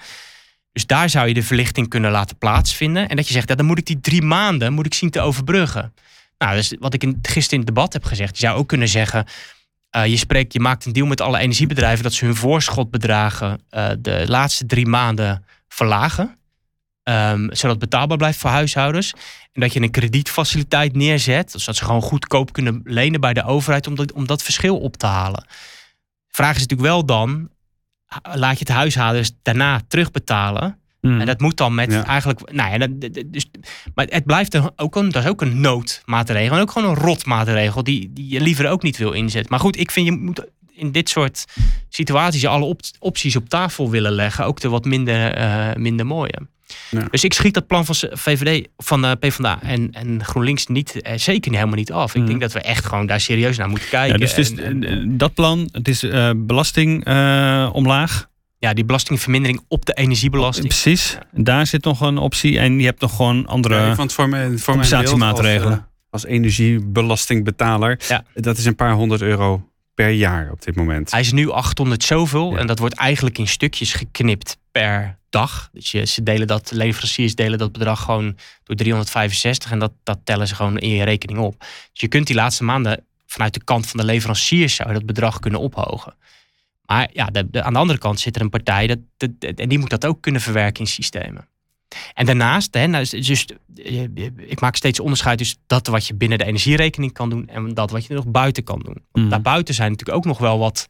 Dus 0.72 0.86
daar 0.86 1.10
zou 1.10 1.28
je 1.28 1.34
de 1.34 1.42
verlichting 1.42 1.88
kunnen 1.88 2.10
laten 2.10 2.38
plaatsvinden. 2.38 3.08
En 3.08 3.16
dat 3.16 3.26
je 3.26 3.32
zegt, 3.32 3.48
ja, 3.48 3.54
dan 3.54 3.66
moet 3.66 3.78
ik 3.78 3.86
die 3.86 4.00
drie 4.00 4.22
maanden 4.22 4.72
moet 4.72 4.86
ik 4.86 4.94
zien 4.94 5.10
te 5.10 5.20
overbruggen. 5.20 5.94
Nou, 6.38 6.56
dus 6.56 6.74
wat 6.78 6.94
ik 6.94 7.02
in, 7.02 7.18
gisteren 7.22 7.60
in 7.60 7.66
het 7.66 7.74
debat 7.74 7.92
heb 7.92 8.04
gezegd. 8.04 8.38
Je 8.38 8.46
zou 8.46 8.58
ook 8.58 8.68
kunnen 8.68 8.88
zeggen, 8.88 9.26
uh, 9.96 10.06
je, 10.06 10.16
spreekt, 10.16 10.52
je 10.52 10.60
maakt 10.60 10.84
een 10.84 10.92
deal 10.92 11.06
met 11.06 11.20
alle 11.20 11.38
energiebedrijven 11.38 12.02
dat 12.02 12.12
ze 12.12 12.24
hun 12.24 12.36
voorschotbedragen 12.36 13.60
uh, 13.70 13.90
de 13.98 14.24
laatste 14.26 14.66
drie 14.66 14.86
maanden 14.86 15.44
verlagen. 15.68 16.38
Um, 17.02 17.54
zodat 17.54 17.70
het 17.70 17.90
betaalbaar 17.90 18.16
blijft 18.16 18.38
voor 18.38 18.50
huishoudens. 18.50 19.12
En 19.52 19.60
dat 19.60 19.72
je 19.72 19.80
een 19.80 19.90
kredietfaciliteit 19.90 20.96
neerzet. 20.96 21.50
Zodat 21.50 21.76
ze 21.76 21.84
gewoon 21.84 22.02
goedkoop 22.02 22.52
kunnen 22.52 22.80
lenen 22.84 23.20
bij 23.20 23.32
de 23.32 23.44
overheid 23.44 23.86
om 23.86 23.94
dat, 23.94 24.12
om 24.12 24.26
dat 24.26 24.42
verschil 24.42 24.78
op 24.78 24.96
te 24.96 25.06
halen. 25.06 25.44
De 26.26 26.36
vraag 26.36 26.54
is 26.54 26.60
natuurlijk 26.60 26.88
wel 26.88 27.06
dan, 27.06 27.50
laat 28.22 28.58
je 28.58 28.64
het 28.64 28.68
huishoudens 28.68 29.32
daarna 29.42 29.80
terugbetalen. 29.88 30.79
Mm. 31.00 31.20
En 31.20 31.26
dat 31.26 31.40
moet 31.40 31.56
dan 31.56 31.74
met 31.74 31.92
ja. 31.92 32.06
eigenlijk. 32.06 32.52
Nou 32.52 32.70
ja, 32.72 32.78
dat, 32.78 33.22
dus, 33.26 33.46
maar 33.94 34.06
het 34.08 34.24
blijft 34.24 34.54
een, 34.54 34.70
ook 34.76 34.96
een, 34.96 35.10
dat 35.10 35.22
is 35.22 35.28
ook 35.28 35.40
een 35.40 35.60
noodmaatregel. 35.60 36.56
En 36.56 36.62
ook 36.62 36.70
gewoon 36.70 36.90
een 36.90 37.02
rotmaatregel 37.02 37.84
die, 37.84 38.10
die 38.12 38.28
je 38.28 38.40
liever 38.40 38.68
ook 38.68 38.82
niet 38.82 38.96
wil 38.96 39.12
inzetten. 39.12 39.50
Maar 39.50 39.60
goed, 39.60 39.78
ik 39.78 39.90
vind 39.90 40.06
je 40.06 40.12
moet 40.12 40.44
in 40.80 40.92
dit 40.92 41.08
soort 41.08 41.44
situaties 41.88 42.46
alle 42.46 42.64
op, 42.64 42.80
opties 42.98 43.36
op 43.36 43.48
tafel 43.48 43.90
willen 43.90 44.12
leggen. 44.12 44.44
Ook 44.44 44.60
de 44.60 44.68
wat 44.68 44.84
minder, 44.84 45.38
uh, 45.38 45.74
minder 45.74 46.06
mooie. 46.06 46.48
Ja. 46.90 47.06
Dus 47.10 47.24
ik 47.24 47.32
schiet 47.32 47.54
dat 47.54 47.66
plan 47.66 47.84
van 47.84 47.94
VVD, 47.94 48.68
van 48.76 49.04
uh, 49.04 49.10
PvdA 49.20 49.62
en, 49.62 49.90
en 49.92 50.24
GroenLinks 50.24 50.66
niet, 50.66 50.94
uh, 50.96 51.12
zeker 51.16 51.52
helemaal 51.52 51.74
niet 51.74 51.92
af. 51.92 52.14
Ik 52.14 52.20
mm. 52.20 52.26
denk 52.26 52.40
dat 52.40 52.52
we 52.52 52.60
echt 52.60 52.86
gewoon 52.86 53.06
daar 53.06 53.20
serieus 53.20 53.56
naar 53.56 53.68
moeten 53.68 53.88
kijken. 53.88 54.12
Ja, 54.12 54.18
dus 54.18 54.36
het 54.36 54.38
is, 54.38 54.54
en, 54.54 55.18
dat 55.18 55.34
plan, 55.34 55.68
het 55.72 55.88
is 55.88 56.04
uh, 56.04 56.30
belasting 56.36 57.06
omlaag. 57.72 58.28
Ja, 58.60 58.74
die 58.74 58.84
belastingvermindering 58.84 59.64
op 59.68 59.86
de 59.86 59.92
energiebelasting. 59.92 60.66
Precies, 60.66 61.12
ja. 61.12 61.42
daar 61.42 61.66
zit 61.66 61.84
nog 61.84 62.00
een 62.00 62.18
optie. 62.18 62.58
En 62.58 62.78
je 62.78 62.84
hebt 62.84 63.00
nog 63.00 63.16
gewoon 63.16 63.46
andere 63.46 63.74
ja, 63.74 63.94
want 63.94 64.12
voor 64.12 64.28
mijn, 64.28 64.58
voor 64.58 64.72
compensatiemaatregelen. 64.74 65.72
Als, 65.72 65.82
als 66.10 66.24
energiebelastingbetaler, 66.24 68.00
ja. 68.08 68.24
dat 68.34 68.58
is 68.58 68.64
een 68.64 68.74
paar 68.74 68.92
honderd 68.92 69.22
euro 69.22 69.70
per 69.94 70.10
jaar 70.10 70.50
op 70.50 70.62
dit 70.62 70.76
moment. 70.76 71.10
Hij 71.10 71.20
is 71.20 71.32
nu 71.32 71.50
800 71.50 72.02
zoveel. 72.02 72.52
Ja. 72.52 72.58
En 72.58 72.66
dat 72.66 72.78
wordt 72.78 72.94
eigenlijk 72.94 73.38
in 73.38 73.46
stukjes 73.46 73.92
geknipt 73.92 74.58
per 74.72 75.18
dag. 75.30 75.68
Dus 75.72 75.90
je, 75.90 76.06
ze 76.06 76.22
delen 76.22 76.46
dat, 76.46 76.70
leveranciers 76.70 77.34
delen 77.34 77.58
dat 77.58 77.72
bedrag 77.72 78.02
gewoon 78.02 78.36
door 78.64 78.76
365. 78.76 79.70
En 79.70 79.78
dat, 79.78 79.92
dat 80.02 80.18
tellen 80.24 80.48
ze 80.48 80.54
gewoon 80.54 80.78
in 80.78 80.90
je 80.90 81.04
rekening 81.04 81.38
op. 81.38 81.58
Dus 81.58 82.00
je 82.00 82.08
kunt 82.08 82.26
die 82.26 82.36
laatste 82.36 82.64
maanden 82.64 83.04
vanuit 83.26 83.54
de 83.54 83.64
kant 83.64 83.86
van 83.86 84.00
de 84.00 84.06
leveranciers 84.06 84.74
zou 84.74 84.88
je 84.88 84.94
dat 84.94 85.06
bedrag 85.06 85.38
kunnen 85.38 85.60
ophogen. 85.60 86.14
Maar 86.90 87.10
ja, 87.12 87.26
de, 87.26 87.62
aan 87.62 87.72
de 87.72 87.78
andere 87.78 87.98
kant 87.98 88.20
zit 88.20 88.36
er 88.36 88.42
een 88.42 88.50
partij 88.50 88.86
dat, 88.86 88.98
en 89.56 89.68
die 89.68 89.78
moet 89.78 89.90
dat 89.90 90.06
ook 90.06 90.20
kunnen 90.22 90.40
verwerken 90.40 90.80
in 90.80 90.86
systemen. 90.90 91.48
En 92.14 92.26
daarnaast, 92.26 92.74
hè, 92.74 92.86
nou, 92.86 93.04
dus, 93.20 93.46
eh, 93.84 94.02
ik 94.36 94.60
maak 94.60 94.76
steeds 94.76 95.00
onderscheid 95.00 95.38
tussen 95.38 95.58
dat 95.66 95.86
wat 95.86 96.06
je 96.06 96.14
binnen 96.14 96.38
de 96.38 96.44
energierekening 96.44 97.12
kan 97.12 97.30
doen 97.30 97.48
en 97.48 97.74
dat 97.74 97.90
wat 97.90 98.06
je 98.06 98.14
nog 98.14 98.26
buiten 98.26 98.64
kan 98.64 98.78
doen. 98.78 98.94
Want 98.94 99.24
Mhm. 99.24 99.28
daarbuiten 99.28 99.74
zijn 99.74 99.90
natuurlijk 99.90 100.18
ook 100.18 100.24
nog 100.24 100.38
wel 100.38 100.58
wat 100.58 100.88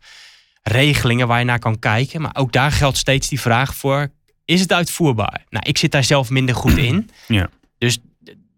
regelingen 0.63 1.27
waar 1.29 1.39
je 1.39 1.45
naar 1.45 1.59
kan 1.59 1.79
kijken. 1.79 2.21
Maar 2.21 2.37
ook 2.37 2.53
daar 2.53 2.73
geldt 2.73 2.97
steeds 2.97 3.29
die 3.29 3.41
vraag 3.41 3.75
voor, 3.75 4.09
is 4.45 4.61
het 4.61 4.73
uitvoerbaar? 4.73 5.45
Nou, 5.49 5.65
ik 5.69 5.79
zit 5.79 5.93
daar 5.93 6.05
zelf 6.05 6.31
minder 6.31 6.55
goed 6.55 6.77
in. 6.77 7.11
Ja. 7.29 7.51
Dus 7.79 7.99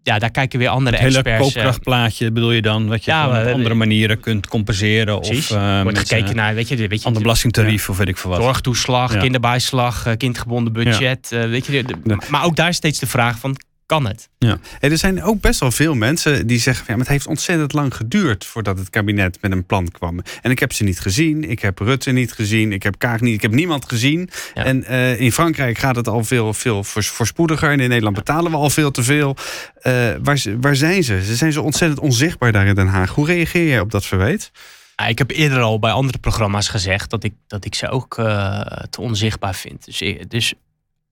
ja, 0.03 0.19
daar 0.19 0.31
kijken 0.31 0.59
weer 0.59 0.67
andere 0.69 0.95
Het 0.95 1.05
hele 1.05 1.17
experts. 1.17 1.45
eh, 1.47 1.53
koopkrachtplaatje 1.53 2.31
bedoel 2.31 2.51
je 2.51 2.61
dan, 2.61 2.87
wat 2.87 3.05
je 3.05 3.11
Ja, 3.11 3.25
op 3.25 3.31
maar- 3.31 3.51
andere 3.51 3.73
manieren 3.75 4.19
kunt 4.19 4.47
compenseren. 4.47 5.19
Precies. 5.19 5.51
Of 5.51 5.57
eh, 5.57 5.81
wordt 5.81 5.97
met, 5.97 6.07
gekeken 6.09 6.29
eh, 6.29 6.35
naar, 6.35 6.55
weet 6.55 6.67
je, 6.67 6.87
weet 6.87 6.99
je 6.99 7.05
ander 7.05 7.21
belastingtarief 7.21 7.89
of 7.89 7.97
weet 7.97 8.07
ik 8.07 8.17
veel 8.17 8.29
wat. 8.29 8.41
zorgtoeslag, 8.41 9.17
kinderbijslag, 9.17 10.05
eh, 10.05 10.13
kindgebonden 10.17 10.73
budget. 10.73 11.31
eh, 11.31 11.43
weet 11.49 11.65
je, 11.65 11.83
de-. 12.03 12.17
Maar 12.29 12.43
ook 12.45 12.55
daar 12.55 12.69
is 12.69 12.75
steeds 12.75 12.99
de 12.99 13.07
vraag 13.07 13.37
van, 13.39 13.55
kan 13.85 14.07
het? 14.07 14.29
Hey, 14.39 14.89
er 14.89 14.97
zijn 14.97 15.23
ook 15.23 15.41
best 15.41 15.59
wel 15.59 15.71
veel 15.71 15.93
mensen 15.93 16.47
die 16.47 16.59
zeggen: 16.59 16.85
van, 16.85 16.93
ja, 16.93 16.99
maar 16.99 17.09
het 17.09 17.15
heeft 17.15 17.27
ontzettend 17.27 17.73
lang 17.73 17.95
geduurd 17.95 18.45
voordat 18.45 18.77
het 18.77 18.89
kabinet 18.89 19.37
met 19.41 19.51
een 19.51 19.65
plan 19.65 19.91
kwam. 19.91 20.21
En 20.41 20.51
ik 20.51 20.59
heb 20.59 20.73
ze 20.73 20.83
niet 20.83 20.99
gezien, 20.99 21.49
ik 21.49 21.59
heb 21.59 21.79
Rutte 21.79 22.11
niet 22.11 22.31
gezien, 22.31 22.71
ik 22.71 22.83
heb 22.83 22.97
Kaag 22.97 23.19
niet, 23.19 23.33
ik 23.33 23.41
heb 23.41 23.51
niemand 23.51 23.85
gezien. 23.85 24.29
Ja. 24.53 24.63
En 24.63 24.83
eh, 24.83 25.19
in 25.19 25.31
Frankrijk 25.31 25.77
gaat 25.77 25.95
het 25.95 26.07
al 26.07 26.23
veel, 26.23 26.53
veel 26.53 26.83
voors- 26.83 27.07
voorspoediger. 27.07 27.71
En 27.71 27.79
in 27.79 27.89
Nederland 27.89 28.15
betalen 28.15 28.51
we 28.51 28.57
al 28.57 28.69
veel 28.69 28.91
te 28.91 29.03
veel. 29.03 29.35
Eh, 29.81 29.93
waar, 30.21 30.43
waar 30.61 30.75
zijn 30.75 31.03
ze? 31.03 31.23
Ze 31.23 31.35
zijn 31.35 31.51
zo 31.51 31.61
ontzettend 31.61 31.99
onzichtbaar 31.99 32.51
daar 32.51 32.67
in 32.67 32.75
Den 32.75 32.87
Haag. 32.87 33.09
Hoe 33.09 33.25
reageer 33.25 33.67
jij 33.67 33.79
op 33.79 33.91
dat 33.91 34.05
verwijt? 34.05 34.51
Ja, 34.95 35.05
ik 35.07 35.17
heb 35.17 35.31
eerder 35.31 35.61
al 35.61 35.79
bij 35.79 35.91
andere 35.91 36.17
programma's 36.17 36.67
gezegd 36.67 37.09
dat 37.09 37.23
ik, 37.23 37.33
dat 37.47 37.65
ik 37.65 37.75
ze 37.75 37.89
ook 37.89 38.17
eh, 38.17 38.61
te 38.89 39.01
onzichtbaar 39.01 39.55
vind. 39.55 39.85
Dus, 39.85 40.03
dus 40.27 40.53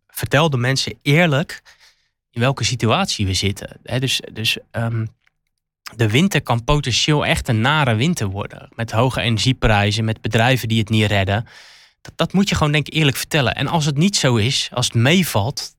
vertel 0.07 0.49
de 0.49 0.57
mensen 0.57 0.93
eerlijk 1.01 1.61
in 2.31 2.41
welke 2.41 2.63
situatie 2.63 3.25
we 3.25 3.33
zitten. 3.33 3.79
Dus 3.99 4.21
dus 4.33 4.57
ehm, 4.71 5.05
de 5.95 6.09
winter 6.09 6.41
kan 6.41 6.63
potentieel 6.63 7.25
echt 7.25 7.47
een 7.47 7.61
nare 7.61 7.95
winter 7.95 8.27
worden. 8.27 8.69
Met 8.75 8.91
hoge 8.91 9.21
energieprijzen, 9.21 10.05
met 10.05 10.21
bedrijven 10.21 10.67
die 10.67 10.79
het 10.79 10.89
niet 10.89 11.07
redden. 11.07 11.47
Dat, 12.01 12.13
dat 12.15 12.33
moet 12.33 12.49
je 12.49 12.55
gewoon 12.55 12.71
denk 12.71 12.87
ik 12.87 12.93
eerlijk 12.93 13.17
vertellen. 13.17 13.55
En 13.55 13.67
als 13.67 13.85
het 13.85 13.97
niet 13.97 14.15
zo 14.15 14.35
is, 14.35 14.69
als 14.73 14.85
het 14.85 14.95
meevalt, 14.95 15.75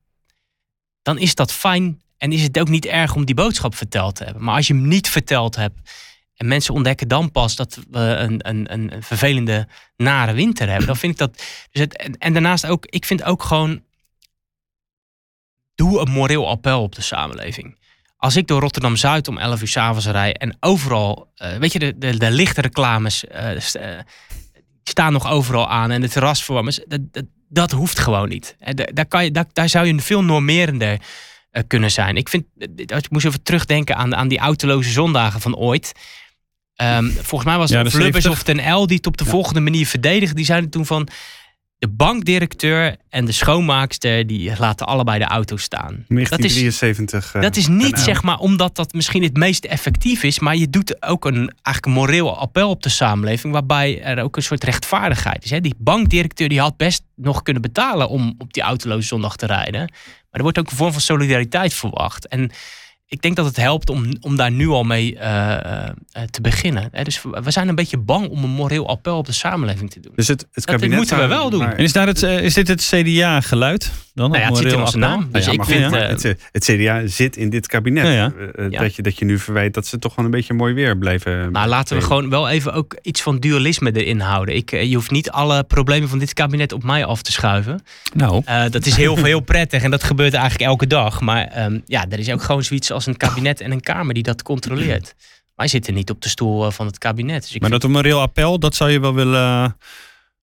dan 1.01 1.17
is 1.17 1.35
dat 1.35 1.51
fijn. 1.51 2.01
En 2.17 2.31
is 2.31 2.41
het 2.43 2.59
ook 2.59 2.69
niet 2.69 2.85
erg 2.85 3.15
om 3.15 3.25
die 3.25 3.35
boodschap 3.35 3.75
verteld 3.75 4.15
te 4.15 4.23
hebben. 4.23 4.43
Maar 4.43 4.55
als 4.55 4.67
je 4.67 4.73
hem 4.73 4.87
niet 4.87 5.09
verteld 5.09 5.55
hebt 5.55 5.91
en 6.35 6.47
mensen 6.47 6.73
ontdekken 6.73 7.07
dan 7.07 7.31
pas 7.31 7.55
dat 7.55 7.79
we 7.89 7.99
een, 7.99 8.49
een, 8.49 8.73
een 8.73 8.93
een 8.93 9.03
vervelende, 9.03 9.67
nare 9.97 10.33
winter 10.33 10.67
hebben. 10.67 10.87
Dan 10.87 10.97
vind 10.97 11.11
ik 11.11 11.17
dat. 11.17 11.37
Dus 11.71 11.81
het, 11.81 11.97
en, 11.97 12.17
en 12.17 12.33
daarnaast 12.33 12.65
ook, 12.65 12.85
ik 12.85 13.05
vind 13.05 13.23
ook 13.23 13.43
gewoon. 13.43 13.83
Doe 15.75 15.99
een 15.99 16.11
moreel 16.11 16.47
appel 16.49 16.81
op 16.81 16.95
de 16.95 17.01
samenleving. 17.01 17.77
Als 18.17 18.35
ik 18.35 18.47
door 18.47 18.61
Rotterdam 18.61 18.95
Zuid 18.95 19.27
om 19.27 19.37
11 19.37 19.61
uur 19.61 19.67
s'avonds 19.67 20.05
rij 20.05 20.33
en 20.33 20.57
overal, 20.59 21.31
eh, 21.35 21.55
weet 21.57 21.73
je, 21.73 21.79
de, 21.79 21.97
de, 21.97 22.17
de 22.17 22.31
lichte 22.31 22.61
reclames 22.61 23.25
eh, 23.27 23.51
eh, 23.75 23.99
staan 24.83 25.13
nog 25.13 25.29
overal 25.29 25.69
aan 25.69 25.91
en 25.91 26.01
de 26.01 26.09
terrasverwarmers, 26.09 26.79
dat, 26.87 26.99
dat, 27.13 27.25
dat 27.49 27.71
hoeft 27.71 27.99
gewoon 27.99 28.29
niet. 28.29 28.55
Da- 28.59 28.87
Daar, 28.93 29.05
kan 29.05 29.23
je, 29.23 29.31
daar, 29.31 29.45
daar 29.53 29.69
zou 29.69 29.85
je 29.87 29.99
veel 29.99 30.23
normerender 30.23 30.99
kunnen 31.67 31.91
zijn. 31.91 32.15
Ik 32.15 32.29
vind, 32.29 32.45
ik 32.75 33.09
moest 33.09 33.25
even 33.25 33.43
terugdenken 33.43 33.95
aan, 33.95 34.15
aan 34.15 34.27
die 34.27 34.39
autoloze 34.39 34.91
zondagen 34.91 35.41
van 35.41 35.55
ooit. 35.55 35.91
Ehm, 36.75 37.09
volgens 37.09 37.43
mij 37.49 37.57
was 37.57 37.69
het 37.69 37.91
70. 37.91 38.31
of 38.31 38.43
Ten 38.43 38.73
L 38.73 38.87
die 38.87 38.97
het 38.97 39.07
op 39.07 39.17
de 39.17 39.25
volgende 39.25 39.59
manier 39.59 39.87
verdedigde. 39.87 40.35
Die 40.35 40.45
zeiden 40.45 40.69
toen 40.69 40.85
van 40.85 41.07
de 41.83 41.89
bankdirecteur 41.89 42.95
en 43.09 43.25
de 43.25 43.31
schoonmaakster 43.31 44.27
die 44.27 44.53
laten 44.57 44.87
allebei 44.87 45.19
de 45.19 45.25
auto 45.25 45.57
staan. 45.57 46.05
Dat 46.07 46.39
is, 46.39 46.53
1973. 46.53 47.41
dat 47.41 47.55
is 47.55 47.67
niet 47.67 47.99
zeg 47.99 48.23
maar 48.23 48.37
omdat 48.37 48.75
dat 48.75 48.93
misschien 48.93 49.23
het 49.23 49.37
meest 49.37 49.65
effectief 49.65 50.23
is, 50.23 50.39
maar 50.39 50.55
je 50.55 50.69
doet 50.69 51.03
ook 51.03 51.25
een 51.25 51.35
eigenlijk 51.35 51.85
een 51.85 51.91
moreel 51.91 52.37
appel 52.37 52.69
op 52.69 52.83
de 52.83 52.89
samenleving 52.89 53.53
waarbij 53.53 54.01
er 54.01 54.23
ook 54.23 54.35
een 54.35 54.43
soort 54.43 54.63
rechtvaardigheid 54.63 55.43
is. 55.43 55.49
Hè? 55.49 55.61
Die 55.61 55.75
bankdirecteur 55.77 56.49
die 56.49 56.59
had 56.59 56.77
best 56.77 57.03
nog 57.15 57.41
kunnen 57.41 57.61
betalen 57.61 58.09
om 58.09 58.35
op 58.37 58.53
die 58.53 58.63
autoloze 58.63 59.07
zondag 59.07 59.35
te 59.35 59.45
rijden, 59.45 59.79
maar 59.79 59.91
er 60.31 60.41
wordt 60.41 60.59
ook 60.59 60.69
een 60.69 60.77
vorm 60.77 60.91
van 60.91 61.01
solidariteit 61.01 61.73
verwacht. 61.73 62.27
En 62.27 62.51
ik 63.13 63.21
denk 63.21 63.35
dat 63.35 63.45
het 63.45 63.55
helpt 63.57 63.89
om, 63.89 64.05
om 64.21 64.35
daar 64.35 64.51
nu 64.51 64.67
al 64.67 64.83
mee 64.83 65.17
eh, 65.17 65.53
eh, 65.87 65.91
te 66.29 66.41
beginnen. 66.41 66.89
Hè? 66.91 67.03
Dus 67.03 67.21
we 67.43 67.51
zijn 67.51 67.67
een 67.67 67.75
beetje 67.75 67.97
bang 67.97 68.27
om 68.29 68.43
een 68.43 68.49
moreel 68.49 68.87
appel 68.87 69.17
op 69.17 69.25
de 69.25 69.31
samenleving 69.31 69.91
te 69.91 69.99
doen. 69.99 70.11
Dus 70.15 70.27
het, 70.27 70.41
het 70.41 70.49
Dat 70.53 70.65
kabinet 70.65 70.97
moeten 70.97 71.17
we 71.17 71.27
wel 71.27 71.49
doen. 71.49 71.59
maar- 71.59 71.75
En 71.75 71.83
is, 71.83 71.93
daar 71.93 72.07
het, 72.07 72.23
eh, 72.23 72.43
is 72.43 72.53
dit 72.53 72.67
het 72.67 72.81
CDA-geluid? 72.91 73.91
Dan 74.13 74.29
Nou 74.31 74.41
ja, 74.41 74.47
het 74.47 74.57
zit 74.57 74.65
in 74.65 74.71
Moreel 74.71 74.85
onze 74.85 74.97
appel? 75.05 75.09
naam. 75.19 75.29
Dus 75.31 75.45
Ja, 75.45 75.51
ik 75.51 75.63
vind, 75.63 75.95
het, 76.23 76.35
het 76.51 76.63
CDA 76.63 77.07
zit 77.07 77.37
in 77.37 77.49
dit 77.49 77.67
kabinet. 77.67 78.03
Ja, 78.05 78.11
ja. 78.11 78.33
Ja. 78.69 78.79
Dat, 78.79 78.95
je, 78.95 79.01
dat 79.01 79.17
je 79.17 79.25
nu 79.25 79.39
verwijt 79.39 79.73
dat 79.73 79.85
ze 79.87 79.99
toch 79.99 80.15
wel 80.15 80.25
een 80.25 80.31
beetje 80.31 80.53
mooi 80.53 80.73
weer 80.73 80.97
blijven. 80.97 81.51
Maar 81.51 81.67
laten 81.67 81.97
we 81.97 82.03
gewoon 82.03 82.29
wel 82.29 82.49
even 82.49 82.73
ook 82.73 82.97
iets 83.01 83.21
van 83.21 83.39
dualisme 83.39 83.91
erin 83.91 84.19
houden. 84.19 84.55
Ik, 84.55 84.71
je 84.71 84.95
hoeft 84.95 85.11
niet 85.11 85.31
alle 85.31 85.63
problemen 85.63 86.09
van 86.09 86.19
dit 86.19 86.33
kabinet 86.33 86.71
op 86.71 86.83
mij 86.83 87.05
af 87.05 87.21
te 87.21 87.31
schuiven. 87.31 87.81
Nou, 88.13 88.41
Eh, 88.45 88.63
dat 88.69 88.85
is 88.85 88.95
heel, 88.95 89.15
heel 89.23 89.39
prettig 89.39 89.83
en 89.83 89.91
dat 89.91 90.03
gebeurt 90.03 90.33
eigenlijk 90.33 90.63
elke 90.69 90.87
dag. 90.87 91.21
Maar 91.21 91.47
ehm, 91.47 91.79
ja, 91.85 92.05
er 92.09 92.19
is 92.19 92.29
ook 92.31 92.41
gewoon 92.43 92.63
zoiets 92.63 92.91
als 92.91 93.02
een 93.05 93.17
kabinet 93.17 93.61
en 93.61 93.71
een 93.71 93.81
Kamer 93.81 94.13
die 94.13 94.23
dat 94.23 94.43
controleert. 94.43 95.15
Wij 95.55 95.67
zitten 95.67 95.93
niet 95.93 96.09
op 96.09 96.21
de 96.21 96.29
stoel 96.29 96.65
eh, 96.65 96.71
van 96.71 96.85
het 96.85 96.97
kabinet. 96.97 97.41
Dus 97.41 97.55
ik 97.55 97.61
maar 97.61 97.69
dat 97.69 97.83
een 97.83 97.91
moreel 97.91 98.21
appel, 98.21 98.59
dat 98.59 98.75
zou 98.75 98.91
je 98.91 98.99
wel 98.99 99.13
willen 99.13 99.63
eh, 99.63 99.69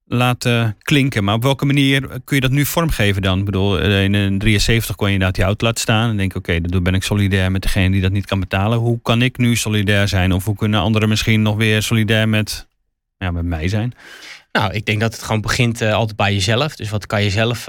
laten 0.04 0.76
klinken. 0.82 1.24
Maar 1.24 1.34
op 1.34 1.42
welke 1.42 1.66
manier 1.66 2.00
kun 2.24 2.36
je 2.36 2.40
dat 2.40 2.50
nu 2.50 2.64
vormgeven 2.64 3.22
dan? 3.22 3.38
Ik 3.38 3.44
bedoel, 3.44 3.80
eh, 3.80 4.04
in 4.04 4.14
een 4.14 4.38
73 4.38 4.96
kon 4.96 5.06
je 5.06 5.12
inderdaad 5.12 5.36
die 5.36 5.44
auto 5.44 5.66
laten 5.66 5.80
staan. 5.80 6.10
En 6.10 6.16
denk 6.16 6.34
oké, 6.34 6.60
dan 6.60 6.82
ben 6.82 6.94
ik 6.94 7.02
solidair 7.02 7.50
met 7.50 7.62
degene 7.62 7.90
die 7.90 8.00
dat 8.00 8.12
niet 8.12 8.26
kan 8.26 8.40
betalen. 8.40 8.78
Hoe 8.78 9.00
kan 9.02 9.22
ik 9.22 9.38
nu 9.38 9.56
solidair 9.56 10.08
zijn? 10.08 10.32
Of 10.32 10.44
hoe 10.44 10.56
kunnen 10.56 10.80
anderen 10.80 11.08
misschien 11.08 11.42
nog 11.42 11.56
weer 11.56 11.82
solidair 11.82 12.28
met, 12.28 12.66
ja, 13.18 13.30
met 13.30 13.44
mij 13.44 13.68
zijn? 13.68 13.94
Nou, 14.52 14.72
ik 14.72 14.84
denk 14.84 15.00
dat 15.00 15.12
het 15.12 15.22
gewoon 15.22 15.40
begint 15.40 15.82
altijd 15.82 16.16
bij 16.16 16.32
jezelf. 16.32 16.76
Dus 16.76 16.90
wat 16.90 17.06
kan 17.06 17.22
je 17.22 17.30
zelf 17.30 17.64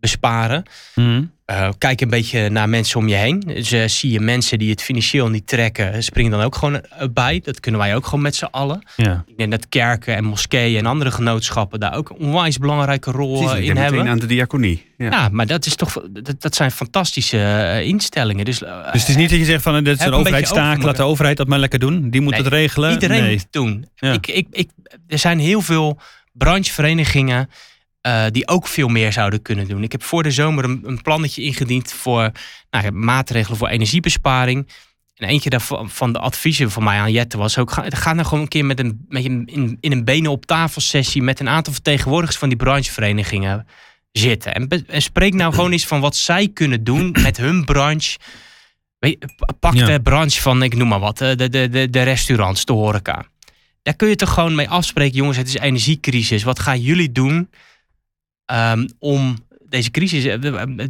besparen? 0.00 0.62
Eh, 1.44 1.68
kijk 1.78 2.00
een 2.00 2.08
beetje 2.10 2.48
naar 2.48 2.68
mensen 2.68 2.98
om 3.00 3.08
je 3.08 3.14
heen. 3.14 3.40
Dus 3.40 3.98
zie 3.98 4.10
je 4.10 4.20
mensen 4.20 4.58
die 4.58 4.70
het 4.70 4.82
financieel 4.82 5.28
niet 5.28 5.46
trekken, 5.46 6.02
springen 6.02 6.30
dan 6.30 6.40
ook 6.40 6.54
gewoon 6.56 6.80
eh, 6.80 7.06
bij. 7.12 7.40
Dat 7.44 7.60
kunnen 7.60 7.80
wij 7.80 7.94
ook 7.96 8.04
gewoon 8.04 8.22
met 8.22 8.34
z'n 8.36 8.44
allen. 8.44 8.82
Ja. 8.96 9.24
Ik 9.26 9.36
denk 9.36 9.50
dat 9.50 9.68
kerken 9.68 10.16
en 10.16 10.24
moskeeën 10.24 10.78
en 10.78 10.86
andere 10.86 11.10
genootschappen 11.10 11.80
daar 11.80 11.94
ook 11.94 12.10
een 12.10 12.16
onwijs 12.16 12.58
belangrijke 12.58 13.10
rol 13.10 13.38
Precies, 13.38 13.58
eh, 13.58 13.64
in 13.68 13.76
hebben. 13.76 14.08
aan 14.08 14.18
de 14.18 14.26
diaconie. 14.26 14.86
Ja. 14.96 15.10
Ja, 15.10 15.28
maar 15.32 15.46
dat 15.46 15.66
is 15.66 15.74
toch 15.74 16.02
dat, 16.10 16.40
dat 16.40 16.54
zijn 16.54 16.70
fantastische 16.70 17.80
instellingen. 17.84 18.44
Dus, 18.44 18.58
Dus 18.58 18.68
het 18.92 19.08
is 19.08 19.16
niet 19.16 19.30
dat 19.30 19.38
je 19.38 19.44
zegt 19.44 19.62
van 19.62 19.84
dit 19.84 19.98
is 20.00 20.06
een 20.06 20.12
overheidstaak, 20.12 20.82
laat 20.82 20.96
de 20.96 21.02
overheid 21.02 21.36
dat 21.36 21.48
maar 21.48 21.58
lekker 21.58 21.78
doen. 21.78 22.10
Die 22.10 22.20
moet 22.20 22.32
Nee, 22.32 22.42
het 22.42 22.52
regelen. 22.52 22.92
iedereen 22.92 23.22
Nee. 23.22 23.30
moet 23.32 23.40
het 23.42 23.52
doen. 23.52 23.86
Ja. 23.96 24.12
Ik, 24.12 24.26
ik, 24.26 24.46
ik, 24.50 24.70
er 25.08 25.18
zijn 25.18 25.38
heel 25.38 25.60
veel 25.60 25.98
brancheverenigingen 26.32 27.50
eh, 28.00 28.24
die 28.30 28.48
ook 28.48 28.66
veel 28.66 28.88
meer 28.88 29.12
zouden 29.12 29.42
kunnen 29.42 29.68
doen. 29.68 29.82
Ik 29.82 29.92
heb 29.92 30.02
voor 30.02 30.22
de 30.22 30.30
zomer 30.30 30.64
een, 30.64 30.80
een 30.84 31.02
plannetje 31.02 31.42
ingediend 31.42 31.92
voor 31.92 32.30
nou, 32.70 32.90
maatregelen 32.90 33.58
voor 33.58 33.68
energiebesparing. 33.68 34.68
En 35.14 35.28
eentje 35.28 35.50
daarvan 35.50 35.90
van 35.90 36.12
de 36.12 36.18
adviezen 36.18 36.70
van 36.70 36.84
mij 36.84 36.98
aan 36.98 37.12
Jette 37.12 37.38
was 37.38 37.58
ook... 37.58 37.70
ga, 37.70 37.84
ga 37.88 38.12
nou 38.12 38.26
gewoon 38.26 38.42
een 38.42 38.48
keer 38.48 38.64
met 38.64 38.78
een, 38.78 39.04
met 39.08 39.24
een, 39.24 39.46
in, 39.46 39.76
in 39.80 39.92
een 39.92 40.04
benen 40.04 40.30
op 40.30 40.46
tafel 40.46 40.80
sessie... 40.80 41.22
met 41.22 41.40
een 41.40 41.48
aantal 41.48 41.72
vertegenwoordigers 41.72 42.38
van 42.38 42.48
die 42.48 42.58
brancheverenigingen 42.58 43.66
zitten. 44.12 44.54
En, 44.54 45.02
spreek 45.02 45.34
nou 45.34 45.54
gewoon 45.54 45.72
eens 45.72 45.86
van 45.86 46.00
wat 46.00 46.16
zij 46.16 46.48
kunnen 46.48 46.84
doen 46.84 47.16
met 47.22 47.36
hun 47.36 47.64
branche. 47.64 48.18
Weet, 48.98 49.26
pak 49.60 49.74
Ja. 49.74 49.86
de 49.86 50.00
branche 50.00 50.40
van, 50.40 50.62
ik 50.62 50.74
noem 50.74 50.88
maar 50.88 51.00
wat, 51.00 51.20
eh, 51.20 51.36
de, 51.36 51.48
de, 51.48 51.68
de, 51.68 51.90
de 51.90 52.02
restaurants, 52.02 52.64
de 52.64 52.72
horeca. 52.72 53.26
Daar 53.82 53.96
kun 53.96 54.08
je 54.08 54.16
toch 54.16 54.32
gewoon 54.34 54.54
mee 54.54 54.68
afspreken, 54.68 55.16
jongens, 55.16 55.36
het 55.36 55.48
is 55.48 55.56
energiecrisis. 55.56 56.42
Wat 56.42 56.58
gaan 56.58 56.80
jullie 56.80 57.12
doen 57.12 57.50
ehm, 58.50 58.88
om 58.98 59.38
deze 59.68 59.90
crisis... 59.90 60.24
eh, 60.24 60.36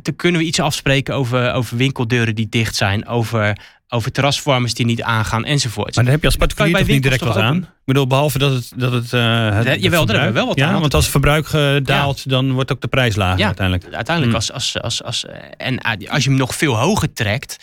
te 0.03 0.12
kunnen 0.12 0.40
we 0.40 0.46
iets 0.46 0.61
afspreken 0.61 1.14
over, 1.14 1.53
over 1.53 1.77
winkeldeuren 1.77 2.35
die 2.35 2.49
dicht 2.49 2.77
zijn... 2.77 3.07
over, 3.07 3.59
over 3.88 4.12
terrasverwarmers 4.12 4.75
die 4.75 4.87
niet 4.87 5.03
aangaan, 5.03 5.44
enzovoort. 5.44 5.94
Maar 5.94 6.05
daar 6.05 6.12
heb 6.12 6.23
je 6.23 6.27
als 6.29 6.37
particulier 6.37 6.77
toch 6.79 6.87
niet 6.87 7.03
direct 7.03 7.25
wat 7.25 7.37
aan? 7.37 7.57
Ik 7.57 7.66
bedoel, 7.85 8.07
behalve 8.07 8.38
dat 8.38 8.53
het, 8.53 8.73
dat 8.77 8.92
het, 8.92 9.12
eh 9.12 9.20
het 9.55 9.64
Ja, 9.64 9.70
het 9.70 9.83
jawel, 9.83 10.07
daar 10.07 10.14
hebben 10.16 10.33
we 10.33 10.38
wel 10.38 10.49
wat 10.49 10.59
ja, 10.59 10.68
aan. 10.68 10.81
want 10.81 10.94
als 10.94 11.03
het 11.03 11.12
verbruik 11.12 11.46
eh, 11.46 11.77
daalt, 11.83 12.29
dan 12.29 12.53
wordt 12.53 12.73
ook 12.73 12.81
de 12.81 12.88
prijs 12.88 13.16
lager 13.16 13.38
Ja. 13.38 13.46
uiteindelijk. 13.46 13.94
uiteindelijk 13.94 14.37
Hmm. 14.37 14.54
als, 14.54 14.75
als, 14.75 14.83
als, 14.83 15.02
als 15.02 15.25
eh, 15.27 15.37
en 15.56 15.79
eh, 15.79 16.11
als 16.11 16.25
je 16.25 16.29
hem 16.31 16.38
nog 16.38 16.54
veel 16.54 16.77
hoger 16.79 17.13
trekt, 17.13 17.56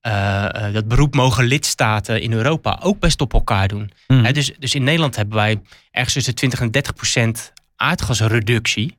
eh, 0.00 0.66
eh, 0.66 0.74
dat 0.74 0.88
beroep 0.88 1.14
mogen 1.14 1.44
lidstaten 1.44 2.20
in 2.20 2.32
Europa 2.32 2.78
ook 2.82 2.98
best 3.00 3.20
op 3.20 3.32
elkaar 3.32 3.68
doen. 3.68 3.90
Hè, 4.06 4.32
dus, 4.32 4.52
dus 4.58 4.74
in 4.74 4.84
Nederland 4.84 5.16
hebben 5.16 5.36
wij 5.36 5.60
ergens 5.90 6.14
tussen 6.14 6.34
20 6.34 6.60
en 6.60 6.70
30 6.70 6.94
procent 6.94 7.52
aardgasreductie, 7.76 8.96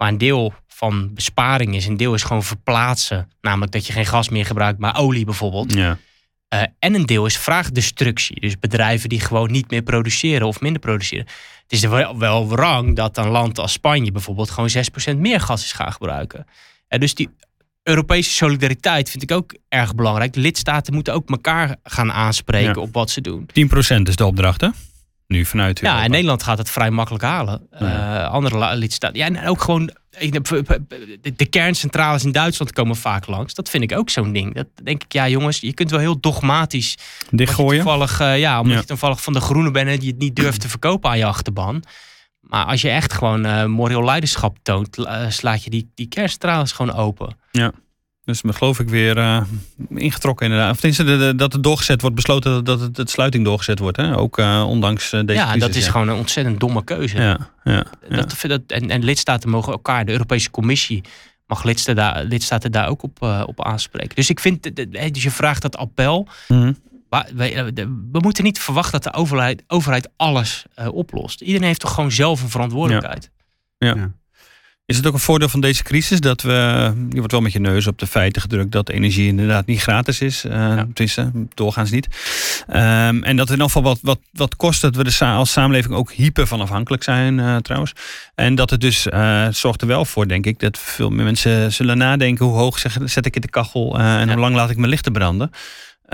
maar 0.00 0.08
een 0.08 0.18
deel 0.18 0.52
van 0.66 1.14
besparing 1.14 1.74
is, 1.74 1.86
een 1.86 1.96
deel 1.96 2.14
is 2.14 2.22
gewoon 2.22 2.42
verplaatsen, 2.42 3.28
namelijk 3.40 3.72
dat 3.72 3.86
je 3.86 3.92
geen 3.92 4.06
gas 4.06 4.28
meer 4.28 4.46
gebruikt, 4.46 4.78
maar 4.78 4.98
olie 4.98 5.24
bijvoorbeeld. 5.24 5.72
Ja. 5.72 5.98
Uh, 6.54 6.62
en 6.78 6.94
een 6.94 7.06
deel 7.06 7.26
is 7.26 7.36
vraagdestructie. 7.36 8.40
Dus 8.40 8.58
bedrijven 8.58 9.08
die 9.08 9.20
gewoon 9.20 9.50
niet 9.50 9.70
meer 9.70 9.82
produceren 9.82 10.46
of 10.46 10.60
minder 10.60 10.80
produceren. 10.80 11.26
Het 11.62 11.72
is 11.72 11.80
wel, 11.80 12.18
wel 12.18 12.48
wrang 12.48 12.96
dat 12.96 13.18
een 13.18 13.28
land 13.28 13.58
als 13.58 13.72
Spanje 13.72 14.12
bijvoorbeeld 14.12 14.50
gewoon 14.50 14.70
6% 15.14 15.16
meer 15.16 15.40
gas 15.40 15.64
is 15.64 15.72
gaan 15.72 15.92
gebruiken. 15.92 16.46
Uh, 16.88 16.98
dus 16.98 17.14
die 17.14 17.28
Europese 17.82 18.30
solidariteit 18.30 19.10
vind 19.10 19.22
ik 19.22 19.32
ook 19.32 19.54
erg 19.68 19.94
belangrijk. 19.94 20.32
De 20.32 20.40
lidstaten 20.40 20.94
moeten 20.94 21.14
ook 21.14 21.30
elkaar 21.30 21.76
gaan 21.82 22.12
aanspreken 22.12 22.82
op 22.82 22.92
wat 22.94 23.10
ze 23.10 23.20
doen. 23.20 23.48
10% 23.48 24.02
is 24.02 24.16
de 24.16 24.26
opdracht, 24.26 24.60
hè? 24.60 24.68
Nu 25.30 25.44
vanuit 25.44 25.80
Europa. 25.80 25.98
Ja, 25.98 26.04
in 26.04 26.10
Nederland 26.10 26.42
gaat 26.42 26.58
het 26.58 26.70
vrij 26.70 26.90
makkelijk 26.90 27.24
halen. 27.24 27.68
Uh, 27.82 28.30
andere 28.30 28.76
lidstaten. 28.76 29.18
Ja, 29.18 29.26
en 29.26 29.48
ook 29.48 29.62
gewoon 29.62 29.90
de 31.36 31.46
kerncentrales 31.50 32.24
in 32.24 32.32
Duitsland 32.32 32.72
komen 32.72 32.96
vaak 32.96 33.26
langs. 33.26 33.54
Dat 33.54 33.68
vind 33.68 33.82
ik 33.82 33.98
ook 33.98 34.10
zo'n 34.10 34.32
ding. 34.32 34.54
Dat 34.54 34.66
denk 34.82 35.02
ik, 35.02 35.12
ja 35.12 35.28
jongens, 35.28 35.60
je 35.60 35.72
kunt 35.72 35.90
wel 35.90 36.00
heel 36.00 36.20
dogmatisch 36.20 36.96
dichtgooien. 37.30 37.82
Toevallig, 37.82 38.20
uh, 38.20 38.38
ja, 38.38 38.60
omdat 38.60 38.78
je 38.78 38.84
toevallig 38.84 39.22
van 39.22 39.32
de 39.32 39.40
groene 39.40 39.70
bent 39.70 39.88
en 39.88 40.00
je 40.00 40.06
het 40.06 40.18
niet 40.18 40.36
durft 40.36 40.60
te 40.60 40.68
verkopen 40.68 41.10
aan 41.10 41.18
je 41.18 41.24
achterban. 41.24 41.82
Maar 42.40 42.64
als 42.64 42.80
je 42.80 42.90
echt 42.90 43.12
gewoon 43.12 43.46
uh, 43.46 43.64
moreel 43.64 44.04
leiderschap 44.04 44.56
toont, 44.62 44.96
slaat 45.28 45.64
je 45.64 45.70
die, 45.70 45.90
die 45.94 46.08
kerncentrales 46.08 46.72
gewoon 46.72 46.94
open. 46.94 47.36
Ja. 47.50 47.72
Dus 48.30 48.42
me 48.42 48.52
geloof 48.52 48.78
ik 48.78 48.88
weer 48.88 49.16
uh, 49.16 49.42
ingetrokken 49.88 50.46
inderdaad. 50.46 50.70
Of 50.70 50.80
tenminste 50.80 51.34
dat 51.36 51.52
het 51.52 51.62
doorgezet 51.62 52.00
wordt, 52.00 52.16
besloten 52.16 52.64
dat 52.64 52.80
het, 52.80 52.96
het 52.96 53.10
sluiting 53.10 53.44
doorgezet 53.44 53.78
wordt. 53.78 53.96
Hè? 53.96 54.16
Ook 54.16 54.38
uh, 54.38 54.64
ondanks 54.68 55.12
uh, 55.12 55.20
deze 55.24 55.38
Ja, 55.40 55.56
dat 55.56 55.74
is 55.74 55.88
gewoon 55.88 56.08
een 56.08 56.16
ontzettend 56.16 56.60
domme 56.60 56.84
keuze. 56.84 57.16
Ja, 57.16 57.50
ja, 57.64 57.84
dat, 58.08 58.34
dat, 58.40 58.60
en, 58.66 58.90
en 58.90 59.04
lidstaten 59.04 59.50
mogen 59.50 59.72
elkaar, 59.72 60.04
de 60.04 60.12
Europese 60.12 60.50
Commissie 60.50 61.04
mag 61.46 61.64
lidstaten 61.64 62.02
daar, 62.02 62.24
lidstaten 62.24 62.72
daar 62.72 62.88
ook 62.88 63.02
op, 63.02 63.44
op 63.46 63.64
aanspreken. 63.64 64.14
Dus 64.14 64.30
ik 64.30 64.40
vind, 64.40 64.62
dus 65.12 65.22
je 65.22 65.30
vraagt 65.30 65.62
dat 65.62 65.76
appel. 65.76 66.28
Mm 66.48 66.76
we, 67.34 67.72
we, 68.12 68.18
moeten 68.20 68.44
niet 68.44 68.58
verwachten 68.58 69.00
dat 69.00 69.12
de 69.12 69.18
overheid, 69.18 69.62
overheid 69.66 70.08
alles 70.16 70.64
oplost. 70.90 71.40
Iedereen 71.40 71.66
heeft 71.66 71.80
toch 71.80 71.94
gewoon 71.94 72.12
zelf 72.12 72.42
een 72.42 72.50
verantwoordelijkheid. 72.50 73.30
ja. 73.78 74.12
Is 74.90 74.96
het 74.96 75.06
ook 75.06 75.12
een 75.12 75.20
voordeel 75.20 75.48
van 75.48 75.60
deze 75.60 75.82
crisis 75.82 76.20
dat 76.20 76.42
we, 76.42 76.92
je 77.10 77.16
wordt 77.16 77.32
wel 77.32 77.40
met 77.40 77.52
je 77.52 77.60
neus 77.60 77.86
op 77.86 77.98
de 77.98 78.06
feiten 78.06 78.42
gedrukt 78.42 78.72
dat 78.72 78.88
energie 78.88 79.26
inderdaad 79.26 79.66
niet 79.66 79.80
gratis 79.80 80.20
is. 80.20 80.44
Uh, 80.44 80.52
ja. 80.52 80.86
Tenminste, 80.94 81.30
doorgaans 81.54 81.90
niet. 81.90 82.06
Um, 82.68 82.76
en 82.76 83.36
dat 83.36 83.48
het 83.48 83.58
in 83.58 83.64
ieder 83.64 83.64
geval 83.64 83.82
wat, 83.82 83.98
wat, 84.02 84.18
wat 84.32 84.56
kost 84.56 84.80
dat 84.80 84.96
we 84.96 85.04
er 85.20 85.26
als 85.26 85.52
samenleving 85.52 85.94
ook 85.94 86.12
hyper 86.12 86.46
van 86.46 86.60
afhankelijk 86.60 87.02
zijn 87.02 87.38
uh, 87.38 87.56
trouwens. 87.56 87.92
En 88.34 88.54
dat 88.54 88.70
het 88.70 88.80
dus 88.80 89.06
uh, 89.06 89.46
zorgt 89.50 89.80
er 89.80 89.86
wel 89.86 90.04
voor, 90.04 90.28
denk 90.28 90.46
ik, 90.46 90.60
dat 90.60 90.78
veel 90.78 91.10
meer 91.10 91.24
mensen 91.24 91.72
zullen 91.72 91.98
nadenken 91.98 92.44
hoe 92.44 92.56
hoog 92.56 92.78
zeg, 92.78 92.96
zet 93.04 93.26
ik 93.26 93.34
in 93.34 93.40
de 93.40 93.50
kachel 93.50 93.98
en 93.98 94.04
ja. 94.04 94.26
hoe 94.26 94.40
lang 94.40 94.54
laat 94.54 94.70
ik 94.70 94.76
mijn 94.76 94.90
lichten 94.90 95.12
branden. 95.12 95.50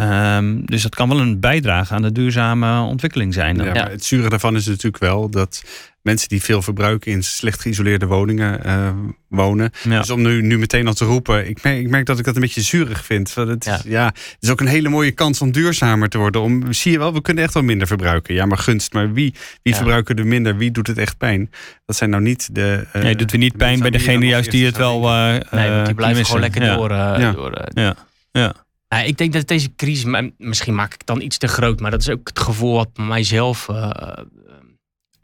Um, 0.01 0.67
dus 0.67 0.83
dat 0.83 0.95
kan 0.95 1.09
wel 1.09 1.21
een 1.21 1.41
bijdrage 1.41 1.95
aan 1.95 2.03
de 2.03 2.13
duurzame 2.13 2.81
ontwikkeling 2.81 3.35
zijn. 3.35 3.57
Ja, 3.57 3.89
het 3.89 4.05
zure 4.05 4.29
daarvan 4.29 4.57
is 4.57 4.67
natuurlijk 4.67 4.99
wel 4.99 5.31
dat 5.31 5.63
mensen 6.07 6.29
die 6.29 6.43
veel 6.43 6.63
verbruiken 6.63 7.13
in 7.13 7.23
slecht 7.23 7.61
geïsoleerde 7.61 8.07
woningen 8.07 8.67
uh, 8.67 8.91
wonen. 9.29 9.71
Ja. 9.83 10.01
Dus 10.01 10.11
om 10.11 10.23
nu, 10.23 10.43
nu 10.43 10.59
meteen 10.59 10.87
al 10.87 10.95
te 10.95 11.05
roepen, 11.05 11.49
ik 11.49 11.63
merk, 11.63 11.79
ik 11.79 11.89
merk 11.89 12.07
dat 12.07 12.19
ik 12.19 12.25
dat 12.25 12.35
een 12.35 12.41
beetje 12.41 12.61
zurig 12.61 13.05
vind. 13.05 13.35
Want 13.35 13.49
het, 13.49 13.65
ja. 13.65 13.81
ja. 13.85 14.07
het 14.07 14.37
is 14.41 14.51
ook 14.51 14.61
een 14.61 14.67
hele 14.67 14.89
mooie 14.89 15.11
kans 15.11 15.41
om 15.41 15.53
duurzamer 15.53 16.09
te 16.09 16.19
worden. 16.19 16.41
Om, 16.41 16.73
zie 16.73 16.93
je 16.93 16.99
wel, 16.99 17.13
we 17.13 17.23
kunnen 17.23 17.45
echt 17.45 17.55
wel 17.55 17.63
minder 17.63 17.87
verbruiken. 17.87 18.35
Ja, 18.35 18.47
maar 18.47 18.59
gunst. 18.59 18.93
Maar 18.93 19.13
wie, 19.13 19.33
wie 19.63 19.73
ja. 19.73 19.75
verbruiken 19.75 20.17
er 20.17 20.27
minder? 20.27 20.57
Wie 20.57 20.71
doet 20.71 20.87
het 20.87 20.99
echt 20.99 21.19
pijn? 21.19 21.51
Dat 21.87 21.97
zijn 21.97 22.11
nou 22.11 22.23
niet 22.23 22.55
de. 22.55 22.87
Uh, 22.97 23.03
nee, 23.03 23.17
doet 23.17 23.31
weer 23.31 23.41
niet 23.41 23.57
pijn 23.57 23.81
bij 23.81 23.91
degene 23.91 24.27
juist 24.27 24.51
die 24.51 24.67
het 24.67 24.77
wel. 24.77 25.03
Uh, 25.03 25.37
nee, 25.51 25.71
want 25.71 25.87
die 25.87 25.95
blijven 25.95 26.25
gewoon 26.25 26.41
lekker 26.41 26.61
door. 26.61 26.89
door 26.89 27.69
ja. 27.75 27.97
ja. 28.33 28.55
Ja, 28.89 29.03
ik 29.03 29.19
denk 29.19 29.33
dat 29.33 29.49
deze 29.49 29.75
crisis, 29.77 30.31
misschien 30.39 30.75
maak 30.75 30.95
ik 30.95 31.07
dan 31.07 31.21
iets 31.21 31.39
te 31.39 31.49
groot, 31.49 31.81
maar 31.81 31.91
dat 31.91 32.01
is 32.01 32.11
ook 32.11 32.29
het 32.29 32.39
gevoel 32.39 32.75
wat 32.75 32.89
mijzelf 32.97 33.69
uh, 33.69 33.91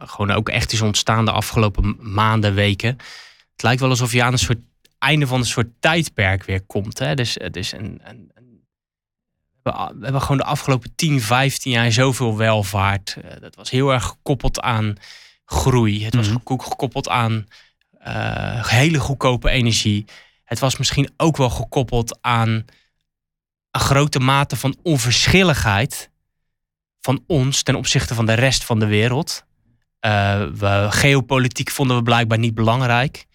gewoon 0.05 0.30
ook 0.30 0.48
echt 0.48 0.72
is 0.72 0.80
ontstaan 0.80 1.24
de 1.24 1.30
afgelopen 1.30 1.96
maanden, 2.00 2.55
weken. 2.55 2.96
Het 3.53 3.62
lijkt 3.62 3.80
wel 3.80 3.90
alsof 3.90 4.12
je 4.12 4.22
aan 4.22 4.32
een 4.32 4.38
soort 4.38 4.61
einde 4.98 5.26
van 5.26 5.38
een 5.38 5.46
soort 5.46 5.70
tijdperk 5.80 6.44
weer 6.44 6.62
komt. 6.62 6.98
Hè? 6.98 7.14
Dus 7.14 7.34
het 7.34 7.57
is 7.57 7.72
een, 7.72 8.00
een, 8.05 8.30
een 8.34 8.42
we 9.62 9.70
hebben 10.00 10.20
gewoon 10.20 10.36
de 10.36 10.44
afgelopen 10.44 10.94
10, 10.94 11.20
15 11.20 11.72
jaar 11.72 11.92
zoveel 11.92 12.36
welvaart. 12.36 13.16
Uh, 13.24 13.30
dat 13.40 13.55
was 13.55 13.70
heel 13.70 13.92
erg 13.92 14.05
gekoppeld 14.05 14.61
aan 14.61 14.96
groei. 15.44 16.05
Het 16.05 16.14
was 16.14 16.28
mm 16.28 16.40
-hmm. 16.44 16.61
gekoppeld 16.61 17.09
aan 17.09 17.46
uh, 18.07 18.66
hele 18.66 18.98
goedkope 18.98 19.50
energie. 19.50 20.05
Het 20.44 20.59
was 20.59 20.76
misschien 20.76 21.11
ook 21.16 21.36
wel 21.36 21.50
gekoppeld 21.50 22.18
aan 22.20 22.64
een 23.70 23.80
grote 23.80 24.18
mate 24.18 24.57
van 24.57 24.76
onverschilligheid 24.82 26.11
van 27.00 27.24
ons 27.26 27.62
ten 27.62 27.74
opzichte 27.74 28.14
van 28.14 28.26
de 28.26 28.32
rest 28.32 28.64
van 28.64 28.78
de 28.78 28.86
wereld. 28.86 29.44
Uh, 30.07 30.42
we, 30.59 30.86
geopolitiek 30.90 31.70
vonden 31.70 31.96
we 31.96 32.03
blijkbaar 32.03 32.38
niet 32.38 32.55
belangrijk. 32.55 33.26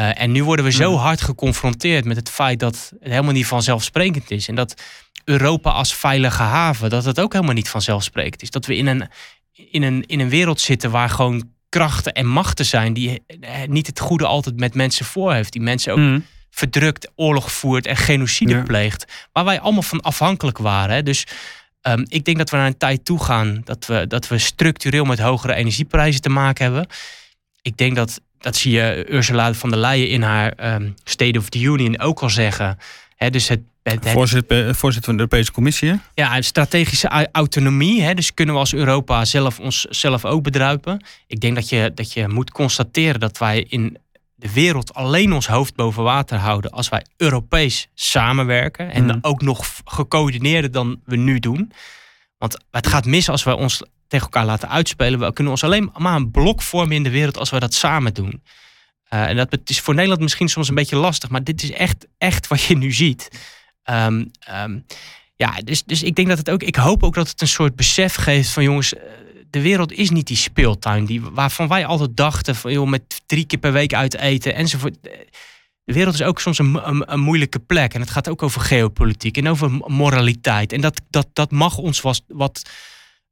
Uh, 0.00 0.20
en 0.20 0.32
nu 0.32 0.44
worden 0.44 0.64
we 0.64 0.70
zo 0.70 0.96
hard 0.96 1.20
geconfronteerd 1.20 2.04
met 2.04 2.16
het 2.16 2.30
feit 2.30 2.60
dat 2.60 2.92
het 3.00 3.10
helemaal 3.10 3.32
niet 3.32 3.46
vanzelfsprekend 3.46 4.30
is. 4.30 4.48
En 4.48 4.54
dat 4.54 4.82
Europa 5.24 5.70
als 5.70 5.94
veilige 5.94 6.42
haven, 6.42 6.90
dat 6.90 7.04
het 7.04 7.20
ook 7.20 7.32
helemaal 7.32 7.54
niet 7.54 7.68
vanzelfsprekend 7.68 8.42
is. 8.42 8.50
Dat 8.50 8.66
we 8.66 8.76
in 8.76 8.86
een, 8.86 9.08
in 9.52 9.82
een, 9.82 10.04
in 10.06 10.20
een 10.20 10.28
wereld 10.28 10.60
zitten 10.60 10.90
waar 10.90 11.10
gewoon 11.10 11.50
krachten 11.68 12.12
en 12.12 12.26
machten 12.26 12.66
zijn 12.66 12.92
die 12.92 13.22
niet 13.66 13.86
het 13.86 14.00
goede 14.00 14.26
altijd 14.26 14.60
met 14.60 14.74
mensen 14.74 15.04
voor 15.04 15.32
heeft. 15.32 15.52
Die 15.52 15.62
mensen 15.62 15.92
ook 15.92 15.98
mm. 15.98 16.24
verdrukt, 16.50 17.10
oorlog 17.14 17.52
voert 17.52 17.86
en 17.86 17.96
genocide 17.96 18.54
ja. 18.54 18.62
pleegt. 18.62 19.28
Waar 19.32 19.44
wij 19.44 19.60
allemaal 19.60 19.82
van 19.82 20.00
afhankelijk 20.00 20.58
waren. 20.58 20.94
Hè. 20.94 21.02
Dus 21.02 21.26
um, 21.82 22.04
ik 22.08 22.24
denk 22.24 22.38
dat 22.38 22.50
we 22.50 22.56
naar 22.56 22.66
een 22.66 22.76
tijd 22.76 23.04
toe 23.04 23.24
gaan 23.24 23.60
dat 23.64 23.86
we, 23.86 24.06
dat 24.06 24.28
we 24.28 24.38
structureel 24.38 25.04
met 25.04 25.18
hogere 25.18 25.54
energieprijzen 25.54 26.20
te 26.20 26.28
maken 26.28 26.64
hebben. 26.64 26.86
Ik 27.62 27.76
denk 27.76 27.96
dat, 27.96 28.20
dat 28.38 28.56
zie 28.56 28.72
je 28.72 29.06
Ursula 29.08 29.54
van 29.54 29.70
der 29.70 29.78
Leyen 29.78 30.08
in 30.08 30.22
haar 30.22 30.74
um, 30.74 30.94
State 31.04 31.38
of 31.38 31.48
the 31.48 31.60
Union 31.60 32.00
ook 32.00 32.20
al 32.20 32.30
zeggen. 32.30 32.78
Dus 33.30 33.48
het 33.48 33.60
Voorzitter, 34.00 34.74
voorzitter 34.74 35.10
van 35.10 35.16
de 35.16 35.22
Europese 35.22 35.52
Commissie. 35.52 35.88
Hè? 35.88 35.94
Ja, 36.14 36.42
strategische 36.42 37.28
autonomie. 37.32 38.14
Dus 38.14 38.34
kunnen 38.34 38.54
we 38.54 38.60
als 38.60 38.74
Europa 38.74 39.24
zelf 39.24 39.60
onszelf 39.60 40.24
ook 40.24 40.42
bedruipen. 40.42 41.04
Ik 41.26 41.40
denk 41.40 41.54
dat 41.54 41.68
je, 41.68 41.92
dat 41.94 42.12
je 42.12 42.28
moet 42.28 42.50
constateren 42.50 43.20
dat 43.20 43.38
wij 43.38 43.66
in 43.68 43.98
de 44.38 44.52
wereld 44.52 44.94
alleen 44.94 45.32
ons 45.32 45.46
hoofd 45.46 45.74
boven 45.74 46.02
water 46.02 46.38
houden 46.38 46.70
als 46.70 46.88
wij 46.88 47.06
Europees 47.16 47.88
samenwerken. 47.94 48.90
En 48.90 49.04
mm. 49.04 49.18
ook 49.20 49.42
nog 49.42 49.66
gecoördineerder 49.84 50.70
dan 50.70 51.00
we 51.04 51.16
nu 51.16 51.38
doen. 51.38 51.72
Want 52.36 52.58
het 52.70 52.86
gaat 52.86 53.04
mis 53.04 53.28
als 53.28 53.42
wij 53.42 53.54
ons 53.54 53.82
tegen 54.08 54.26
elkaar 54.26 54.44
laten 54.44 54.68
uitspelen. 54.68 55.18
We 55.18 55.32
kunnen 55.32 55.52
ons 55.52 55.64
alleen 55.64 55.90
maar 55.96 56.16
een 56.16 56.30
blok 56.30 56.62
vormen 56.62 56.96
in 56.96 57.02
de 57.02 57.10
wereld 57.10 57.38
als 57.38 57.50
wij 57.50 57.60
dat 57.60 57.74
samen 57.74 58.14
doen. 58.14 58.42
Uh, 59.12 59.28
en 59.28 59.36
dat 59.36 59.58
is 59.64 59.80
voor 59.80 59.94
Nederland 59.94 60.20
misschien 60.20 60.48
soms 60.48 60.68
een 60.68 60.74
beetje 60.74 60.96
lastig, 60.96 61.28
maar 61.28 61.44
dit 61.44 61.62
is 61.62 61.70
echt, 61.70 62.06
echt 62.18 62.46
wat 62.46 62.62
je 62.62 62.76
nu 62.76 62.92
ziet. 62.92 63.28
Um, 63.84 64.30
um, 64.54 64.84
ja, 65.36 65.60
dus, 65.64 65.84
dus 65.84 66.02
ik 66.02 66.14
denk 66.14 66.28
dat 66.28 66.38
het 66.38 66.50
ook, 66.50 66.62
ik 66.62 66.76
hoop 66.76 67.02
ook 67.02 67.14
dat 67.14 67.28
het 67.28 67.40
een 67.40 67.48
soort 67.48 67.76
besef 67.76 68.14
geeft 68.14 68.50
van 68.50 68.62
jongens, 68.62 68.94
de 69.50 69.60
wereld 69.60 69.92
is 69.92 70.10
niet 70.10 70.26
die 70.26 70.36
speeltuin 70.36 71.04
die, 71.04 71.20
waarvan 71.20 71.68
wij 71.68 71.86
altijd 71.86 72.16
dachten 72.16 72.56
van 72.56 72.72
joh, 72.72 72.88
met 72.88 73.22
drie 73.26 73.44
keer 73.44 73.58
per 73.58 73.72
week 73.72 73.94
uit 73.94 74.16
eten 74.16 74.54
enzovoort. 74.54 74.96
De 75.84 75.94
wereld 75.94 76.14
is 76.14 76.22
ook 76.22 76.40
soms 76.40 76.58
een, 76.58 77.12
een, 77.12 77.20
moeilijke 77.20 77.58
plek. 77.58 77.94
En 77.94 78.00
het 78.00 78.10
gaat 78.10 78.28
ook 78.28 78.42
over 78.42 78.60
geopolitiek 78.60 79.36
en 79.36 79.48
over 79.48 79.70
moraliteit. 79.70 80.72
En 80.72 80.80
dat, 80.80 81.00
dat, 81.10 81.28
dat 81.32 81.50
mag 81.50 81.76
ons 81.76 82.00
wat, 82.00 82.22
wat, 82.26 82.62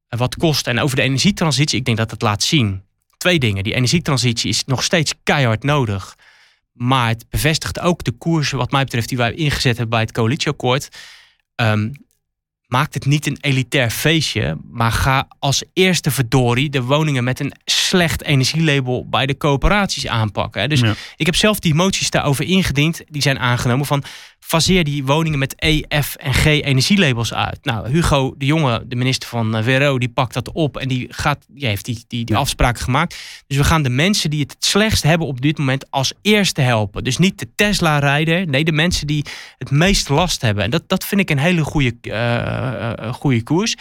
wat 0.08 0.36
kosten. 0.36 0.72
En 0.76 0.82
over 0.82 0.96
de 0.96 1.02
energietransitie, 1.02 1.78
ik 1.78 1.84
denk 1.84 1.96
dat 1.96 2.10
het 2.10 2.22
laat 2.22 2.42
zien. 2.42 2.82
Twee 3.16 3.38
dingen. 3.38 3.64
Die 3.64 3.74
energietransitie 3.74 4.50
is 4.50 4.64
nog 4.64 4.82
steeds 4.82 5.14
keihard 5.22 5.62
nodig. 5.62 6.16
Maar 6.72 7.08
het 7.08 7.26
bevestigt 7.30 7.80
ook 7.80 8.04
de 8.04 8.12
koers, 8.12 8.50
wat 8.50 8.70
mij 8.70 8.84
betreft, 8.84 9.08
die 9.08 9.18
wij 9.18 9.32
ingezet 9.32 9.64
hebben 9.64 9.88
bij 9.88 10.00
het 10.00 10.12
coalitieakkoord. 10.12 10.88
Um, 11.54 11.92
maak 12.66 12.94
het 12.94 13.04
niet 13.04 13.26
een 13.26 13.38
elitair 13.40 13.90
feestje, 13.90 14.58
maar 14.70 14.92
ga 14.92 15.28
als 15.38 15.64
eerste 15.72 16.10
verdorie 16.10 16.70
de 16.70 16.82
woningen 16.82 17.24
met 17.24 17.40
een 17.40 17.52
slecht 17.64 18.22
energielabel 18.22 19.08
bij 19.08 19.26
de 19.26 19.36
coöperaties 19.36 20.06
aanpakken. 20.06 20.68
Dus 20.68 20.82
ik 21.16 21.26
heb 21.26 21.34
zelf 21.34 21.58
die 21.58 21.74
moties 21.74 22.10
daarover 22.10 22.44
ingediend, 22.44 23.02
die 23.08 23.22
zijn 23.22 23.38
aangenomen 23.38 23.86
van 23.86 24.04
faseer 24.40 24.84
die 24.84 25.04
woningen 25.04 25.38
met 25.38 25.54
E, 25.56 25.80
F 26.02 26.14
en 26.14 26.34
G 26.34 26.44
energielabels 26.44 27.34
uit. 27.34 27.64
Nou, 27.64 27.90
Hugo 27.90 28.34
de 28.38 28.46
Jonge, 28.46 28.84
de 28.86 28.96
minister 28.96 29.28
van 29.28 29.56
eh, 29.56 29.94
die 29.96 30.08
pakt 30.08 30.34
dat 30.34 30.52
op 30.52 30.76
en 30.76 30.88
die, 30.88 31.06
gaat, 31.10 31.44
die 31.48 31.66
heeft 31.66 31.84
die, 31.84 32.04
die, 32.08 32.24
die 32.24 32.36
afspraken 32.36 32.82
gemaakt. 32.82 33.16
Dus 33.46 33.56
we 33.56 33.64
gaan 33.64 33.82
de 33.82 33.88
mensen 33.88 34.30
die 34.30 34.40
het 34.40 34.56
het 34.56 34.64
slechtst 34.64 35.02
hebben 35.02 35.26
op 35.26 35.40
dit 35.40 35.58
moment 35.58 35.90
als 35.90 36.12
eerste 36.22 36.60
helpen. 36.60 37.04
Dus 37.04 37.18
niet 37.18 37.38
de 37.38 37.48
Tesla-rijder, 37.54 38.46
nee, 38.46 38.64
de 38.64 38.72
mensen 38.72 39.06
die 39.06 39.24
het 39.58 39.70
meest 39.70 40.08
last 40.08 40.40
hebben. 40.40 40.64
En 40.64 40.70
dat, 40.70 40.88
dat 40.88 41.04
vind 41.04 41.20
ik 41.20 41.30
een 41.30 41.38
hele 41.38 41.64
goede, 41.64 41.94
uh, 42.02 42.12
uh, 42.12 43.12
goede 43.12 43.42
koers. 43.42 43.74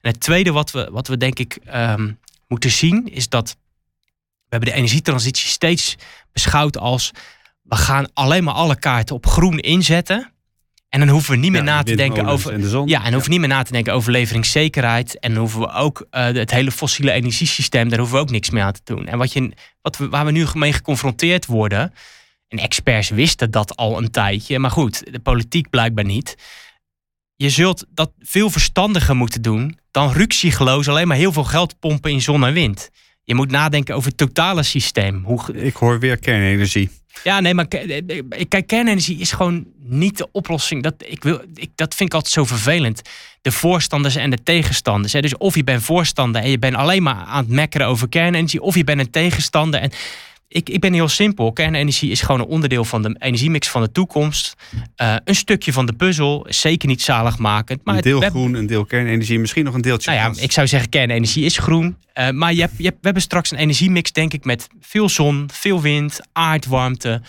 En 0.00 0.10
het 0.10 0.20
tweede 0.20 0.52
wat 0.52 0.70
we, 0.70 0.88
wat 0.92 1.08
we 1.08 1.16
denk 1.16 1.38
ik 1.38 1.58
um, 1.74 2.18
moeten 2.48 2.70
zien, 2.70 3.08
is 3.12 3.28
dat 3.28 3.56
we 4.52 4.58
hebben 4.58 4.68
de 4.68 4.76
energietransitie 4.76 5.48
steeds 5.48 5.96
beschouwd 6.32 6.78
als 6.78 7.10
we 7.62 7.76
gaan 7.76 8.06
alleen 8.12 8.44
maar 8.44 8.54
alle 8.54 8.78
kaarten 8.78 9.14
op 9.14 9.26
groen 9.26 9.58
inzetten. 9.58 10.32
En 10.88 11.00
dan 11.00 11.08
hoeven 11.08 11.30
we 11.30 11.36
niet 11.36 11.50
meer 11.50 11.62
na 11.62 11.82
te 11.82 11.94
denken 11.94 12.26
over. 12.26 12.52
En 12.52 12.60
de 12.60 12.68
zon. 12.68 12.88
Ja, 12.88 13.04
en 13.04 13.12
hoeven 13.12 13.22
we 13.22 13.30
niet 13.30 13.46
meer 13.46 13.56
na 13.56 13.62
te 13.62 13.72
denken 13.72 13.92
over 13.92 14.12
leveringszekerheid. 14.12 15.18
En 15.18 15.30
dan 15.30 15.40
hoeven 15.40 15.60
we 15.60 15.72
ook 15.72 16.06
eh, 16.10 16.24
het 16.24 16.50
hele 16.50 16.70
fossiele 16.70 17.12
energiesysteem, 17.12 17.88
daar 17.88 17.98
hoeven 17.98 18.16
we 18.16 18.22
ook 18.22 18.30
niks 18.30 18.50
meer 18.50 18.62
aan 18.62 18.72
te 18.72 18.80
doen. 18.84 19.06
En 19.06 19.18
wat 19.18 19.32
je, 19.32 19.52
wat 19.82 19.96
we, 19.96 20.08
waar 20.08 20.24
we 20.24 20.30
nu 20.30 20.46
mee 20.54 20.72
geconfronteerd 20.72 21.46
worden. 21.46 21.92
En 22.48 22.58
experts 22.58 23.08
wisten 23.08 23.50
dat 23.50 23.76
al 23.76 23.98
een 23.98 24.10
tijdje. 24.10 24.58
Maar 24.58 24.70
goed, 24.70 25.12
de 25.12 25.20
politiek 25.20 25.70
blijkbaar 25.70 26.04
niet. 26.04 26.36
Je 27.36 27.50
zult 27.50 27.84
dat 27.88 28.12
veel 28.18 28.50
verstandiger 28.50 29.16
moeten 29.16 29.42
doen 29.42 29.78
dan 29.90 30.12
ruksigloos 30.12 30.88
alleen 30.88 31.08
maar 31.08 31.16
heel 31.16 31.32
veel 31.32 31.44
geld 31.44 31.78
pompen 31.78 32.10
in 32.10 32.22
zon 32.22 32.44
en 32.44 32.52
wind. 32.52 32.90
Je 33.24 33.34
moet 33.34 33.50
nadenken 33.50 33.94
over 33.94 34.08
het 34.08 34.16
totale 34.18 34.62
systeem. 34.62 35.24
Hoe, 35.24 35.52
Ik 35.54 35.74
hoor 35.74 35.98
weer 35.98 36.18
kernenergie. 36.18 36.90
Ja, 37.24 37.40
nee, 37.40 37.54
maar 37.54 37.68
ke- 37.68 38.02
eh, 38.06 38.44
kijk, 38.48 38.66
kernenergie 38.66 39.18
is 39.18 39.32
gewoon 39.32 39.66
niet 39.78 40.16
de 40.18 40.28
oplossing. 40.32 40.82
Dat, 40.82 40.94
ik 40.98 41.22
wil, 41.22 41.42
ik, 41.54 41.70
dat 41.74 41.94
vind 41.94 42.08
ik 42.08 42.14
altijd 42.14 42.32
zo 42.34 42.44
vervelend. 42.44 43.02
De 43.42 43.52
voorstanders 43.52 44.16
en 44.16 44.30
de 44.30 44.42
tegenstanders. 44.42 45.12
Hè. 45.12 45.20
Dus 45.20 45.36
of 45.36 45.54
je 45.54 45.64
bent 45.64 45.82
voorstander 45.82 46.42
en 46.42 46.50
je 46.50 46.58
bent 46.58 46.74
alleen 46.74 47.02
maar 47.02 47.14
aan 47.14 47.42
het 47.42 47.48
mekkeren 47.52 47.86
over 47.86 48.08
kernenergie, 48.08 48.62
of 48.62 48.74
je 48.74 48.84
bent 48.84 49.00
een 49.00 49.10
tegenstander. 49.10 49.80
En 49.80 49.90
ik, 50.52 50.68
ik 50.68 50.80
ben 50.80 50.92
heel 50.92 51.08
simpel. 51.08 51.52
Kernenergie 51.52 52.10
is 52.10 52.20
gewoon 52.20 52.40
een 52.40 52.46
onderdeel 52.46 52.84
van 52.84 53.02
de 53.02 53.16
energiemix 53.18 53.68
van 53.68 53.82
de 53.82 53.92
toekomst. 53.92 54.54
Eh, 54.96 55.14
een 55.24 55.34
stukje 55.34 55.72
van 55.72 55.86
de 55.86 55.92
puzzel. 55.92 56.46
Zeker 56.48 56.88
niet 56.88 57.02
zaligmakend. 57.02 57.80
Maar 57.84 57.94
een 57.94 58.00
het- 58.00 58.08
deel 58.08 58.20
hebben- 58.22 58.40
groen, 58.40 58.54
een 58.54 58.66
deel 58.66 58.84
kernenergie, 58.84 59.38
misschien 59.38 59.64
nog 59.64 59.74
een 59.74 59.80
deeltje 59.80 60.10
nou 60.10 60.22
ja, 60.22 60.28
gas. 60.28 60.38
ik 60.42 60.52
zou 60.52 60.66
zeggen 60.66 60.88
kernenergie 60.88 61.44
is 61.44 61.58
groen. 61.58 61.96
Eh, 62.12 62.30
maar 62.30 62.52
je 62.54 62.60
hebt, 62.60 62.74
je 62.76 62.82
hebt, 62.84 62.96
we 62.96 63.04
hebben 63.04 63.22
straks 63.22 63.50
een 63.50 63.58
energiemix, 63.58 64.12
denk 64.12 64.32
ik, 64.32 64.44
met 64.44 64.68
veel 64.80 65.08
zon, 65.08 65.48
veel 65.52 65.80
wind, 65.80 66.20
aardwarmte. 66.32 67.22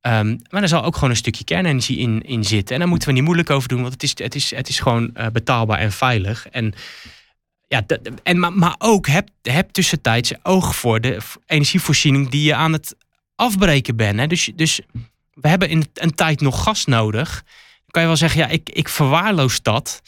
Ehm, 0.00 0.36
maar 0.50 0.62
er 0.62 0.68
zal 0.68 0.84
ook 0.84 0.94
gewoon 0.94 1.10
een 1.10 1.16
stukje 1.16 1.44
kernenergie 1.44 1.98
in, 1.98 2.22
in 2.22 2.44
zitten. 2.44 2.74
En 2.74 2.80
daar 2.80 2.88
moeten 2.88 3.08
we 3.08 3.14
niet 3.14 3.24
moeilijk 3.24 3.50
over 3.50 3.68
doen, 3.68 3.80
want 3.80 3.92
het 3.92 4.02
is, 4.02 4.12
het 4.14 4.34
is, 4.34 4.54
het 4.54 4.68
is 4.68 4.78
gewoon 4.78 5.10
eh, 5.14 5.26
betaalbaar 5.32 5.78
en 5.78 5.92
veilig. 5.92 6.48
En, 6.50 6.74
ja, 7.68 7.82
en, 8.22 8.38
maar, 8.38 8.52
maar 8.52 8.74
ook 8.78 9.06
heb, 9.06 9.28
heb 9.42 9.70
tussentijds 9.70 10.32
oog 10.42 10.76
voor 10.76 11.00
de 11.00 11.18
energievoorziening 11.46 12.28
die 12.28 12.42
je 12.42 12.54
aan 12.54 12.72
het 12.72 12.96
afbreken 13.34 13.96
bent. 13.96 14.18
Hè. 14.18 14.26
Dus, 14.26 14.50
dus 14.54 14.80
we 15.32 15.48
hebben 15.48 15.68
in 15.68 15.86
een 15.94 16.14
tijd 16.14 16.40
nog 16.40 16.62
gas 16.62 16.84
nodig. 16.84 17.42
Dan 17.44 17.90
kan 17.90 18.02
je 18.02 18.08
wel 18.08 18.16
zeggen, 18.16 18.40
ja, 18.40 18.46
ik, 18.46 18.70
ik 18.70 18.88
verwaarloos 18.88 19.62
dat. 19.62 20.02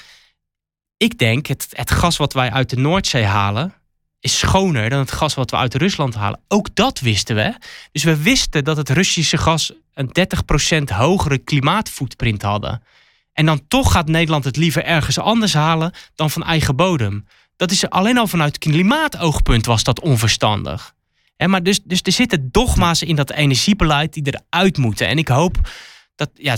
Ik 0.97 1.19
denk, 1.19 1.47
het, 1.47 1.67
het 1.71 1.91
gas 1.91 2.17
wat 2.17 2.33
wij 2.33 2.51
uit 2.51 2.71
de 2.71 2.77
Noordzee 2.77 3.25
halen, 3.25 3.75
is 4.21 4.39
schoner 4.39 4.91
dan 4.91 4.99
het 4.99 5.13
gas 5.13 5.35
wat 5.35 5.51
we 5.51 5.57
uit 5.57 5.75
Rusland 5.75 6.15
halen. 6.15 6.41
Ook 6.49 6.69
dat 6.75 7.01
wisten 7.01 7.37
we. 7.37 7.55
Dus 7.93 8.05
we 8.05 8.23
wisten 8.23 8.65
dat 8.65 8.77
het 8.77 8.91
Russische 8.91 9.37
gas 9.39 9.73
een 9.95 10.11
30% 10.91 10.95
hogere 10.95 11.39
klimaatvoetprint 11.39 12.43
hadden. 12.43 12.83
En 13.33 13.47
dan 13.47 13.69
toch 13.69 13.93
gaat 13.93 14.09
Nederland 14.09 14.45
het 14.45 14.57
liever 14.57 14.85
ergens 14.85 15.19
anders 15.19 15.55
halen 15.55 15.93
dan 16.15 16.31
van 16.31 16.45
eigen 16.45 16.77
bodem. 16.77 17.27
Dat 17.57 17.71
is 17.71 17.91
alleen 17.91 18.19
al 18.19 18.27
vanuit 18.27 18.59
klimaatoogpunt 18.59 19.67
was 19.67 19.85
dat 19.85 20.01
onverstandig. 20.01 20.95
Hè, 21.37 21.49
maar 21.49 21.63
dus, 21.63 21.83
dus 21.85 22.01
er 22.03 22.13
zitten 22.13 22.49
dogma's 22.51 23.03
in 23.03 23.17
dat 23.17 23.31
energiebeleid 23.31 24.13
die 24.13 24.23
eruit 24.27 24.77
moeten. 24.77 25.09
En 25.09 25.19
ik 25.19 25.29
hoop 25.29 25.57
dat, 26.15 26.31
ja, 26.35 26.57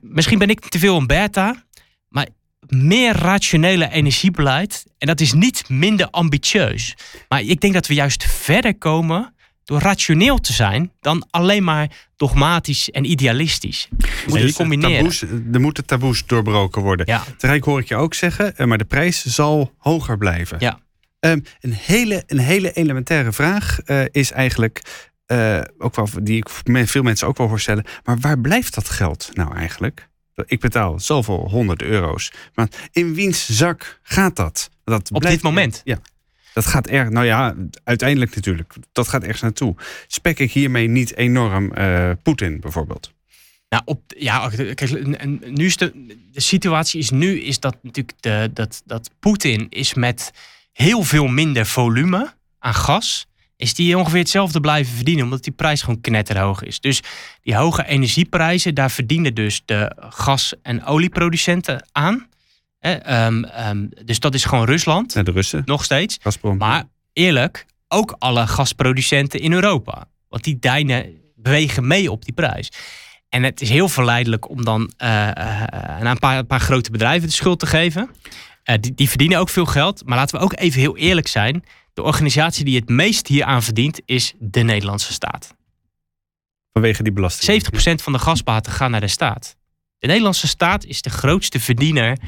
misschien 0.00 0.38
ben 0.38 0.48
ik 0.48 0.68
te 0.68 0.78
veel 0.78 0.96
een 0.96 1.06
beta, 1.06 1.64
maar 2.08 2.28
meer 2.66 3.16
rationele 3.16 3.90
energiebeleid. 3.90 4.84
En 4.98 5.06
dat 5.06 5.20
is 5.20 5.32
niet 5.32 5.68
minder 5.68 6.10
ambitieus. 6.10 6.94
Maar 7.28 7.42
ik 7.42 7.60
denk 7.60 7.74
dat 7.74 7.86
we 7.86 7.94
juist 7.94 8.24
verder 8.24 8.78
komen 8.78 9.34
door 9.70 9.80
rationeel 9.80 10.38
te 10.38 10.52
zijn 10.52 10.92
dan 11.00 11.26
alleen 11.30 11.64
maar 11.64 11.90
dogmatisch 12.16 12.90
en 12.90 13.04
idealistisch. 13.10 13.88
Dus 14.26 14.42
het 14.42 14.52
combineren. 14.54 14.96
Taboes, 14.96 15.22
er 15.52 15.60
moeten 15.60 15.86
taboes 15.86 16.26
doorbroken 16.26 16.82
worden. 16.82 17.06
Ja. 17.06 17.24
Tegelijk 17.36 17.64
hoor 17.64 17.80
ik 17.80 17.88
je 17.88 17.96
ook 17.96 18.14
zeggen, 18.14 18.56
eh, 18.56 18.66
maar 18.66 18.78
de 18.78 18.84
prijs 18.84 19.24
zal 19.24 19.74
hoger 19.78 20.18
blijven. 20.18 20.56
Ja. 20.60 20.78
Ehm, 21.20 21.40
een, 21.60 21.72
hele, 21.72 22.22
een 22.26 22.38
hele 22.38 22.72
elementaire 22.72 23.32
vraag 23.32 23.80
eh, 23.80 24.02
is 24.10 24.30
eigenlijk, 24.32 24.82
eh, 25.26 25.60
ook 25.78 25.96
wel, 25.96 26.08
die 26.22 26.36
ik 26.36 26.48
veel 26.88 27.02
mensen 27.02 27.26
ook 27.28 27.36
wel 27.38 27.48
hoor 27.48 27.60
stellen, 27.60 27.84
maar 28.04 28.18
waar 28.18 28.38
blijft 28.40 28.74
dat 28.74 28.88
geld 28.88 29.30
nou 29.32 29.56
eigenlijk? 29.56 30.08
Ik 30.44 30.60
betaal 30.60 31.00
zoveel 31.00 31.48
honderd 31.50 31.82
euro's, 31.82 32.32
maar 32.54 32.68
in 32.92 33.14
wiens 33.14 33.46
zak 33.46 34.00
gaat 34.02 34.36
dat? 34.36 34.70
dat 34.84 35.10
Op 35.12 35.18
blijft- 35.20 35.36
dit 35.36 35.42
moment? 35.44 35.80
Ja. 35.84 35.98
Dat 36.54 36.66
gaat 36.66 36.86
erg, 36.86 37.08
nou 37.08 37.26
ja, 37.26 37.54
uiteindelijk 37.84 38.34
natuurlijk. 38.34 38.74
Dat 38.92 39.08
gaat 39.08 39.22
ergens 39.22 39.40
naartoe. 39.40 39.74
Spek 40.06 40.38
ik 40.38 40.52
hiermee 40.52 40.88
niet 40.88 41.16
enorm 41.16 41.72
eh, 41.72 42.10
Poetin 42.22 42.60
bijvoorbeeld? 42.60 43.12
Nou, 43.68 43.82
op, 43.84 44.02
ja, 44.16 44.48
kijk, 44.74 45.06
nu 45.50 45.64
is 45.64 45.76
de, 45.76 45.92
de 46.32 46.40
situatie 46.40 47.00
is 47.00 47.10
nu 47.10 47.40
is 47.40 47.60
dat 47.60 47.76
natuurlijk 47.82 48.16
de, 48.20 48.50
dat, 48.54 48.82
dat 48.84 49.10
Poetin 49.20 49.66
is 49.68 49.94
met 49.94 50.30
heel 50.72 51.02
veel 51.02 51.26
minder 51.26 51.66
volume 51.66 52.32
aan 52.58 52.74
gas, 52.74 53.26
is 53.56 53.74
die 53.74 53.98
ongeveer 53.98 54.18
hetzelfde 54.18 54.60
blijven 54.60 54.94
verdienen, 54.94 55.24
omdat 55.24 55.44
die 55.44 55.52
prijs 55.52 55.82
gewoon 55.82 56.00
knetterhoog 56.00 56.62
is. 56.62 56.80
Dus 56.80 57.02
die 57.42 57.56
hoge 57.56 57.86
energieprijzen, 57.86 58.74
daar 58.74 58.90
verdienen 58.90 59.34
dus 59.34 59.62
de 59.64 59.96
gas- 60.08 60.54
en 60.62 60.84
olieproducenten 60.84 61.86
aan. 61.92 62.28
Hè, 62.80 62.92
ehm, 62.92 63.44
ehm, 63.44 63.86
dus 64.04 64.20
dat 64.20 64.34
is 64.34 64.44
gewoon 64.44 64.64
Rusland, 64.64 65.14
Naar 65.14 65.24
de 65.24 65.30
Russen, 65.30 65.62
nog 65.64 65.84
steeds. 65.84 66.18
Gazprom. 66.20 66.56
Maar 66.56 66.84
eerlijk, 67.12 67.66
ook 67.88 68.16
alle 68.18 68.46
gasproducenten 68.46 69.40
in 69.40 69.52
Europa. 69.52 70.08
Want 70.28 70.44
die 70.44 70.58
deinen 70.58 71.20
bewegen 71.36 71.86
mee 71.86 72.10
op 72.10 72.24
die 72.24 72.34
prijs. 72.34 72.68
En 73.28 73.42
het 73.42 73.60
is 73.60 73.68
heel 73.68 73.88
verleidelijk 73.88 74.48
om 74.48 74.64
dan 74.64 74.92
eh, 74.96 75.28
eh, 75.28 75.62
aan 75.62 76.06
een 76.06 76.18
paar, 76.18 76.38
een 76.38 76.46
paar 76.46 76.60
grote 76.60 76.90
bedrijven 76.90 77.28
de 77.28 77.34
schuld 77.34 77.58
te 77.58 77.66
geven. 77.66 78.10
Eh, 78.62 78.74
die, 78.80 78.94
die 78.94 79.08
verdienen 79.08 79.38
ook 79.38 79.48
veel 79.48 79.66
geld. 79.66 80.06
Maar 80.06 80.16
laten 80.16 80.38
we 80.38 80.44
ook 80.44 80.58
even 80.58 80.80
heel 80.80 80.96
eerlijk 80.96 81.26
zijn. 81.26 81.64
De 81.92 82.02
organisatie 82.02 82.64
die 82.64 82.76
het 82.76 82.88
meest 82.88 83.26
hieraan 83.26 83.62
verdient 83.62 84.00
is 84.04 84.34
de 84.38 84.60
Nederlandse 84.60 85.12
staat. 85.12 85.54
vanwege 86.72 87.02
die 87.02 87.12
belasting. 87.12 87.62
70% 87.62 88.02
van 88.02 88.12
de 88.12 88.18
gasbaten 88.18 88.72
gaan 88.72 88.90
naar 88.90 89.00
de 89.00 89.08
staat. 89.08 89.56
De 89.98 90.06
Nederlandse 90.06 90.48
staat 90.48 90.84
is 90.84 91.02
de 91.02 91.10
grootste 91.10 91.60
verdiener 91.60 92.18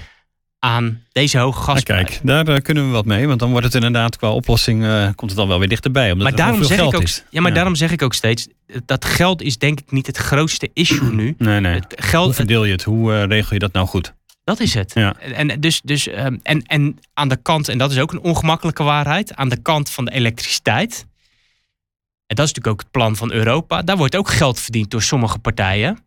aan 0.64 1.02
deze 1.12 1.38
hoge 1.38 1.56
Maar 1.56 1.66
gasprijs. 1.66 2.08
kijk, 2.08 2.20
daar 2.22 2.48
eh, 2.48 2.62
kunnen 2.62 2.86
we 2.86 2.90
wat 2.92 3.04
mee. 3.04 3.26
Want 3.26 3.40
dan 3.40 3.50
wordt 3.50 3.66
het 3.66 3.74
inderdaad 3.74 4.16
qua 4.16 4.30
oplossing, 4.30 4.84
eh, 4.84 5.08
komt 5.14 5.30
het 5.30 5.38
dan 5.40 5.48
wel 5.48 5.58
weer 5.58 5.68
dichterbij. 5.68 6.12
Omdat 6.12 6.28
maar 6.28 6.36
daarom 6.36 6.64
zeg 6.64 6.78
ik 6.78 6.84
ook, 6.94 7.02
is. 7.02 7.24
ja, 7.30 7.40
maar 7.40 7.54
daarom 7.54 7.74
zeg 7.74 7.90
ik 7.90 8.02
ook 8.02 8.14
steeds, 8.14 8.48
dat 8.86 9.04
geld 9.04 9.42
is 9.42 9.58
denk 9.58 9.80
ik 9.80 9.90
niet 9.90 10.06
het 10.06 10.16
grootste 10.16 10.70
issue 10.72 11.12
nu. 11.12 11.34
Nee, 11.38 11.60
nee. 11.60 11.74
Het 11.74 11.94
geld, 11.98 12.24
Hoe 12.24 12.34
verdeel 12.34 12.64
je 12.64 12.72
het? 12.72 12.82
Hoe 12.82 13.12
eh, 13.12 13.24
regel 13.24 13.52
je 13.52 13.58
dat 13.58 13.72
nou 13.72 13.86
goed? 13.86 14.14
dat 14.44 14.60
is 14.60 14.74
het. 14.74 14.94
Ja. 14.94 15.16
En, 15.18 15.60
dus, 15.60 15.80
dus, 15.84 16.08
ehm, 16.08 16.36
en, 16.42 16.62
en 16.62 16.98
aan 17.14 17.28
de 17.28 17.36
kant, 17.36 17.68
en 17.68 17.78
dat 17.78 17.90
is 17.90 17.98
ook 17.98 18.12
een 18.12 18.20
ongemakkelijke 18.20 18.82
waarheid, 18.82 19.34
aan 19.34 19.48
de 19.48 19.62
kant 19.62 19.90
van 19.90 20.04
de 20.04 20.12
elektriciteit. 20.12 21.06
En 22.26 22.36
dat 22.36 22.46
is 22.46 22.52
natuurlijk 22.52 22.66
ook 22.66 22.80
het 22.80 22.90
plan 22.90 23.16
van 23.16 23.32
Europa. 23.32 23.82
Daar 23.82 23.96
wordt 23.96 24.16
ook 24.16 24.30
geld 24.30 24.60
verdiend 24.60 24.90
door 24.90 25.02
sommige 25.02 25.38
partijen. 25.38 25.98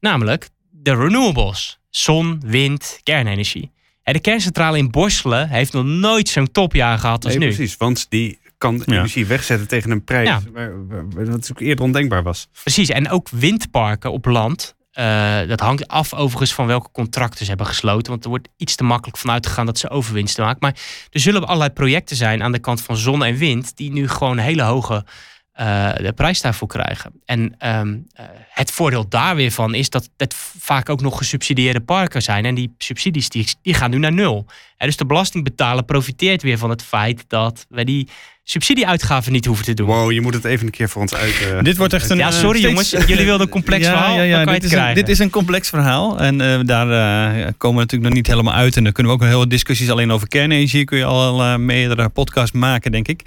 Namelijk 0.00 0.48
de 0.70 0.96
renewables. 0.96 1.78
Zon, 1.90 2.42
wind, 2.44 3.00
kernenergie. 3.02 3.71
En 4.02 4.12
de 4.12 4.20
kerncentrale 4.20 4.78
in 4.78 4.90
Borselen 4.90 5.48
heeft 5.48 5.72
nog 5.72 5.84
nooit 5.84 6.28
zo'n 6.28 6.50
topjaar 6.52 6.98
gehad 6.98 7.24
als 7.24 7.34
Nee, 7.36 7.48
nu. 7.48 7.54
precies, 7.54 7.76
want 7.76 8.06
die 8.08 8.38
kan 8.58 8.82
energie 8.86 9.26
wegzetten 9.26 9.68
tegen 9.68 9.90
een 9.90 10.04
prijs 10.04 10.28
Ja. 10.28 10.40
waar, 10.52 10.86
waar- 10.86 11.08
waar- 11.10 11.30
wat 11.30 11.48
ook 11.50 11.60
eerder 11.60 11.84
ondenkbaar 11.84 12.22
was. 12.22 12.48
Precies, 12.62 12.88
en 12.88 13.10
ook 13.10 13.28
windparken 13.28 14.12
op 14.12 14.24
land. 14.24 14.74
eh, 14.92 15.40
dat 15.48 15.60
hangt 15.60 15.88
af 15.88 16.14
overigens 16.14 16.52
van 16.54 16.66
welke 16.66 16.88
contracten 16.92 17.38
ze 17.40 17.48
hebben 17.48 17.66
gesloten. 17.66 18.10
Want 18.10 18.24
er 18.24 18.30
wordt 18.30 18.48
iets 18.56 18.74
te 18.74 18.84
makkelijk 18.84 19.18
van 19.18 19.30
uitgegaan 19.30 19.66
dat 19.66 19.78
ze 19.78 19.90
overwinsten 19.90 20.44
maken. 20.44 20.58
Maar 20.60 20.76
er 21.10 21.20
zullen 21.20 21.46
allerlei 21.46 21.70
projecten 21.70 22.16
zijn 22.16 22.42
aan 22.42 22.52
de 22.52 22.58
kant 22.58 22.80
van 22.82 22.96
zon 22.96 23.24
en 23.24 23.36
wind... 23.36 23.76
die 23.76 23.92
nu 23.92 24.08
gewoon 24.08 24.38
hele 24.38 24.62
hoge 24.62 25.04
eh, 25.52 25.92
de 25.94 26.12
prijs 26.12 26.40
daarvoor 26.40 26.68
krijgen. 26.68 27.12
En 27.24 27.54
ehm, 27.58 27.98
eh, 28.12 28.24
het 28.48 28.70
voordeel 28.70 29.08
daar 29.08 29.36
weer 29.36 29.50
van 29.50 29.74
is 29.74 29.90
dat 29.90 30.08
het 30.16 30.34
vaak 30.58 30.88
ook 30.88 31.00
nog 31.00 31.18
gesubsidieerde 31.18 31.80
parken 31.80 32.22
zijn. 32.22 32.44
En 32.44 32.54
die 32.54 32.74
subsidies 32.78 33.28
die, 33.28 33.46
die 33.62 33.74
gaan 33.74 33.90
nu 33.90 33.98
naar 33.98 34.12
nul. 34.12 34.46
En 34.76 34.86
dus 34.86 34.96
de 34.96 35.06
belastingbetaler 35.06 35.84
profiteert 35.84 36.42
weer 36.42 36.58
van 36.58 36.70
het 36.70 36.82
feit... 36.82 37.24
dat 37.28 37.66
we 37.68 37.84
die 37.84 38.08
subsidieuitgaven 38.44 39.32
niet 39.32 39.44
hoeven 39.46 39.64
te 39.64 39.74
doen. 39.74 39.86
Wow, 39.86 40.12
je 40.12 40.20
moet 40.20 40.34
het 40.34 40.44
even 40.44 40.66
een 40.66 40.72
keer 40.72 40.88
voor 40.88 41.02
ons 41.02 41.14
uit. 41.14 41.34
eh, 41.52 41.62
Dit 41.62 41.76
wordt 41.76 41.92
echt 41.92 42.10
een. 42.10 42.16
Ja, 42.16 42.28
eh, 42.28 42.34
sorry 42.34 42.60
jongens. 42.60 42.90
Jullie 42.90 43.24
wilden 43.24 43.46
een 43.46 43.52
complex 43.52 43.86
verhaal. 43.96 44.20
Ja, 44.22 44.44
dit, 44.44 44.56
is 44.64 44.70
een, 44.70 44.76
krijgen. 44.76 44.94
dit 44.94 45.08
is 45.08 45.18
een 45.18 45.30
complex 45.30 45.68
verhaal. 45.68 46.18
En 46.18 46.40
eh, 46.40 46.60
daar 46.64 46.90
eh, 46.90 47.46
komen 47.58 47.76
we 47.76 47.82
natuurlijk 47.82 48.02
nog 48.02 48.12
niet 48.12 48.26
helemaal 48.26 48.54
uit. 48.54 48.76
En 48.76 48.84
dan 48.84 48.92
kunnen 48.92 49.12
we 49.12 49.18
ook 49.18 49.22
nog 49.24 49.32
heel 49.32 49.42
wat 49.42 49.50
discussies 49.50 49.90
alleen 49.90 50.12
over 50.12 50.28
kernenergie. 50.28 50.84
Kun 50.84 50.98
je 50.98 51.04
al 51.04 51.58
meerdere 51.58 52.08
podcasts 52.08 52.52
maken, 52.56 52.92
denk 52.92 53.08
ik. 53.08 53.22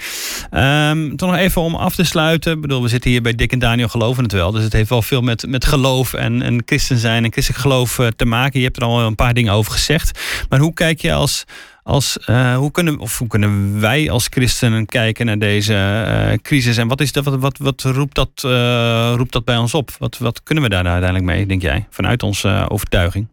Ehm 0.51 1.15
toch 1.15 1.29
nog 1.29 1.39
even 1.39 1.61
om 1.61 1.75
af 1.75 1.95
te 1.95 2.03
sluiten. 2.03 2.53
Ik 2.53 2.61
bedoel, 2.61 2.81
we 2.81 2.87
zitten 2.87 3.09
hier 3.11 3.21
bij 3.21 3.35
Dick 3.35 3.51
en 3.51 3.59
Daniel 3.59 3.87
geloven 3.87 4.23
het 4.23 4.31
wel. 4.31 4.51
Dus 4.51 4.63
het 4.63 4.73
heeft 4.73 4.89
wel 4.89 5.01
veel 5.01 5.21
met, 5.21 5.45
met 5.47 5.65
geloof 5.65 6.13
en, 6.13 6.41
en 6.41 6.63
christen 6.65 6.97
zijn 6.97 7.23
en 7.23 7.31
christelijk 7.31 7.61
geloof 7.63 7.99
te 8.15 8.25
maken. 8.25 8.59
Je 8.59 8.65
hebt 8.65 8.77
er 8.77 8.83
al 8.83 9.01
een 9.01 9.15
paar 9.15 9.33
dingen 9.33 9.53
over 9.53 9.71
gezegd. 9.71 10.19
Maar 10.49 10.59
hoe 10.59 10.73
kijk 10.73 11.01
je 11.01 11.13
als. 11.13 11.43
Als, 11.85 12.17
eh, 12.19 12.57
hoe, 12.57 12.71
kunnen, 12.71 12.99
of 12.99 13.17
hoe 13.17 13.27
kunnen 13.27 13.79
wij 13.79 14.09
als 14.09 14.27
christenen 14.27 14.85
kijken 14.85 15.25
naar 15.25 15.39
deze 15.39 15.73
eh, 15.73 16.37
crisis? 16.41 16.77
En 16.77 16.87
wat, 16.87 17.01
is 17.01 17.11
dat, 17.11 17.23
wat, 17.23 17.39
wat, 17.39 17.57
wat 17.57 17.81
roept, 17.81 18.15
dat, 18.15 18.29
eh, 18.35 19.13
roept 19.15 19.31
dat 19.31 19.45
bij 19.45 19.57
ons 19.57 19.73
op? 19.73 19.91
Wat, 19.99 20.17
wat 20.17 20.43
kunnen 20.43 20.63
we 20.63 20.69
daar 20.69 20.85
uiteindelijk 20.85 21.23
mee, 21.25 21.45
denk 21.45 21.61
jij? 21.61 21.87
Vanuit 21.89 22.23
onze 22.23 22.65
overtuiging? 22.69 23.27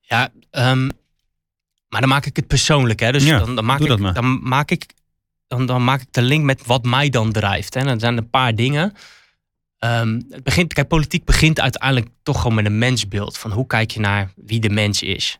Ja, 0.00 0.28
ehm, 0.50 0.88
maar 1.88 2.00
dan 2.00 2.08
maak 2.08 2.26
ik 2.26 2.36
het 2.36 2.46
persoonlijk. 2.46 3.00
Hè? 3.00 3.12
Dus 3.12 3.24
Ja, 3.24 3.38
dan, 3.38 3.54
dan, 3.54 3.64
maak 3.64 3.80
ik, 3.80 3.98
maar. 3.98 4.14
dan 4.14 4.40
maak 4.42 4.70
ik 4.70 4.86
dan, 5.46 5.66
dan 5.66 5.84
maak 5.84 6.00
ik 6.00 6.08
de 6.10 6.22
link 6.22 6.44
met 6.44 6.66
wat 6.66 6.84
mij 6.84 7.08
dan 7.08 7.32
drijft. 7.32 7.74
Hè? 7.74 7.80
En 7.80 7.86
dan 7.86 8.00
zijn 8.00 8.16
er 8.16 8.22
een 8.22 8.30
paar 8.30 8.54
dingen. 8.54 8.92
Ehm, 9.78 10.20
het 10.30 10.42
begint, 10.42 10.72
kijk, 10.72 10.88
politiek 10.88 11.24
begint 11.24 11.60
uiteindelijk 11.60 12.08
toch 12.22 12.40
gewoon 12.40 12.54
met 12.54 12.66
een 12.66 12.78
mensbeeld. 12.78 13.38
Van 13.38 13.50
hoe 13.50 13.66
kijk 13.66 13.90
je 13.90 14.00
naar 14.00 14.32
wie 14.36 14.60
de 14.60 14.70
mens 14.70 15.02
is. 15.02 15.38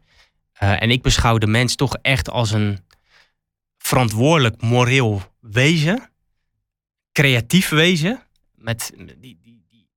Eh, 0.55 0.83
en 0.83 0.91
ik 0.91 1.03
beschouw 1.03 1.39
de 1.39 1.47
mens 1.47 1.75
toch 1.75 1.97
echt 2.03 2.31
als 2.31 2.51
een 2.51 2.79
verantwoordelijk 3.79 4.63
moreel 4.63 5.23
wezen. 5.41 6.11
Creatief 7.13 7.69
wezen. 7.69 8.23
Met, 8.55 8.93
die, 8.97 9.17
die, 9.19 9.39
die, 9.43 9.89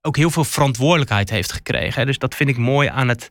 ook 0.00 0.16
heel 0.16 0.30
veel 0.30 0.44
verantwoordelijkheid 0.44 1.30
heeft 1.30 1.52
gekregen. 1.52 2.06
Dus 2.06 2.18
dat 2.18 2.34
vind 2.34 2.50
ik 2.50 2.56
mooi 2.56 2.88
aan 2.88 3.08
het, 3.08 3.30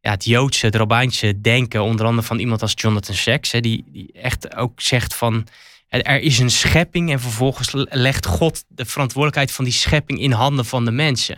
ja, 0.00 0.10
het 0.10 0.24
Joodse, 0.24 0.66
het 0.66 0.74
Robijnse 0.74 1.40
denken. 1.40 1.82
Onder 1.82 2.06
andere 2.06 2.26
van 2.26 2.38
iemand 2.38 2.62
als 2.62 2.72
Jonathan 2.74 3.14
Sacks. 3.14 3.50
Die, 3.50 3.84
die 3.86 4.12
echt 4.12 4.56
ook 4.56 4.80
zegt 4.80 5.14
van... 5.14 5.46
Er 5.88 6.20
is 6.20 6.38
een 6.38 6.50
schepping 6.50 7.10
en 7.10 7.20
vervolgens 7.20 7.70
legt 7.90 8.26
God 8.26 8.64
de 8.68 8.84
verantwoordelijkheid 8.84 9.52
van 9.52 9.64
die 9.64 9.74
schepping 9.74 10.20
in 10.20 10.32
handen 10.32 10.64
van 10.64 10.84
de 10.84 10.90
mensen. 10.90 11.36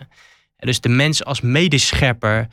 En 0.57 0.67
Dus 0.67 0.79
de 0.79 0.89
mens 0.89 1.23
als 1.23 1.41
medeschepper, 1.41 2.47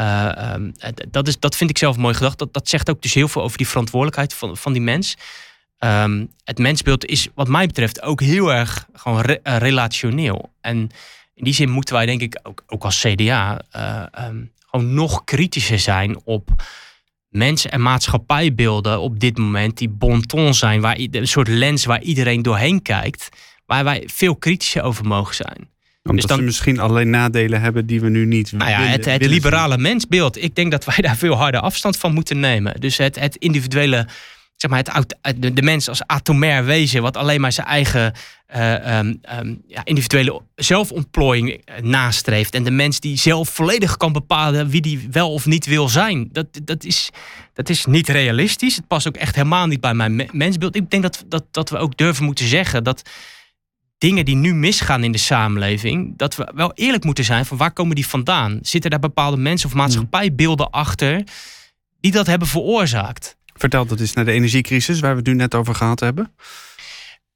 eh, 0.00 0.52
ehm, 0.52 0.70
dat, 1.10 1.28
is, 1.28 1.38
dat 1.38 1.56
vind 1.56 1.70
ik 1.70 1.78
zelf 1.78 1.96
mooi 1.96 2.14
gedacht. 2.14 2.38
Dat, 2.38 2.52
dat 2.52 2.68
zegt 2.68 2.90
ook 2.90 3.02
dus 3.02 3.14
heel 3.14 3.28
veel 3.28 3.42
over 3.42 3.56
die 3.56 3.68
verantwoordelijkheid 3.68 4.34
van, 4.34 4.56
van 4.56 4.72
die 4.72 4.82
mens. 4.82 5.16
Ehm, 5.78 6.26
het 6.44 6.58
mensbeeld 6.58 7.04
is 7.04 7.28
wat 7.34 7.48
mij 7.48 7.66
betreft 7.66 8.02
ook 8.02 8.20
heel 8.20 8.52
erg 8.52 8.86
gewoon 8.92 9.24
eh, 9.24 9.56
relationeel. 9.56 10.52
En 10.60 10.76
in 11.34 11.44
die 11.44 11.54
zin 11.54 11.70
moeten 11.70 11.94
wij 11.94 12.06
denk 12.06 12.20
ik 12.20 12.40
ook, 12.42 12.64
ook 12.66 12.84
als 12.84 13.00
CDA 13.00 13.60
eh, 13.70 14.02
ehm, 14.10 14.44
gewoon 14.66 14.94
nog 14.94 15.24
kritischer 15.24 15.78
zijn 15.78 16.20
op 16.24 16.50
mensen 17.28 17.70
en 17.70 17.82
maatschappijbeelden 17.82 19.00
op 19.00 19.20
dit 19.20 19.38
moment 19.38 19.78
die 19.78 19.88
bonton 19.88 20.54
zijn, 20.54 20.80
waar, 20.80 20.96
een 20.98 21.28
soort 21.28 21.48
lens 21.48 21.84
waar 21.84 22.02
iedereen 22.02 22.42
doorheen 22.42 22.82
kijkt, 22.82 23.28
waar 23.66 23.84
wij 23.84 24.02
veel 24.06 24.36
kritischer 24.36 24.82
over 24.82 25.06
mogen 25.06 25.34
zijn. 25.34 25.68
Omdat 26.02 26.28
dan- 26.28 26.38
ze 26.38 26.44
misschien 26.44 26.78
allerlei 26.78 27.04
nadelen 27.06 27.60
hebben 27.60 27.86
die 27.86 28.00
we 28.00 28.08
nu 28.08 28.26
niet 28.26 28.52
Nou 28.52 28.70
ja, 28.70 28.76
willen- 28.76 28.92
het, 28.92 29.04
het 29.04 29.18
willen 29.18 29.34
liberale 29.34 29.78
mensbeeld. 29.78 30.42
Ik 30.42 30.54
denk 30.54 30.70
dat 30.70 30.84
wij 30.84 30.96
daar 30.96 31.16
veel 31.16 31.34
harder 31.34 31.60
afstand 31.60 31.96
van 31.96 32.12
moeten 32.14 32.40
nemen. 32.40 32.80
Dus 32.80 32.96
het, 32.96 33.18
het 33.20 33.36
individuele, 33.36 34.06
zeg 34.56 34.70
maar, 34.70 34.78
het, 35.22 35.56
de, 35.56 35.62
mens 35.62 35.88
als 35.88 36.06
atomair 36.06 36.64
wezen, 36.64 37.02
wat 37.02 37.16
alleen 37.16 37.40
maar 37.40 37.52
zijn 37.52 37.66
eigen 37.66 38.12
eh, 38.46 38.98
ehm, 38.98 39.14
ehm, 39.22 39.54
ja, 39.66 39.84
individuele 39.84 40.40
zelfontplooiing 40.54 41.60
eh, 41.64 41.82
nastreeft. 41.82 42.54
En 42.54 42.62
de 42.64 42.70
mens 42.70 43.00
die 43.00 43.16
zelf 43.18 43.48
volledig 43.48 43.96
kan 43.96 44.12
bepalen 44.12 44.68
wie 44.68 44.80
die 44.80 45.08
wel 45.10 45.32
of 45.32 45.46
niet 45.46 45.66
wil 45.66 45.88
zijn. 45.88 46.28
Dat, 46.32 46.46
dat, 46.64 46.84
is, 46.84 47.10
dat 47.54 47.68
is 47.68 47.84
niet 47.86 48.08
realistisch. 48.08 48.76
Het 48.76 48.86
past 48.86 49.08
ook 49.08 49.16
echt 49.16 49.34
helemaal 49.34 49.66
niet 49.66 49.80
bij 49.80 49.94
mijn 49.94 50.16
me- 50.16 50.28
mensbeeld. 50.32 50.76
Ik 50.76 50.90
denk 50.90 51.02
dat, 51.02 51.24
dat, 51.28 51.44
dat 51.50 51.70
we 51.70 51.76
ook 51.76 51.96
durven 51.96 52.24
moeten 52.24 52.46
zeggen 52.46 52.84
dat 52.84 53.02
dingen 54.00 54.24
die 54.24 54.36
nu 54.36 54.54
misgaan 54.54 55.04
in 55.04 55.12
de 55.12 55.18
samenleving, 55.18 56.12
dat 56.16 56.36
we 56.36 56.52
wel 56.54 56.72
eerlijk 56.74 57.04
moeten 57.04 57.24
zijn 57.24 57.46
van 57.46 57.56
waar 57.56 57.72
komen 57.72 57.94
die 57.94 58.06
vandaan? 58.06 58.58
Zitten 58.62 58.90
daar 58.90 58.98
bepaalde 59.00 59.36
mensen 59.36 59.68
of 59.68 59.74
maatschappijbeelden 59.74 60.70
achter 60.70 61.24
die 62.00 62.12
dat 62.12 62.26
hebben 62.26 62.48
veroorzaakt? 62.48 63.36
Vertel 63.54 63.86
dat 63.86 64.00
eens 64.00 64.12
naar 64.12 64.24
de 64.24 64.32
energiecrisis 64.32 65.00
waar 65.00 65.10
we 65.10 65.16
het 65.16 65.26
nu 65.26 65.34
net 65.34 65.54
over 65.54 65.74
gehad 65.74 66.00
hebben. 66.00 66.32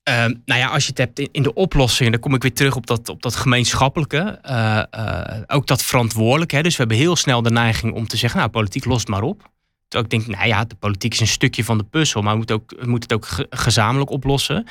Ehm, 0.03 0.35
nou 0.45 0.61
ja, 0.61 0.69
als 0.69 0.83
je 0.83 0.89
het 0.89 0.99
hebt 0.99 1.19
in, 1.19 1.43
de 1.43 1.55
oplossingen, 1.55 2.13
dan 2.13 2.21
kom 2.21 2.35
ik 2.35 2.43
weer 2.43 2.53
terug 2.53 2.77
op 2.77 2.87
dat, 2.87 3.09
op 3.09 3.23
dat 3.23 3.37
gemeenschappelijke. 3.37 4.39
eh, 4.43 4.83
eh, 4.91 5.43
ook 5.47 5.67
dat 5.67 5.83
verantwoordelijke. 5.83 6.57
Hè. 6.57 6.63
Dus 6.63 6.73
we 6.73 6.79
hebben 6.79 6.97
heel 6.97 7.17
snel 7.17 7.43
de 7.43 7.51
neiging 7.51 7.93
om 7.95 8.07
te 8.07 8.17
zeggen, 8.17 8.39
nou, 8.39 8.51
politiek 8.51 8.85
lost 8.85 9.09
maar 9.09 9.23
op. 9.23 9.51
Terwijl 9.89 10.13
ik 10.13 10.25
denk, 10.27 10.37
nou 10.37 10.49
ja, 10.49 10.65
de 10.65 10.75
politiek 10.75 11.13
is 11.13 11.21
een 11.21 11.27
stukje 11.27 11.65
van 11.65 11.79
de 11.79 11.85
puzzel, 11.85 12.23
maar 12.23 12.31
we 12.33 12.37
moeten, 12.37 12.57
ook, 12.57 12.71
we 12.79 12.87
moeten 12.87 13.09
het 13.09 13.13
ook 13.13 13.27
ge- 13.27 13.47
gezamenlijk 13.51 14.11
oplossen. 14.11 14.67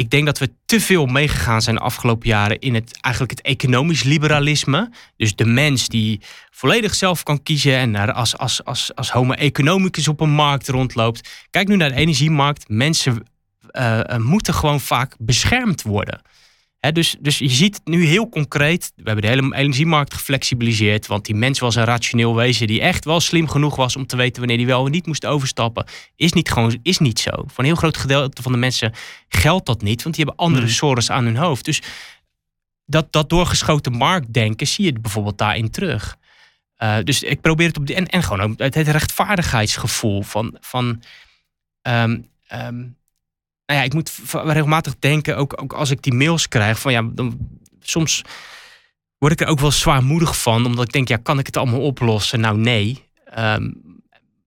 Ik 0.00 0.10
denk 0.10 0.26
dat 0.26 0.38
we 0.38 0.52
te 0.66 0.80
veel 0.80 1.06
meegegaan 1.06 1.62
zijn 1.62 1.76
de 1.76 1.82
afgelopen 1.82 2.28
jaren 2.28 2.58
in 2.58 2.74
het, 2.74 2.98
eigenlijk 3.00 3.36
het 3.36 3.46
economisch 3.46 4.02
liberalisme. 4.02 4.90
Dus 5.16 5.34
de 5.36 5.44
mens 5.44 5.88
die 5.88 6.20
volledig 6.50 6.94
zelf 6.94 7.22
kan 7.22 7.42
kiezen 7.42 7.76
en 7.76 8.14
als, 8.14 8.38
als, 8.38 8.64
als, 8.64 8.94
als 8.94 9.10
homo 9.10 9.32
economicus 9.32 10.08
op 10.08 10.20
een 10.20 10.30
markt 10.30 10.68
rondloopt. 10.68 11.46
Kijk 11.50 11.68
nu 11.68 11.76
naar 11.76 11.88
de 11.88 11.94
energiemarkt. 11.94 12.68
Mensen 12.68 13.26
eh, 13.70 14.14
eh, 14.14 14.20
moeten 14.20 14.54
gewoon 14.54 14.80
vaak 14.80 15.14
beschermd 15.18 15.82
worden. 15.82 16.22
Dus, 16.80 17.16
dus 17.20 17.38
je 17.38 17.48
ziet 17.48 17.74
het 17.74 17.86
nu 17.86 18.04
heel 18.04 18.28
concreet. 18.28 18.92
We 18.96 19.02
hebben 19.04 19.22
de 19.22 19.28
hele 19.28 19.54
energiemarkt 19.56 20.14
geflexibiliseerd. 20.14 21.06
Want 21.06 21.24
die 21.24 21.34
mens 21.34 21.58
was 21.58 21.74
een 21.74 21.84
rationeel 21.84 22.34
wezen 22.34 22.66
die 22.66 22.80
echt 22.80 23.04
wel 23.04 23.20
slim 23.20 23.48
genoeg 23.48 23.76
was 23.76 23.96
om 23.96 24.06
te 24.06 24.16
weten 24.16 24.38
wanneer 24.38 24.56
hij 24.56 24.66
wel 24.66 24.82
of 24.82 24.88
niet 24.88 25.06
moest 25.06 25.26
overstappen. 25.26 25.84
Is 26.16 26.32
niet, 26.32 26.50
gewoon, 26.50 26.78
is 26.82 26.98
niet 26.98 27.18
zo. 27.18 27.30
Voor 27.30 27.58
een 27.58 27.64
heel 27.64 27.74
groot 27.74 27.96
gedeelte 27.96 28.42
van 28.42 28.52
de 28.52 28.58
mensen 28.58 28.92
geldt 29.28 29.66
dat 29.66 29.82
niet. 29.82 30.02
Want 30.02 30.14
die 30.14 30.24
hebben 30.24 30.44
andere 30.44 30.64
Mhm. 30.64 30.72
sores 30.74 31.10
aan 31.10 31.24
hun 31.24 31.36
hoofd. 31.36 31.64
Dus 31.64 31.82
dat, 32.86 33.12
dat 33.12 33.28
doorgeschoten 33.28 33.92
marktdenken 33.92 34.66
zie 34.66 34.84
je 34.84 34.92
bijvoorbeeld 34.92 35.38
daarin 35.38 35.70
terug. 35.70 36.16
Eh, 36.76 36.96
dus 37.04 37.22
ik 37.22 37.40
probeer 37.40 37.66
het 37.66 37.76
op 37.78 37.86
die. 37.86 37.96
En, 37.96 38.06
en 38.06 38.22
gewoon 38.22 38.40
ook 38.40 38.58
het, 38.58 38.74
het 38.74 38.88
rechtvaardigheidsgevoel 38.88 40.22
van. 40.22 40.56
van 40.60 41.02
ehm, 41.82 42.18
ehm, 42.46 42.84
nou 43.70 43.82
ja, 43.82 43.88
ik 43.88 43.94
moet 43.94 44.12
regelmatig 44.32 44.94
denken, 44.98 45.36
ook, 45.36 45.62
ook 45.62 45.72
als 45.72 45.90
ik 45.90 46.02
die 46.02 46.14
mails 46.14 46.48
krijg, 46.48 46.80
van 46.80 46.92
ja, 46.92 47.02
dan, 47.02 47.38
soms 47.80 48.22
word 49.18 49.32
ik 49.32 49.40
er 49.40 49.46
ook 49.46 49.60
wel 49.60 49.70
zwaarmoedig 49.70 50.42
van, 50.42 50.66
omdat 50.66 50.84
ik 50.84 50.92
denk, 50.92 51.08
ja, 51.08 51.16
kan 51.16 51.38
ik 51.38 51.46
het 51.46 51.56
allemaal 51.56 51.80
oplossen? 51.80 52.40
Nou, 52.40 52.58
nee. 52.58 53.04
Ehm, 53.24 53.70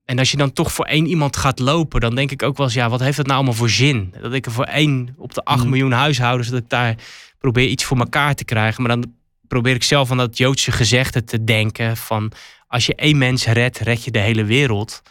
en 0.05 0.19
als 0.19 0.31
je 0.31 0.37
dan 0.37 0.53
toch 0.53 0.73
voor 0.73 0.85
één 0.85 1.05
iemand 1.05 1.37
gaat 1.37 1.59
lopen, 1.59 2.01
dan 2.01 2.15
denk 2.15 2.31
ik 2.31 2.43
ook 2.43 2.57
wel 2.57 2.65
eens, 2.65 2.75
ja, 2.75 2.89
wat 2.89 2.99
heeft 2.99 3.17
dat 3.17 3.25
nou 3.25 3.37
allemaal 3.37 3.57
voor 3.57 3.69
zin? 3.69 4.13
Dat 4.21 4.33
ik 4.33 4.45
er 4.45 4.51
voor 4.51 4.65
één 4.65 5.15
op 5.17 5.33
de 5.33 5.43
8 5.43 5.59
Mhm. 5.59 5.69
miljoen 5.69 5.91
huishoudens, 5.91 6.49
dat 6.49 6.59
ik 6.59 6.69
daar 6.69 6.95
probeer 7.37 7.67
iets 7.67 7.83
voor 7.83 7.97
elkaar 7.97 8.35
te 8.35 8.45
krijgen. 8.45 8.83
Maar 8.83 8.99
dan 8.99 9.13
probeer 9.47 9.75
ik 9.75 9.83
zelf 9.83 10.11
aan 10.11 10.17
dat 10.17 10.37
Joodse 10.37 10.71
gezegde 10.71 11.23
te 11.23 11.43
denken 11.43 11.97
van, 11.97 12.31
als 12.67 12.85
je 12.85 12.95
één 12.95 13.17
mens 13.17 13.45
redt, 13.45 13.79
red 13.79 14.03
je 14.03 14.11
de 14.11 14.19
hele 14.19 14.43
wereld. 14.43 15.01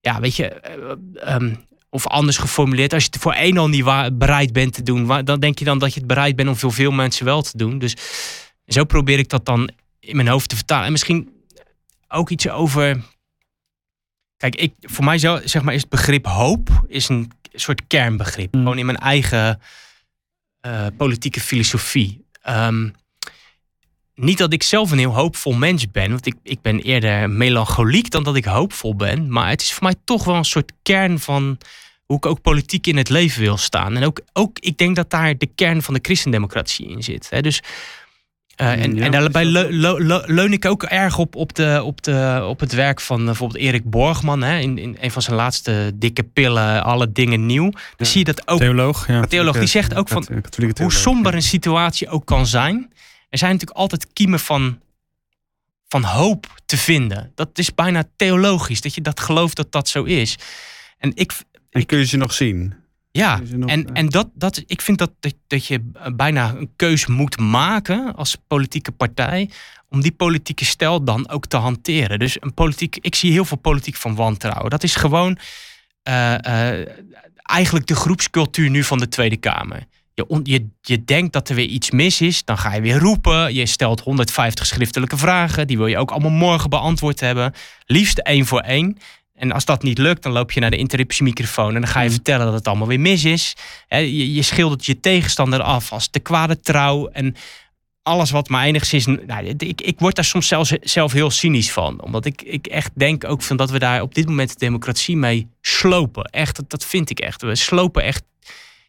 Ja, 0.00 0.20
weet 0.20 0.36
je, 0.36 0.48
eh, 0.48 1.34
ehm, 1.34 1.54
of 1.94 2.06
anders 2.06 2.36
geformuleerd, 2.36 2.92
als 2.92 3.02
je 3.02 3.08
het 3.12 3.22
voor 3.22 3.32
één 3.32 3.58
al 3.58 3.68
niet 3.68 3.84
bereid 4.18 4.52
bent 4.52 4.72
te 4.72 4.82
doen, 4.82 5.24
dan 5.24 5.40
denk 5.40 5.58
je 5.58 5.64
dan 5.64 5.78
dat 5.78 5.92
je 5.94 5.98
het 5.98 6.08
bereid 6.08 6.36
bent 6.36 6.48
om 6.48 6.56
voor 6.56 6.72
veel 6.72 6.90
mensen 6.90 7.24
wel 7.24 7.42
te 7.42 7.56
doen. 7.56 7.78
Dus 7.78 7.96
zo 8.66 8.84
probeer 8.84 9.18
ik 9.18 9.28
dat 9.28 9.44
dan 9.44 9.70
in 10.00 10.16
mijn 10.16 10.28
hoofd 10.28 10.48
te 10.48 10.56
vertalen. 10.56 10.86
En 10.86 10.92
misschien 10.92 11.28
ook 12.08 12.30
iets 12.30 12.48
over. 12.48 13.02
Kijk, 14.36 14.54
ik, 14.54 14.72
voor 14.80 15.04
mij 15.04 15.18
zo, 15.18 15.40
zeg 15.44 15.62
maar, 15.62 15.74
is 15.74 15.80
het 15.80 15.90
begrip 15.90 16.26
hoop 16.26 16.84
is 16.86 17.08
een 17.08 17.30
soort 17.52 17.86
kernbegrip. 17.86 18.54
Mm. 18.54 18.60
Gewoon 18.60 18.78
in 18.78 18.86
mijn 18.86 18.98
eigen 18.98 19.60
eh, 20.60 20.86
politieke 20.96 21.40
filosofie. 21.40 22.26
Ehm, 22.42 22.88
niet 24.14 24.38
dat 24.38 24.52
ik 24.52 24.62
zelf 24.62 24.90
een 24.90 24.98
heel 24.98 25.14
hoopvol 25.14 25.52
mens 25.52 25.90
ben, 25.90 26.10
want 26.10 26.26
ik, 26.26 26.34
ik 26.42 26.60
ben 26.60 26.80
eerder 26.80 27.30
melancholiek 27.30 28.10
dan 28.10 28.22
dat 28.24 28.36
ik 28.36 28.44
hoopvol 28.44 28.94
ben. 28.94 29.32
Maar 29.32 29.48
het 29.48 29.62
is 29.62 29.72
voor 29.72 29.82
mij 29.82 29.94
toch 30.04 30.24
wel 30.24 30.36
een 30.36 30.44
soort 30.44 30.72
kern 30.82 31.18
van 31.18 31.58
hoe 32.06 32.16
ik 32.16 32.26
ook 32.26 32.40
politiek 32.40 32.86
in 32.86 32.96
het 32.96 33.08
leven 33.08 33.40
wil 33.40 33.56
staan. 33.56 33.96
En 33.96 34.04
ook, 34.04 34.20
ook 34.32 34.58
ik 34.58 34.78
denk 34.78 34.96
dat 34.96 35.10
daar 35.10 35.38
de 35.38 35.46
kern 35.54 35.82
van 35.82 35.94
de 35.94 36.00
christendemocratie 36.02 36.86
in 36.88 37.02
zit. 37.02 37.26
Hè? 37.30 37.40
Dus, 37.40 37.60
eh, 38.56 38.72
en, 38.82 38.96
Ja, 38.96 39.04
en 39.04 39.10
daarbij 39.10 39.44
leun 40.26 40.52
ik 40.52 40.64
ook 40.64 40.82
erg 40.82 41.18
op, 41.18 41.36
op, 41.36 41.54
de, 41.54 41.82
op, 41.84 42.02
de, 42.02 42.44
op 42.46 42.60
het 42.60 42.72
werk 42.72 43.00
van 43.00 43.18
eh, 43.18 43.24
bijvoorbeeld 43.24 43.60
Erik 43.60 43.90
Borgman. 43.90 44.42
Hè? 44.42 44.58
In, 44.58 44.78
in 44.78 44.96
een 45.00 45.10
van 45.10 45.22
zijn 45.22 45.36
laatste 45.36 45.92
dikke 45.94 46.22
pillen, 46.22 46.84
alle 46.84 47.12
dingen 47.12 47.46
nieuw. 47.46 47.70
Dan 47.70 47.80
Ja. 47.96 48.04
zie 48.04 48.18
je 48.18 48.24
dat 48.24 48.48
ook 48.48 48.58
Theoloog, 48.58 49.06
ja. 49.06 49.26
theoloog 49.26 49.58
die 49.58 49.66
zegt 49.66 49.94
ook 49.94 50.08
van 50.08 50.26
hoe 50.80 50.92
somber 50.92 51.34
een 51.34 51.42
situatie 51.42 52.08
ook 52.08 52.26
kan 52.26 52.46
zijn. 52.46 52.92
Er 53.28 53.38
zijn 53.38 53.52
natuurlijk 53.52 53.78
altijd 53.78 54.06
kiemen 54.12 54.40
van, 54.40 54.78
van 55.88 56.02
hoop 56.04 56.46
te 56.66 56.76
vinden. 56.76 57.32
Dat 57.34 57.58
is 57.58 57.74
bijna 57.74 58.04
theologisch, 58.16 58.80
dat 58.80 58.94
je 58.94 59.00
dat 59.00 59.20
gelooft 59.20 59.56
dat 59.56 59.72
dat 59.72 59.88
zo 59.88 60.02
is. 60.02 60.38
En 60.98 61.12
ik, 61.14 61.32
En 61.74 61.86
kun 61.86 61.98
je 61.98 62.04
ze 62.06 62.16
nog 62.16 62.32
zien? 62.32 62.74
ja, 63.10 63.40
nog, 63.52 63.70
en, 63.70 63.86
eh, 63.86 63.90
en 64.00 64.08
dat, 64.08 64.28
dat, 64.34 64.62
ik 64.66 64.80
vind 64.80 64.98
dat, 64.98 65.10
dat, 65.20 65.34
dat 65.46 65.66
je 65.66 65.90
bijna 66.14 66.54
een 66.54 66.70
keus 66.76 67.06
moet 67.06 67.38
maken 67.38 68.14
als 68.14 68.36
politieke 68.46 68.92
partij. 68.92 69.50
om 69.88 70.00
die 70.00 70.12
politieke 70.12 70.64
stijl 70.64 71.04
dan 71.04 71.28
ook 71.28 71.46
te 71.46 71.56
hanteren. 71.56 72.18
Dus 72.18 72.36
een 72.40 72.54
politiek, 72.54 72.96
ik 73.00 73.14
zie 73.14 73.32
heel 73.32 73.44
veel 73.44 73.56
politiek 73.56 73.96
van 73.96 74.14
wantrouwen. 74.14 74.70
Dat 74.70 74.82
is 74.82 74.94
gewoon 74.96 75.38
eh, 76.02 76.34
eh, 76.80 76.88
eigenlijk 77.42 77.86
de 77.86 77.94
groepscultuur 77.94 78.70
nu 78.70 78.84
van 78.84 78.98
de 78.98 79.08
Tweede 79.08 79.36
Kamer. 79.36 79.84
Je, 80.14 80.26
on- 80.26 80.40
je, 80.44 80.66
je 80.80 81.04
denkt 81.04 81.32
dat 81.32 81.48
er 81.48 81.54
weer 81.54 81.66
iets 81.68 81.90
mis 81.90 82.20
is, 82.20 82.44
dan 82.44 82.58
ga 82.58 82.74
je 82.74 82.80
weer 82.80 82.98
roepen. 82.98 83.54
Je 83.54 83.66
stelt 83.66 84.00
150 84.00 84.66
schriftelijke 84.66 85.16
vragen, 85.16 85.66
die 85.66 85.76
wil 85.76 85.86
je 85.86 85.98
ook 85.98 86.10
allemaal 86.10 86.30
morgen 86.30 86.70
beantwoord 86.70 87.20
hebben. 87.20 87.52
Liefst 87.86 88.18
één 88.18 88.46
voor 88.46 88.60
één. 88.60 88.98
En 89.34 89.52
als 89.52 89.64
dat 89.64 89.82
niet 89.82 89.98
lukt, 89.98 90.22
dan 90.22 90.32
loop 90.32 90.52
je 90.52 90.60
naar 90.60 90.70
de 90.70 90.76
interruptiemicrofoon 90.76 91.74
en 91.74 91.80
dan 91.80 91.90
ga 91.90 92.00
je 92.00 92.10
vertellen 92.10 92.44
dat 92.46 92.54
het 92.54 92.68
allemaal 92.68 92.86
weer 92.86 93.00
mis 93.00 93.24
is. 93.24 93.56
Je, 93.88 94.34
je 94.34 94.42
schildert 94.42 94.86
je 94.86 95.00
tegenstander 95.00 95.62
af 95.62 95.92
als 95.92 96.08
te 96.08 96.18
kwade 96.18 96.60
trouw. 96.60 97.08
En 97.08 97.36
alles 98.02 98.30
wat 98.30 98.48
maar 98.48 98.64
enigszins. 98.64 99.06
Nou, 99.06 99.54
ik, 99.58 99.80
ik 99.80 99.98
word 99.98 100.14
daar 100.14 100.24
soms 100.24 100.48
zelfs 100.48 100.70
zelf 100.80 101.12
heel 101.12 101.30
cynisch 101.30 101.72
van. 101.72 102.02
Omdat 102.02 102.24
ik, 102.24 102.42
ik 102.42 102.66
echt 102.66 102.90
denk 102.94 103.24
ook 103.24 103.42
van 103.42 103.56
dat 103.56 103.70
we 103.70 103.78
daar 103.78 104.02
op 104.02 104.14
dit 104.14 104.26
moment 104.26 104.48
de 104.48 104.58
democratie 104.58 105.16
mee 105.16 105.48
slopen. 105.60 106.24
Echt, 106.24 106.56
dat, 106.56 106.70
dat 106.70 106.84
vind 106.84 107.10
ik 107.10 107.20
echt. 107.20 107.42
We 107.42 107.54
slopen 107.54 108.02
echt 108.02 108.22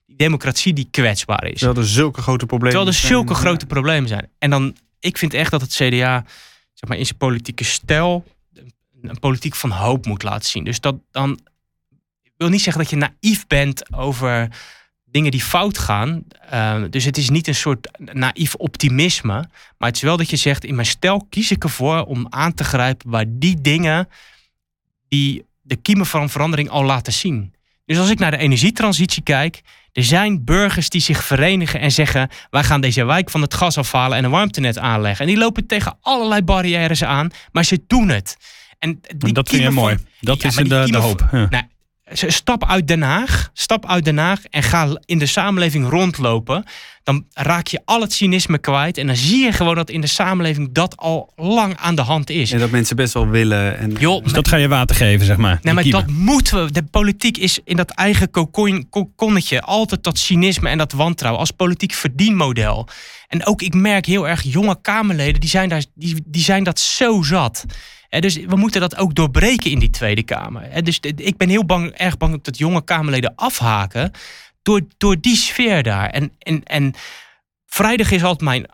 die 0.06 0.16
democratie 0.16 0.74
die 0.74 0.88
kwetsbaar 0.92 1.46
is. 1.46 1.60
Terwijl 1.60 1.80
er 1.80 1.88
zulke 1.88 2.22
grote 2.22 2.46
problemen 2.46 2.76
Terwijl 2.76 2.96
er 2.96 3.00
zijn. 3.02 3.14
zulke 3.14 3.34
grote 3.34 3.66
problemen 3.66 4.08
zijn. 4.10 4.30
En 4.40 4.50
dan, 4.50 4.76
ik 5.00 5.18
vind 5.18 5.34
echt 5.34 5.52
dat 5.52 5.62
het 5.62 5.74
CDA 5.74 6.26
zeg 6.74 6.90
maar, 6.90 6.98
in 6.98 7.06
zijn 7.06 7.18
politieke 7.18 7.64
stijl 7.64 8.24
een 9.10 9.20
politiek 9.20 9.56
van 9.56 9.72
hoop 9.72 10.06
moet 10.06 10.24
laten 10.24 10.50
zien. 10.50 10.64
Dus 10.64 10.80
dat 10.80 10.96
dan 11.12 11.40
wil 12.38 12.50
niet 12.50 12.62
zeggen 12.62 12.82
dat 12.82 12.92
je 12.92 12.98
naïef 12.98 13.48
bent 13.48 13.94
over 13.94 14.50
dingen 15.06 15.32
die 15.32 15.42
fout 15.42 15.78
gaan. 15.78 16.24
Uh, 16.54 16.84
dus 16.90 17.04
het 17.04 17.18
is 17.18 17.30
niet 17.30 17.48
een 17.48 17.56
soort 17.56 17.90
naïef 18.14 18.56
optimisme. 18.56 19.50
Maar 19.78 19.88
het 19.88 19.96
is 19.96 20.02
wel 20.02 20.18
dat 20.18 20.30
je 20.30 20.36
zegt, 20.36 20.64
in 20.64 20.76
mijn 20.76 20.88
stijl 20.88 21.28
kies 21.30 21.52
ik 21.52 21.64
ervoor 21.64 22.04
om 22.04 22.28
aan 22.30 22.54
te 22.54 22.64
grijpen 22.64 23.10
bij 23.10 23.26
die 23.28 23.62
dingen 23.62 24.08
die 25.08 25.46
de 25.62 25.76
kiemen 25.76 26.06
van 26.06 26.30
verandering 26.30 26.70
al 26.70 26.84
laten 26.84 27.14
zien. 27.14 27.54
Dus 27.86 27.98
als 27.98 28.10
ik 28.10 28.20
naar 28.20 28.32
de 28.32 28.38
energietransitie 28.38 29.24
kijk, 29.24 29.62
er 29.92 30.04
zijn 30.04 30.44
burgers 30.44 30.90
die 30.90 31.02
zich 31.02 31.24
verenigen 31.24 31.80
en 31.80 31.92
zeggen: 31.92 32.30
wij 32.50 32.64
gaan 32.64 32.82
deze 32.82 33.04
wijk 33.04 33.30
van 33.30 33.42
het 33.42 33.54
gas 33.54 33.78
afhalen 33.78 34.18
en 34.18 34.24
een 34.24 34.32
warmtenet 34.32 34.78
aanleggen. 34.78 35.26
En 35.26 35.32
die 35.32 35.42
lopen 35.42 35.66
tegen 35.68 35.98
allerlei 36.02 36.42
barrières 36.42 37.04
aan, 37.04 37.30
maar 37.52 37.66
ze 37.66 37.84
doen 37.88 38.10
het. 38.10 38.38
En 38.90 39.02
die 39.18 39.34
dat 39.34 39.50
vind 39.50 39.62
je 39.62 39.70
mooi. 39.70 39.96
van- 39.96 40.06
Dat 40.20 40.42
Ja, 40.42 40.48
is 40.48 40.56
de, 40.56 40.64
de 40.92 40.98
hoop. 40.98 41.26
van- 41.30 41.40
Ja. 41.40 41.48
Nou, 41.50 41.64
stap 42.32 42.66
uit 42.66 42.88
Den 42.88 43.02
Haag. 43.02 43.50
Stap 43.54 43.86
uit 43.90 44.06
Den 44.06 44.18
Haag 44.18 44.40
en 44.50 44.64
ga 44.64 45.00
in 45.06 45.20
de 45.20 45.26
samenleving 45.26 45.90
rondlopen. 45.90 46.64
Dan 47.04 47.26
raak 47.34 47.68
je 47.68 47.82
al 47.86 48.02
het 48.02 48.14
cynisme 48.14 48.58
kwijt. 48.58 48.98
En 48.98 49.08
dan 49.08 49.16
zie 49.16 49.44
je 49.44 49.52
gewoon 49.52 49.76
dat 49.76 49.90
in 49.90 50.02
de 50.02 50.08
samenleving 50.08 50.70
dat 50.72 50.98
al 50.98 51.34
lang 51.36 51.76
aan 51.78 51.96
de 51.96 52.02
hand 52.02 52.30
is. 52.30 52.52
En 52.52 52.60
dat 52.60 52.70
mensen 52.70 52.96
best 52.96 53.14
wel 53.14 53.28
willen. 53.28 53.78
En 53.78 53.92
Joh, 53.92 54.24
Dus 54.24 54.34
dat 54.34 54.48
ga 54.48 54.56
je 54.56 54.68
water 54.68 54.96
geven, 54.96 55.26
zeg 55.26 55.38
maar. 55.38 55.60
Nee, 55.62 55.74
maar 55.74 55.84
kiemen. 55.84 56.06
dat 56.06 56.16
moeten 56.16 56.66
we. 56.66 56.72
De 56.72 56.84
politiek 56.84 57.38
is 57.38 57.60
in 57.64 57.76
dat 57.76 57.90
eigen 57.90 58.32
kokon- 58.32 58.88
kokonnetje 58.90 59.62
altijd 59.62 60.04
dat 60.04 60.18
cynisme 60.18 60.70
en 60.70 60.78
dat 60.78 60.92
wantrouwen 60.92 61.42
als 61.42 61.52
politiek 61.52 61.94
verdienmodel. 61.94 62.88
En 63.28 63.46
ook 63.46 63.62
ik 63.62 63.74
merk 63.74 64.06
heel 64.06 64.28
erg 64.28 64.42
jonge 64.44 64.78
Kamerleden, 64.82 65.40
die 65.42 65.50
zijn, 65.50 65.70
daar, 65.70 65.84
die, 65.96 66.24
die 66.26 66.44
zijn 66.44 66.64
dat 66.64 66.80
zo 66.80 67.22
zat. 67.22 67.66
Dus 68.22 68.36
we 68.36 68.56
moeten 68.56 68.82
dat 68.82 68.96
ook 68.96 69.16
doorbreken 69.16 69.72
in 69.72 69.80
die 69.80 69.90
Tweede 69.90 70.24
Kamer. 70.24 70.84
Dus 70.84 71.00
ik 71.00 71.38
ben 71.38 71.50
heel 71.50 71.66
bang, 71.66 71.92
erg 71.92 72.18
bang 72.18 72.44
dat 72.44 72.58
jonge 72.58 72.84
Kamerleden 72.84 73.36
afhaken 73.36 74.12
door, 74.62 74.82
door 74.98 75.20
die 75.20 75.36
sfeer 75.36 75.84
daar. 75.84 76.10
En, 76.10 76.32
en, 76.40 76.64
en 76.64 76.94
vrijdag 77.66 78.12
is 78.12 78.24
altijd 78.24 78.42
mijn, 78.42 78.66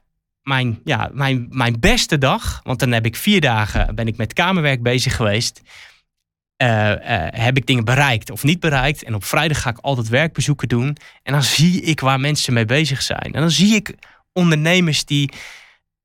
mijn, 0.41 0.79
ja, 0.83 1.09
mijn, 1.13 1.47
mijn 1.49 1.79
beste 1.79 2.17
dag. 2.17 2.59
Want 2.63 2.79
dan 2.79 2.91
heb 2.91 3.05
ik 3.05 3.15
vier 3.15 3.41
dagen 3.41 3.95
ben 3.95 4.07
ik 4.07 4.17
met 4.17 4.33
kamerwerk 4.33 4.81
bezig 4.83 5.15
geweest 5.15 5.61
eh, 6.61 6.91
eh, 6.91 7.33
heb 7.33 7.57
ik 7.57 7.65
dingen 7.65 7.85
bereikt 7.85 8.29
of 8.29 8.43
niet 8.43 8.59
bereikt. 8.59 9.03
En 9.03 9.15
op 9.15 9.23
vrijdag 9.23 9.61
ga 9.61 9.69
ik 9.69 9.77
altijd 9.77 10.09
werkbezoeken 10.09 10.67
doen. 10.67 10.97
En 11.23 11.33
dan 11.33 11.43
zie 11.43 11.81
ik 11.81 11.99
waar 11.99 12.19
mensen 12.19 12.53
mee 12.53 12.65
bezig 12.65 13.01
zijn. 13.01 13.33
En 13.33 13.41
dan 13.41 13.51
zie 13.51 13.75
ik 13.75 13.95
ondernemers 14.33 15.05
die 15.05 15.31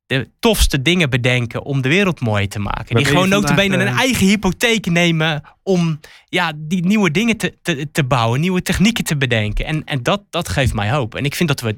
de 0.07 0.29
tofste 0.39 0.83
dingen 0.83 1.11
bedenken 1.11 1.65
om 1.65 1.83
de 1.83 1.89
wereld 1.89 2.21
mooi 2.21 2.49
te 2.49 2.59
maken. 2.59 2.97
die 2.97 3.05
gewoon 3.05 3.29
notabene 3.29 3.77
een 3.77 3.87
eh, 3.87 3.99
eigen 3.99 4.27
hypotheek 4.27 4.87
nemen 4.87 5.43
om 5.63 6.01
ja, 6.29 6.53
die 6.57 6.87
nieuwe 6.87 7.11
dingen 7.11 7.37
te, 7.37 7.55
te, 7.63 7.89
te 7.93 8.05
bouwen, 8.05 8.41
nieuwe 8.41 8.63
technieken 8.63 9.05
te 9.05 9.17
bedenken. 9.17 9.65
En, 9.65 9.85
en 9.85 10.03
dat, 10.03 10.23
dat 10.31 10.49
geeft 10.49 10.75
mij 10.75 10.91
hoop. 10.91 11.15
En 11.15 11.25
ik 11.25 11.35
vind 11.35 11.49
dat 11.49 11.61
we 11.61 11.77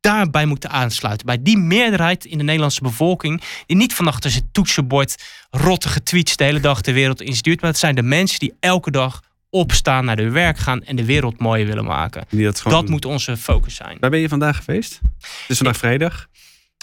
daarbij 0.00 0.46
moeten 0.46 0.70
aansluiten. 0.70 1.26
Bij 1.26 1.42
die 1.42 1.58
meerderheid 1.58 2.24
in 2.24 2.38
de 2.38 2.44
Nederlandse 2.44 2.82
bevolking. 2.82 3.42
Die 3.66 3.76
niet 3.76 3.94
van 3.94 4.06
achter 4.06 4.30
zijn 4.30 4.48
toetsenbord 4.52 5.24
rottige 5.50 6.02
tweets 6.02 6.36
de 6.36 6.44
hele 6.44 6.60
dag 6.60 6.80
de 6.80 6.92
wereld 6.92 7.20
instuurt. 7.20 7.60
Maar 7.60 7.70
het 7.70 7.78
zijn 7.78 7.94
de 7.94 8.02
mensen 8.02 8.38
die 8.38 8.54
elke 8.60 8.90
dag 8.90 9.22
opstaan, 9.50 10.04
naar 10.04 10.16
de 10.16 10.30
werk 10.30 10.58
gaan 10.58 10.84
en 10.84 10.96
de 10.96 11.04
wereld 11.04 11.38
mooier 11.38 11.66
willen 11.66 11.84
maken. 11.84 12.24
dat 12.30 12.60
gewoon 12.60 12.72
Dat 12.72 12.82
doen. 12.82 12.90
moet 12.90 13.04
onze 13.04 13.36
focus 13.36 13.74
zijn. 13.74 13.96
Waar 14.00 14.10
ben 14.10 14.20
je 14.20 14.28
vandaag 14.28 14.64
geweest? 14.64 15.00
Het 15.20 15.30
is 15.48 15.56
vandaag 15.56 15.76
vrijdag. 15.76 16.28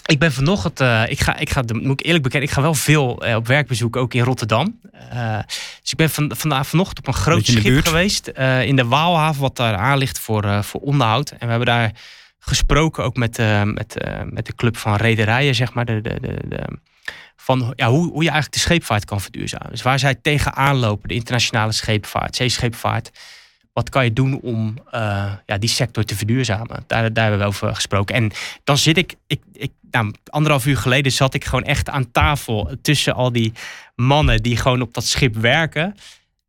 Ik 0.06 0.18
ben 0.18 0.32
vanochtend, 0.32 0.80
eh, 0.80 1.02
ik 1.08 1.20
ga, 1.20 1.36
ik 1.36 1.50
ga, 1.50 1.62
moet 1.72 2.00
ik 2.00 2.06
eerlijk 2.06 2.22
bekennen, 2.22 2.48
ik 2.48 2.54
ga 2.54 2.62
wel 2.62 2.74
veel 2.74 3.24
eh, 3.24 3.36
op 3.36 3.46
werkbezoek, 3.46 3.96
ook 3.96 4.14
in 4.14 4.22
Rotterdam. 4.22 4.80
Eh, 5.10 5.38
dus 5.80 5.90
ik 5.90 5.96
ben 5.96 6.10
van, 6.10 6.32
vandaag 6.36 6.66
vanochtend 6.66 6.98
op 6.98 7.06
een 7.06 7.14
groot 7.20 7.46
schip 7.46 7.86
geweest 7.86 8.28
in 8.62 8.76
de 8.76 8.84
Waalhaven, 8.86 9.40
wat 9.40 9.56
daar 9.56 9.76
aan 9.76 9.98
ligt 9.98 10.18
voor, 10.18 10.64
voor 10.64 10.80
onderhoud. 10.80 11.30
En 11.30 11.38
we 11.40 11.46
hebben 11.46 11.66
daar 11.66 11.92
gesproken 12.38 13.04
ook 13.04 13.16
met, 13.16 13.38
met, 13.64 14.06
met 14.30 14.46
de 14.46 14.54
club 14.54 14.76
van 14.76 14.96
rederijen, 14.96 15.54
zeg 15.54 15.72
maar. 15.72 15.84
De, 15.84 16.00
de, 16.00 16.18
de, 16.20 16.38
de- 16.48 16.78
van 17.36 17.72
ja, 17.76 17.88
hoe, 17.88 18.10
hoe 18.12 18.22
je 18.22 18.30
eigenlijk 18.30 18.52
de 18.52 18.58
scheepvaart 18.58 19.04
kan 19.04 19.20
verduurzamen. 19.20 19.70
Dus 19.70 19.82
waar 19.82 19.98
zij 19.98 20.14
tegenaan 20.14 20.76
lopen, 20.76 21.08
de 21.08 21.14
internationale 21.14 21.72
scheepvaart, 21.72 22.36
zeescheepvaart. 22.36 23.10
Wat 23.74 23.88
kan 23.88 24.04
je 24.04 24.12
doen 24.12 24.40
om 24.40 24.78
eh, 24.90 25.32
ja, 25.46 25.58
die 25.58 25.68
sector 25.68 26.04
te 26.04 26.16
verduurzamen? 26.16 26.84
Daar, 26.86 27.12
daar 27.12 27.22
hebben 27.24 27.40
we 27.40 27.46
over 27.46 27.74
gesproken. 27.74 28.14
En 28.14 28.30
dan 28.64 28.78
zit 28.78 28.96
ik, 28.96 29.14
ik, 29.26 29.40
ik 29.52 29.70
nou, 29.90 30.12
anderhalf 30.30 30.66
uur 30.66 30.76
geleden 30.76 31.12
zat 31.12 31.34
ik 31.34 31.44
gewoon 31.44 31.64
echt 31.64 31.88
aan 31.88 32.10
tafel 32.10 32.70
tussen 32.82 33.14
al 33.14 33.32
die 33.32 33.52
mannen 33.94 34.42
die 34.42 34.56
gewoon 34.56 34.80
op 34.82 34.94
dat 34.94 35.04
schip 35.04 35.36
werken. 35.36 35.96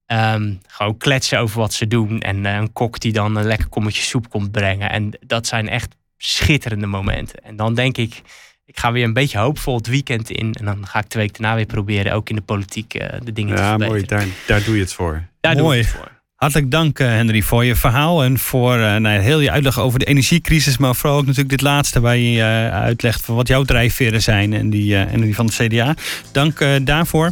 Ehm, 0.06 0.54
gewoon 0.68 0.98
kletsen 0.98 1.40
over 1.40 1.60
wat 1.60 1.74
ze 1.74 1.88
doen. 1.88 2.20
En 2.20 2.46
eh, 2.46 2.56
een 2.56 2.74
kok 2.74 3.00
die 3.00 3.12
dan 3.14 3.36
een 3.36 3.46
lekker 3.46 3.68
kommetje 3.68 4.02
soep 4.02 4.30
komt 4.30 4.52
brengen. 4.52 4.90
En 4.90 5.12
dat 5.26 5.48
zijn 5.48 5.70
echt 5.70 5.96
schitterende 6.18 6.88
momenten. 6.88 7.44
En 7.44 7.56
dan 7.56 7.74
denk 7.76 7.98
ik, 7.98 8.22
ik 8.66 8.80
ga 8.80 8.92
weer 8.92 9.04
een 9.04 9.14
beetje 9.14 9.38
hoopvol 9.38 9.76
het 9.78 9.88
weekend 9.88 10.30
in. 10.30 10.54
En 10.54 10.66
dan 10.66 10.88
ga 10.88 11.00
ik 11.00 11.10
de 11.10 11.20
week 11.20 11.38
daarna 11.38 11.56
weer 11.56 11.66
proberen 11.66 12.14
ook 12.14 12.30
in 12.30 12.36
de 12.36 12.42
politiek 12.42 12.94
eh, 12.94 13.20
de 13.24 13.34
dingen 13.34 13.56
te 13.56 13.62
Ja, 13.62 13.68
verbeteren. 13.78 14.18
mooi. 14.18 14.28
Daar, 14.28 14.28
daar 14.48 14.64
doe 14.64 14.76
je 14.76 14.82
het 14.82 14.94
voor. 14.94 15.24
Daar 15.40 15.56
doe 15.56 15.78
ik 15.78 15.86
het 15.86 15.92
voor. 15.96 16.12
Hartelijk 16.36 16.72
dank, 16.72 17.00
eh, 17.00 17.08
Henry, 17.08 17.42
voor 17.42 17.66
je 17.66 17.76
verhaal 17.76 18.24
en 18.24 18.40
voor 18.40 18.80
eh, 18.80 18.96
nou, 18.96 19.20
heel 19.20 19.40
je 19.40 19.52
uitleg 19.52 19.80
over 19.80 20.00
de 20.00 20.06
energiecrisis. 20.06 20.78
Maar 20.78 20.96
vooral 20.96 21.18
ook 21.18 21.26
natuurlijk 21.26 21.50
dit 21.50 21.62
laatste 21.62 22.00
waar 22.00 22.18
je 22.18 22.42
eh, 22.42 22.82
uitlegt 22.82 23.22
van 23.26 23.36
wat 23.36 23.48
jouw 23.48 23.64
drijfveren 23.64 24.22
zijn 24.22 24.54
en 24.54 24.70
die, 24.70 24.98
en 24.98 25.22
die 25.22 25.36
van 25.36 25.46
het 25.46 25.56
CDA. 25.56 25.96
Dank 26.32 26.66
daarvoor. 26.84 27.32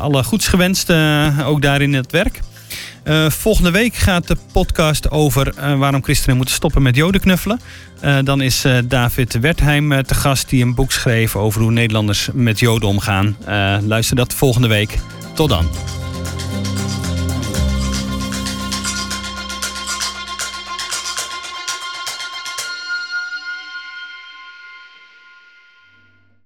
Alle 0.00 0.22
goeds 0.22 0.48
gewenst, 0.48 0.92
ook 1.44 1.62
daarin 1.62 1.94
het 1.94 2.12
werk. 2.12 2.40
Volgende 3.28 3.70
week 3.70 3.94
gaat 3.94 4.28
de 4.28 4.36
podcast 4.52 5.10
over 5.10 5.76
waarom 5.78 6.02
christenen 6.04 6.36
moeten 6.36 6.54
stoppen 6.54 6.82
met 6.82 6.96
joden 6.96 7.20
knuffelen. 7.20 7.60
Dan 8.24 8.40
is 8.40 8.64
David 8.84 9.40
Wertheim 9.40 10.02
te 10.02 10.14
gast 10.14 10.48
die 10.48 10.62
een 10.62 10.74
boek 10.74 10.92
schreef 10.92 11.36
over 11.36 11.60
hoe 11.60 11.70
Nederlanders 11.72 12.28
met 12.32 12.58
joden 12.58 12.88
omgaan. 12.88 13.36
Luister 13.86 14.16
dat 14.16 14.34
volgende 14.34 14.68
week. 14.68 14.98
Tot 15.34 15.48
dan. 15.48 15.68